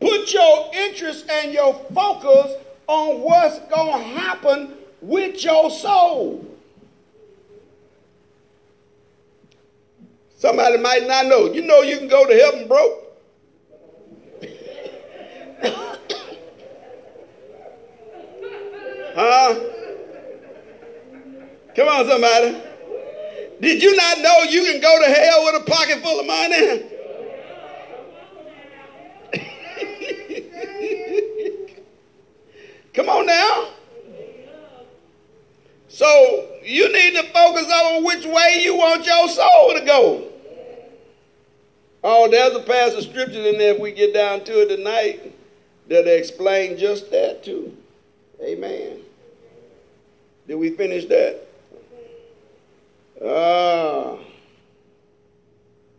Put 0.00 0.32
your 0.32 0.70
interest 0.74 1.28
and 1.28 1.52
your 1.52 1.74
focus 1.92 2.52
on 2.86 3.20
what's 3.20 3.58
gonna 3.70 4.02
happen 4.02 4.74
with 5.00 5.42
your 5.42 5.70
soul. 5.70 6.53
Somebody 10.44 10.76
might 10.76 11.06
not 11.06 11.24
know. 11.24 11.50
You 11.50 11.62
know 11.62 11.80
you 11.80 11.96
can 11.96 12.06
go 12.06 12.28
to 12.28 12.34
heaven 12.34 12.68
broke. 12.68 13.00
huh? 19.16 19.54
Come 21.74 21.88
on, 21.88 22.06
somebody. 22.06 22.60
Did 23.58 23.82
you 23.82 23.96
not 23.96 24.18
know 24.18 24.42
you 24.42 24.70
can 24.70 24.82
go 24.82 25.02
to 25.02 25.06
hell 25.06 25.46
with 25.46 25.62
a 25.62 25.64
pocket 25.64 26.02
full 26.02 26.20
of 26.20 26.26
money? 26.26 26.82
Come 32.92 33.08
on 33.08 33.24
now. 33.24 33.68
So 35.88 36.50
you 36.62 36.92
need 36.92 37.14
to 37.14 37.22
focus 37.32 37.64
on 37.64 38.04
which 38.04 38.26
way 38.26 38.60
you 38.62 38.76
want 38.76 39.06
your 39.06 39.26
soul 39.30 39.72
to 39.72 39.80
go. 39.86 40.32
Oh, 42.06 42.28
there's 42.30 42.54
a 42.54 42.60
passage 42.60 42.98
of 43.06 43.10
scripture 43.10 43.40
in 43.40 43.56
there 43.56 43.74
if 43.74 43.80
we 43.80 43.90
get 43.90 44.12
down 44.12 44.44
to 44.44 44.60
it 44.60 44.76
tonight 44.76 45.34
that 45.88 46.06
explain 46.06 46.76
just 46.76 47.10
that 47.10 47.42
too. 47.42 47.74
Amen. 48.42 48.98
Did 50.46 50.56
we 50.56 50.68
finish 50.68 51.06
that? 51.06 51.46
Ah. 53.24 54.18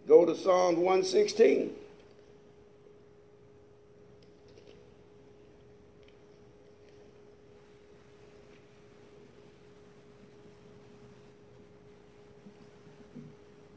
Go 0.07 0.25
to 0.25 0.35
Psalms 0.35 0.77
116. 0.77 1.73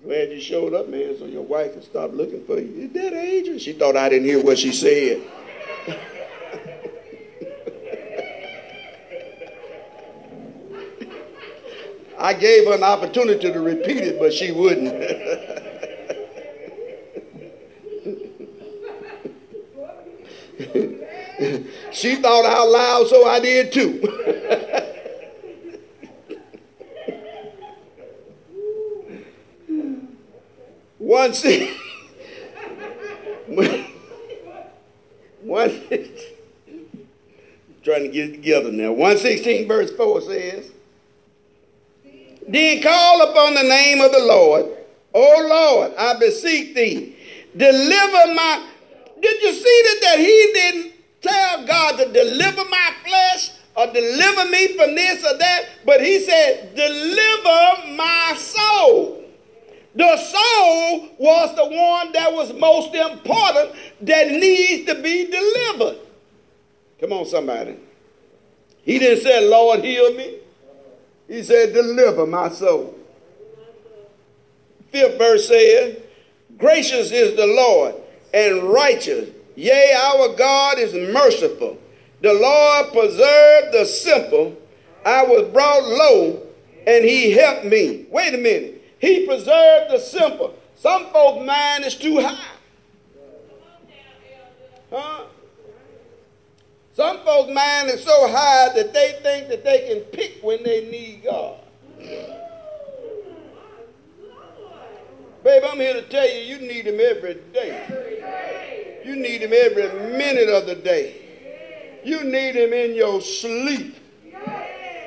Glad 0.08 0.30
you 0.30 0.40
showed 0.40 0.72
up, 0.72 0.88
man, 0.88 1.14
so 1.18 1.26
your 1.26 1.42
wife 1.42 1.74
can 1.74 1.82
stop 1.82 2.14
looking 2.14 2.42
for 2.46 2.58
you. 2.58 2.86
Is 2.86 2.92
that 2.94 3.12
Adrian? 3.12 3.58
She 3.58 3.74
thought 3.74 3.94
I 3.94 4.08
didn't 4.08 4.26
hear 4.26 4.42
what 4.42 4.58
she 4.58 4.72
said. 4.72 5.20
I 12.18 12.32
gave 12.32 12.66
her 12.68 12.76
an 12.76 12.84
opportunity 12.84 13.52
to 13.52 13.60
repeat 13.60 13.98
it, 13.98 14.18
but 14.18 14.32
she 14.32 14.50
wouldn't. 14.50 14.88
she 21.92 22.16
thought 22.16 22.46
out 22.46 22.70
loud, 22.70 23.08
so 23.08 23.26
I 23.26 23.40
did 23.40 23.72
too. 23.72 24.56
One 31.28 31.34
six. 31.34 31.78
One 35.42 35.68
trying 37.84 38.02
to 38.04 38.08
get 38.08 38.30
it 38.30 38.32
together 38.32 38.72
now. 38.72 38.92
116 38.92 39.68
verse 39.68 39.90
4 39.90 40.22
says, 40.22 40.70
Then 42.48 42.82
call 42.82 43.30
upon 43.30 43.54
the 43.56 43.62
name 43.62 44.00
of 44.00 44.10
the 44.10 44.20
Lord. 44.20 44.74
O 45.12 45.46
Lord, 45.50 45.92
I 45.98 46.18
beseech 46.18 46.74
thee, 46.74 47.14
deliver 47.54 48.34
my. 48.34 48.66
Did 49.20 49.42
you 49.42 49.52
see 49.52 49.82
that, 49.84 49.98
that 50.04 50.18
he 50.20 50.50
didn't 50.54 50.94
tell 51.20 51.66
God 51.66 51.98
to 51.98 52.10
deliver 52.10 52.64
my 52.70 52.90
flesh 53.06 53.50
or 53.76 53.86
deliver 53.92 54.46
me 54.46 54.68
from 54.68 54.94
this 54.94 55.22
or 55.30 55.36
that, 55.36 55.66
but 55.84 56.00
he 56.00 56.20
said, 56.20 56.74
deliver 56.74 57.96
my 57.96 58.34
soul. 58.38 59.17
The 59.98 60.16
soul 60.16 61.08
was 61.18 61.56
the 61.56 61.64
one 61.64 62.12
that 62.12 62.32
was 62.32 62.52
most 62.52 62.94
important 62.94 63.72
that 64.02 64.30
needs 64.30 64.86
to 64.86 65.02
be 65.02 65.26
delivered. 65.26 65.98
Come 67.00 67.12
on, 67.12 67.26
somebody. 67.26 67.74
He 68.82 69.00
didn't 69.00 69.24
say, 69.24 69.44
Lord, 69.48 69.82
heal 69.82 70.14
me. 70.14 70.36
He 71.26 71.42
said, 71.42 71.72
deliver 71.72 72.26
my 72.26 72.48
soul. 72.48 72.96
Fifth 74.92 75.18
verse 75.18 75.48
says, 75.48 75.98
Gracious 76.56 77.10
is 77.10 77.34
the 77.34 77.48
Lord 77.48 77.96
and 78.32 78.62
righteous. 78.72 79.30
Yea, 79.56 79.94
our 79.94 80.36
God 80.36 80.78
is 80.78 80.94
merciful. 81.12 81.76
The 82.22 82.34
Lord 82.34 82.92
preserved 82.92 83.74
the 83.74 83.84
simple. 83.84 84.56
I 85.04 85.24
was 85.24 85.48
brought 85.48 85.82
low 85.82 86.40
and 86.86 87.04
he 87.04 87.32
helped 87.32 87.64
me. 87.64 88.06
Wait 88.10 88.34
a 88.34 88.38
minute. 88.38 88.77
He 88.98 89.26
preserved 89.26 89.92
the 89.92 89.98
simple. 89.98 90.58
Some 90.74 91.06
folks' 91.12 91.46
mind 91.46 91.84
is 91.84 91.94
too 91.94 92.20
high. 92.20 92.56
Huh? 94.90 95.24
Some 96.92 97.18
folks' 97.18 97.52
mind 97.52 97.90
is 97.90 98.02
so 98.02 98.28
high 98.28 98.70
that 98.74 98.92
they 98.92 99.18
think 99.22 99.48
that 99.48 99.64
they 99.64 99.88
can 99.88 100.00
pick 100.10 100.42
when 100.42 100.62
they 100.64 100.90
need 100.90 101.22
God. 101.24 101.60
Babe, 105.44 105.62
I'm 105.64 105.78
here 105.78 105.94
to 105.94 106.02
tell 106.02 106.28
you, 106.28 106.40
you 106.40 106.58
need 106.58 106.86
him 106.86 106.98
every 107.00 107.34
day. 107.52 109.02
You 109.04 109.14
need 109.14 109.42
him 109.42 109.52
every 109.54 110.16
minute 110.16 110.48
of 110.48 110.66
the 110.66 110.74
day. 110.74 112.00
You 112.04 112.24
need 112.24 112.56
him 112.56 112.72
in 112.72 112.94
your 112.94 113.20
sleep 113.20 113.96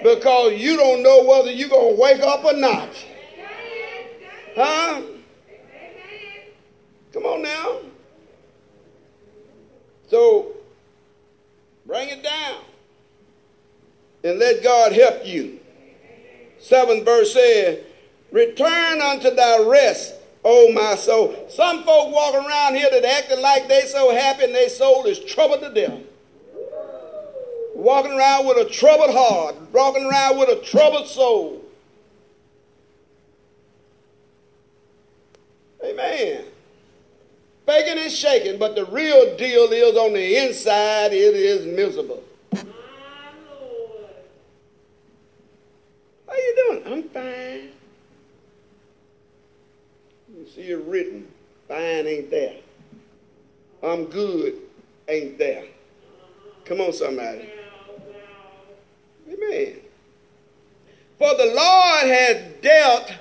because 0.02 0.54
you 0.54 0.78
don't 0.78 1.04
know 1.04 1.26
whether 1.26 1.52
you're 1.52 1.70
going 1.70 1.96
to 1.96 2.02
wake 2.02 2.22
up 2.22 2.46
or 2.46 2.54
not. 2.54 2.90
Huh? 4.56 5.02
Come 7.14 7.26
on 7.26 7.42
now. 7.42 7.80
So, 10.10 10.52
bring 11.86 12.10
it 12.10 12.24
down 12.24 12.62
and 14.24 14.40
let 14.40 14.64
God 14.64 14.94
help 14.94 15.26
you. 15.26 15.60
Seventh 16.60 17.06
verse 17.06 17.34
says, 17.34 17.84
Return 18.32 19.02
unto 19.02 19.30
thy 19.32 19.64
rest, 19.64 20.14
O 20.44 20.72
my 20.74 20.96
soul. 20.96 21.48
Some 21.50 21.84
folk 21.84 22.14
walk 22.14 22.36
around 22.36 22.76
here 22.76 22.90
that 22.92 23.04
acting 23.04 23.42
like 23.42 23.68
they 23.68 23.82
so 23.88 24.14
happy 24.14 24.46
and 24.46 24.56
their 24.56 24.70
soul 24.70 25.06
is 25.06 25.20
troubled 25.20 25.62
to 25.62 25.74
death 25.74 26.02
walking 27.82 28.12
around 28.12 28.46
with 28.46 28.58
a 28.58 28.70
troubled 28.70 29.10
heart, 29.12 29.56
walking 29.74 30.06
around 30.06 30.38
with 30.38 30.50
a 30.50 30.62
troubled 30.62 31.08
soul. 31.08 31.61
Amen. 36.02 36.46
Faking 37.66 38.00
and 38.00 38.12
shaking, 38.12 38.58
but 38.58 38.76
the 38.76 38.86
real 38.86 39.38
deal 39.38 39.72
is 39.72 39.96
on 39.96 40.14
the 40.14 40.48
inside, 40.48 41.14
it 41.14 41.36
is 41.36 41.66
miserable. 41.66 42.24
How 46.28 46.36
you 46.36 46.56
doing? 46.68 46.84
I'm 46.94 47.04
fine. 47.10 47.70
You 50.36 50.48
see 50.54 50.72
it 50.72 50.84
written. 50.86 51.28
Fine 51.68 52.08
ain't 52.08 52.32
there. 52.32 52.56
I'm 53.84 54.06
good 54.06 54.56
ain't 55.08 55.38
there. 55.38 55.66
Come 56.66 56.82
on, 56.82 56.94
somebody. 56.94 57.50
Amen. 59.28 59.76
For 61.18 61.36
the 61.36 61.54
Lord 61.54 62.08
has 62.08 62.44
dealt 62.62 63.14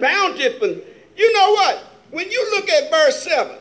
bountifully. 0.00 0.82
You 1.16 1.32
know 1.32 1.52
what? 1.52 1.84
When 2.10 2.30
you 2.30 2.50
look 2.50 2.68
at 2.68 2.90
verse 2.90 3.22
7, 3.22 3.56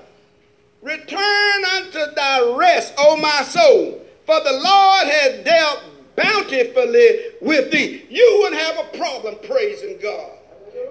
return 0.82 1.66
unto 1.78 2.14
thy 2.16 2.56
rest, 2.56 2.94
O 2.98 3.16
my 3.18 3.44
soul, 3.44 4.02
for 4.26 4.40
the 4.42 4.52
Lord 4.52 5.08
has 5.08 5.44
dealt 5.44 5.84
bountifully 6.16 7.20
with 7.42 7.72
thee. 7.72 8.06
You 8.10 8.40
wouldn't 8.42 8.62
have 8.62 8.80
a 8.80 8.98
problem 8.98 9.36
praising 9.44 9.98
God. 10.02 10.32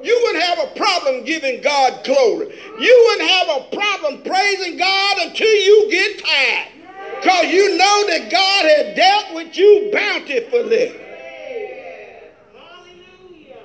You 0.03 0.19
wouldn't 0.25 0.45
have 0.45 0.59
a 0.59 0.75
problem 0.77 1.25
giving 1.25 1.61
God 1.61 2.05
glory. 2.05 2.59
You 2.79 3.09
wouldn't 3.09 3.31
have 3.31 3.49
a 3.49 3.77
problem 3.77 4.23
praising 4.23 4.79
God 4.79 5.19
until 5.21 5.53
you 5.53 5.89
get 5.91 6.25
tired. 6.25 6.69
Because 7.17 7.53
you 7.53 7.77
know 7.77 8.07
that 8.07 8.31
God 8.31 8.65
has 8.65 8.97
dealt 8.97 9.35
with 9.35 9.57
you 9.57 9.91
bountifully. 9.93 10.95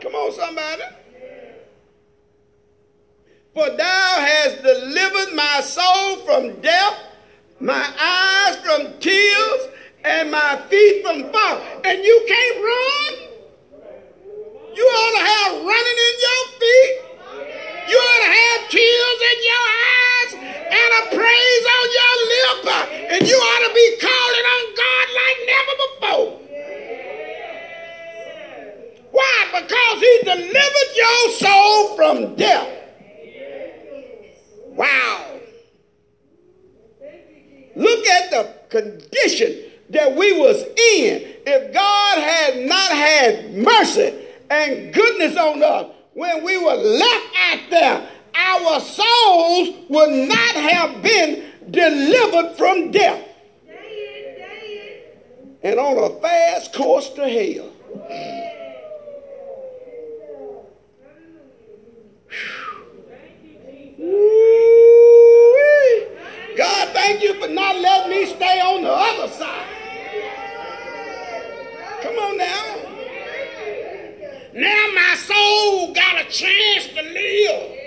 Come 0.01 0.13
on, 0.13 0.31
somebody. 0.33 0.83
For 3.55 3.69
thou 3.69 4.15
hast 4.19 4.61
delivered 4.63 5.33
my 5.33 5.61
soul 5.61 6.17
from 6.25 6.59
death, 6.59 6.97
my 7.61 7.87
eyes 7.97 8.57
from 8.57 8.99
tears, 8.99 9.69
and 10.03 10.29
my 10.29 10.61
feet 10.69 11.01
from 11.01 11.31
fall. 11.31 11.61
And 11.85 12.03
you 12.03 12.25
can't 12.27 12.57
run. 12.57 13.13
You 14.75 14.83
ought 14.83 15.13
to 15.15 15.23
have 15.23 15.51
running 15.63 15.99
in 16.07 16.15
your 16.27 16.43
feet. 16.59 16.93
You 17.87 17.97
ought 17.97 18.23
to 18.25 18.31
have 18.35 18.69
tears 18.69 19.19
in 19.31 19.39
your 19.47 19.67
eyes 19.87 20.31
and 20.75 20.89
a 20.99 21.15
praise 21.15 21.65
on 21.77 21.85
your 21.95 22.15
lip. 22.27 22.64
We 40.25 40.39
was 40.39 40.63
in. 40.63 41.33
If 41.45 41.73
God 41.73 42.17
had 42.17 42.65
not 42.67 42.91
had 42.91 43.53
mercy 43.53 44.13
and 44.49 44.93
goodness 44.93 45.37
on 45.37 45.61
us 45.61 45.91
when 46.13 46.43
we 46.43 46.57
were 46.57 46.73
left 46.73 47.35
out 47.51 47.59
there 47.69 48.09
our 48.37 48.79
souls 48.79 49.69
would 49.89 50.27
not 50.27 50.55
have 50.55 51.01
been 51.01 51.45
delivered 51.69 52.55
from 52.57 52.91
death 52.91 53.23
and 55.63 55.79
on 55.79 55.97
a 55.97 56.21
fast 56.21 56.73
course 56.73 57.09
to 57.11 57.27
hell. 57.27 57.71
God, 66.57 66.89
thank 66.93 67.21
you 67.23 67.33
for 67.41 67.47
not 67.47 67.75
letting 67.77 68.11
me 68.11 68.25
stay 68.27 68.59
on 68.61 68.83
the 68.83 68.91
other 68.91 69.33
side. 69.33 69.84
Come 72.01 72.15
on 72.17 72.37
now. 72.37 72.75
Now 74.53 74.91
my 74.93 75.15
soul 75.17 75.93
got 75.93 76.21
a 76.21 76.29
chance 76.29 76.87
to 76.87 77.01
live. 77.01 77.79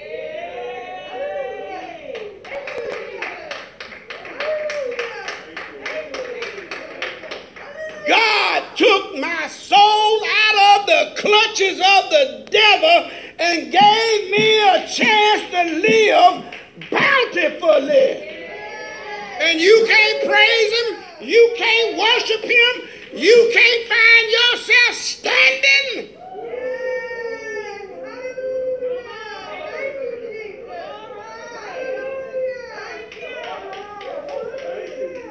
God 8.06 8.76
took 8.76 9.18
my 9.18 9.46
soul 9.48 10.22
out 10.24 10.80
of 10.80 10.86
the 10.86 11.20
clutches 11.20 11.78
of 11.78 12.10
the 12.10 12.48
devil 12.50 13.10
and 13.38 13.70
gave 13.70 14.30
me 14.30 14.60
a 14.60 14.86
chance 14.88 15.50
to 15.50 15.62
live 15.80 16.54
bountifully. 16.90 18.36
And 19.40 19.60
you 19.60 19.86
can't 19.86 20.24
praise 20.26 20.72
him, 20.80 21.28
you 21.28 21.54
can't 21.56 21.98
worship 21.98 22.42
him, 22.44 22.88
you 23.12 23.50
can't 23.52 23.88
find 23.88 24.30
yourself 24.30 24.94
standing. 24.94 26.18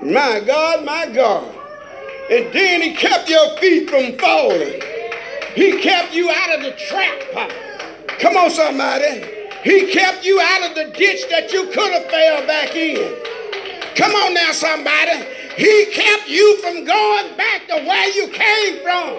My 0.03 0.39
God, 0.39 0.85
my 0.85 1.07
God. 1.13 1.53
And 2.31 2.53
then 2.53 2.81
he 2.81 2.93
kept 2.93 3.29
your 3.29 3.57
feet 3.57 3.89
from 3.89 4.17
falling. 4.17 4.81
He 5.53 5.81
kept 5.81 6.13
you 6.13 6.29
out 6.29 6.55
of 6.55 6.63
the 6.63 6.71
trap. 6.71 7.51
Come 8.19 8.37
on, 8.37 8.49
somebody. 8.49 9.25
He 9.63 9.91
kept 9.91 10.25
you 10.25 10.39
out 10.41 10.69
of 10.69 10.75
the 10.75 10.85
ditch 10.97 11.27
that 11.29 11.51
you 11.51 11.67
could 11.67 11.91
have 11.91 12.05
fell 12.09 12.47
back 12.47 12.75
in. 12.75 13.15
Come 13.95 14.11
on 14.13 14.33
now, 14.33 14.51
somebody. 14.51 15.36
He 15.57 15.87
kept 15.91 16.29
you 16.29 16.57
from 16.61 16.85
going 16.85 17.35
back 17.35 17.67
to 17.69 17.77
where 17.83 18.09
you 18.13 18.27
came 18.27 18.83
from. 18.83 19.17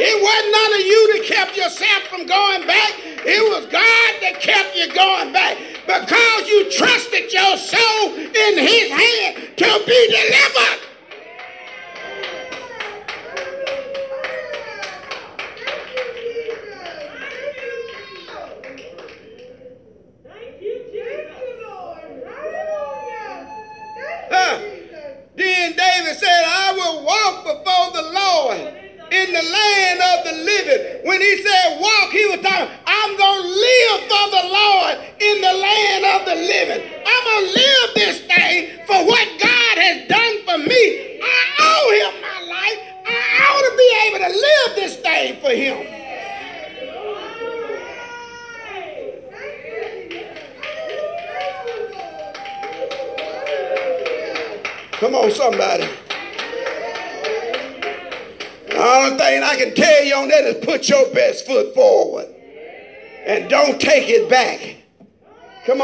It 0.00 0.22
wasn't 0.22 0.52
none 0.52 0.72
of 0.72 0.86
you 0.86 1.12
that 1.12 1.26
kept 1.26 1.54
yourself 1.54 2.02
from 2.08 2.24
going 2.24 2.66
back. 2.66 2.94
It 3.26 3.42
was 3.52 3.66
God 3.66 4.10
that 4.22 4.40
kept 4.40 4.74
you 4.74 4.88
going 4.94 5.34
back 5.34 5.58
because 5.84 6.48
you 6.48 6.70
trusted 6.72 7.30
your 7.30 7.58
soul 7.58 8.14
in 8.16 8.56
his 8.56 8.88
hand 8.88 9.52
to 9.58 9.82
be 9.84 10.00
delivered. 10.08 10.87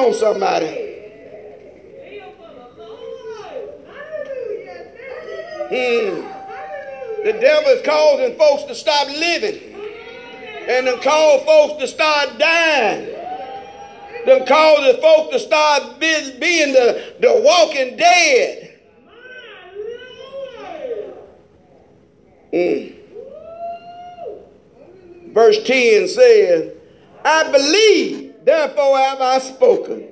On, 0.04 0.14
somebody. 0.14 0.66
Hmm. 5.68 6.24
The 7.24 7.32
devil 7.40 7.70
is 7.70 7.82
causing 7.86 8.36
folks 8.36 8.64
to 8.64 8.74
stop 8.74 9.08
living 9.08 9.74
and 10.68 10.86
then 10.86 11.00
call 11.00 11.40
folks 11.40 11.80
to 11.82 11.88
start 11.88 12.38
dying. 12.38 13.14
Then 14.26 14.46
causes 14.46 14.96
folks 15.02 15.32
to 15.32 15.38
start 15.38 16.00
being 16.00 16.72
the, 16.72 17.14
the 17.20 17.40
walking 17.42 17.96
dead. 17.96 18.78
Mm. 22.52 22.94
Verse 25.32 25.62
10 25.64 26.08
says, 26.08 26.72
I 27.24 27.50
believe, 27.50 28.23
therefore 28.44 28.98
have 28.98 29.20
I 29.20 29.38
spoken. 29.38 30.08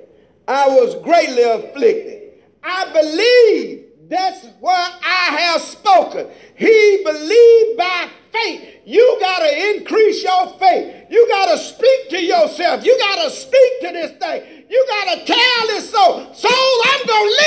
I 0.47 0.67
was 0.67 0.95
greatly 1.03 1.43
afflicted. 1.43 2.33
I 2.63 2.91
believe 2.91 3.85
that's 4.09 4.45
what 4.59 4.93
I 5.03 5.37
have 5.39 5.61
spoken. 5.61 6.27
He 6.55 7.01
believed 7.03 7.77
by 7.77 8.09
faith. 8.31 8.81
You 8.85 9.17
got 9.19 9.39
to 9.39 9.75
increase 9.75 10.23
your 10.23 10.47
faith. 10.59 11.05
You 11.09 11.27
got 11.29 11.51
to 11.51 11.57
speak 11.57 12.09
to 12.09 12.21
yourself. 12.21 12.85
You 12.85 12.97
got 12.99 13.23
to 13.23 13.29
speak 13.29 13.81
to 13.81 13.91
this 13.93 14.11
thing. 14.19 14.65
You 14.69 14.85
got 14.89 15.15
to 15.15 15.25
tell 15.25 15.67
this 15.67 15.89
soul, 15.89 16.33
soul, 16.33 16.81
I'm 16.85 17.07
going 17.07 17.29
to 17.29 17.35
live 17.35 17.42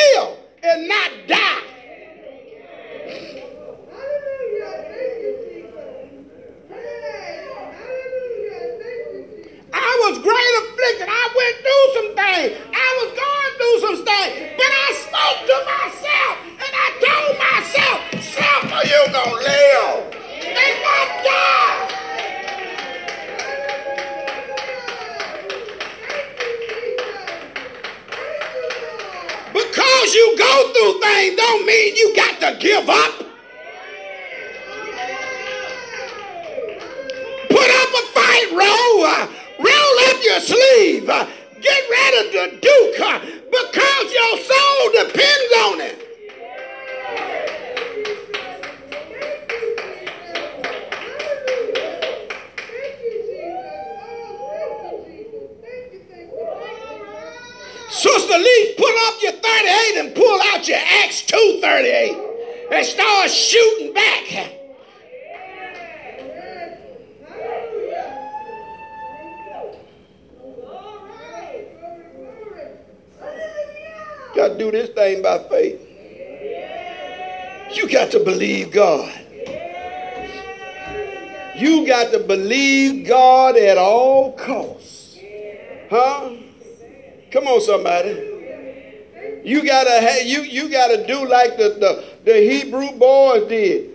like 91.36 91.56
the, 91.58 91.68
the, 91.78 92.04
the 92.24 92.40
Hebrew 92.40 92.92
boys 92.92 93.48
did. 93.48 93.90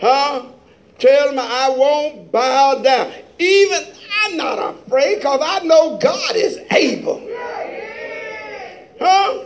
Huh? 0.00 0.46
Tell 0.98 1.28
them 1.28 1.38
I 1.38 1.68
won't 1.68 2.32
bow 2.32 2.80
down. 2.82 3.12
Even 3.38 3.82
I'm 4.22 4.36
not 4.36 4.58
afraid 4.58 5.16
because 5.16 5.40
I 5.42 5.58
know 5.64 5.98
God 5.98 6.36
is 6.36 6.58
able. 6.70 7.20
Huh? 8.98 9.44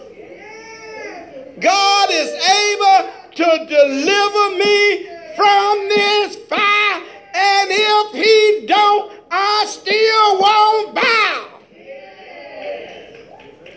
God 1.60 2.08
is 2.12 2.30
able 2.62 3.10
to 3.34 3.66
deliver 3.66 4.56
me 4.56 5.06
from 5.34 5.88
this 5.88 6.36
fire, 6.48 7.02
and 7.34 7.68
if 7.70 8.12
He 8.14 8.66
don't, 8.66 9.12
I 9.30 9.66
still 9.68 10.40
won't 10.40 10.94
bow. 10.94 11.60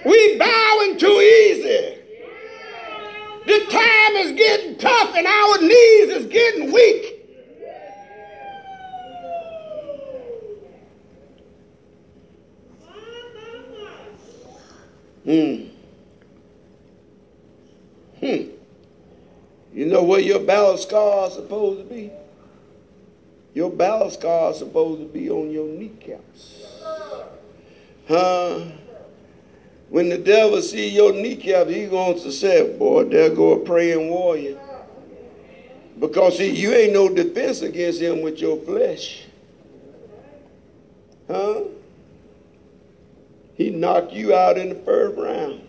We 0.06 0.38
bowing 0.38 0.98
too 1.00 1.08
easy. 1.08 2.02
The 3.46 3.60
time 3.72 4.11
is 4.22 4.32
getting 4.34 4.78
tough, 4.78 5.16
and 5.16 5.28
our 5.28 5.62
knees 5.62 6.10
is 6.10 6.26
getting 6.28 6.72
weak. 6.72 7.18
Hmm. 15.24 15.68
Hmm. 18.20 18.50
You 19.74 19.86
know 19.86 20.04
where 20.04 20.20
your 20.20 20.40
battle 20.40 20.78
scar 20.78 21.28
is 21.28 21.34
supposed 21.34 21.88
to 21.88 21.94
be? 21.94 22.12
Your 23.54 23.70
battle 23.70 24.10
scar 24.10 24.52
is 24.52 24.58
supposed 24.58 25.02
to 25.02 25.08
be 25.08 25.30
on 25.30 25.52
your 25.52 25.68
kneecaps. 25.68 26.64
Huh? 28.08 28.62
When 29.92 30.08
the 30.08 30.18
devil 30.18 30.62
see 30.62 30.88
your 30.88 31.12
kneecaps, 31.12 31.70
he 31.70 31.86
going 31.86 32.18
to 32.22 32.32
say, 32.32 32.78
boy, 32.78 33.04
there 33.10 33.30
go 33.30 33.52
a 33.52 33.60
praying 33.60 34.10
warrior. 34.10 34.58
Because 36.00 36.38
see, 36.38 36.50
you 36.50 36.72
ain't 36.72 36.94
no 36.94 37.10
defense 37.10 37.62
against 37.62 38.02
him 38.02 38.22
with 38.22 38.40
your 38.40 38.56
flesh. 38.62 39.26
Huh? 41.28 41.64
He 43.56 43.70
knocked 43.70 44.14
you 44.14 44.34
out 44.34 44.58
in 44.58 44.70
the 44.70 44.76
first 44.76 45.18
round. 45.18 45.68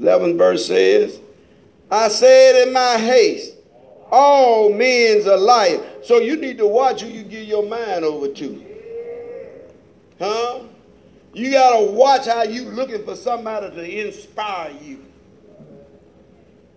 11th 0.00 0.38
verse 0.38 0.66
says, 0.66 1.20
I 1.90 2.08
said 2.08 2.66
in 2.66 2.72
my 2.72 2.96
haste, 2.96 3.56
all 4.10 4.72
men's 4.72 5.26
alike. 5.26 5.82
So 6.02 6.18
you 6.20 6.36
need 6.36 6.56
to 6.56 6.66
watch 6.66 7.02
who 7.02 7.08
you 7.08 7.24
give 7.24 7.44
your 7.44 7.68
mind 7.68 8.06
over 8.06 8.28
to. 8.28 8.64
Huh? 10.18 10.60
You 11.34 11.50
got 11.50 11.78
to 11.78 11.90
watch 11.90 12.26
how 12.26 12.44
you 12.44 12.66
looking 12.66 13.04
for 13.04 13.16
somebody 13.16 13.74
to 13.74 14.06
inspire 14.06 14.72
you. 14.80 15.04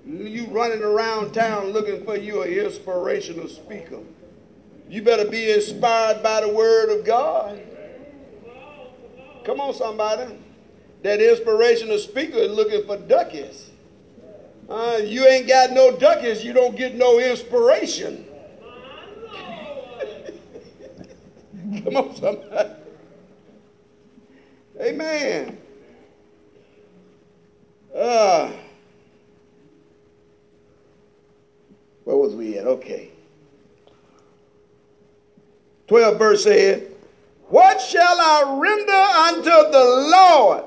You 0.03 0.47
running 0.47 0.81
around 0.81 1.33
town 1.33 1.71
looking 1.71 2.03
for 2.03 2.17
you 2.17 2.41
an 2.41 2.49
inspirational 2.49 3.49
speaker. 3.49 3.99
You 4.89 5.03
better 5.03 5.29
be 5.29 5.51
inspired 5.51 6.23
by 6.23 6.41
the 6.41 6.49
word 6.49 6.89
of 6.89 7.05
God. 7.05 7.61
Come 9.43 9.61
on, 9.61 9.75
somebody 9.75 10.35
that 11.03 11.21
inspirational 11.21 11.99
speaker 11.99 12.37
is 12.37 12.51
looking 12.51 12.83
for 12.85 12.97
duckies. 12.97 13.69
Uh, 14.67 14.99
you 15.03 15.25
ain't 15.25 15.47
got 15.47 15.71
no 15.71 15.95
duckies, 15.95 16.43
you 16.43 16.51
don't 16.51 16.75
get 16.75 16.95
no 16.95 17.19
inspiration. 17.19 18.25
Come 21.83 21.95
on, 21.95 22.15
somebody. 22.15 22.69
Amen. 24.79 25.57
Uh, 27.95 28.51
where 32.03 32.15
was 32.15 32.35
we 32.35 32.57
at? 32.59 32.67
Okay. 32.67 33.09
12 35.87 36.19
verse 36.19 36.43
said, 36.43 36.91
What 37.47 37.81
shall 37.81 38.01
I 38.03 38.59
render 38.59 38.91
unto 38.93 39.71
the 39.71 40.09
Lord 40.11 40.47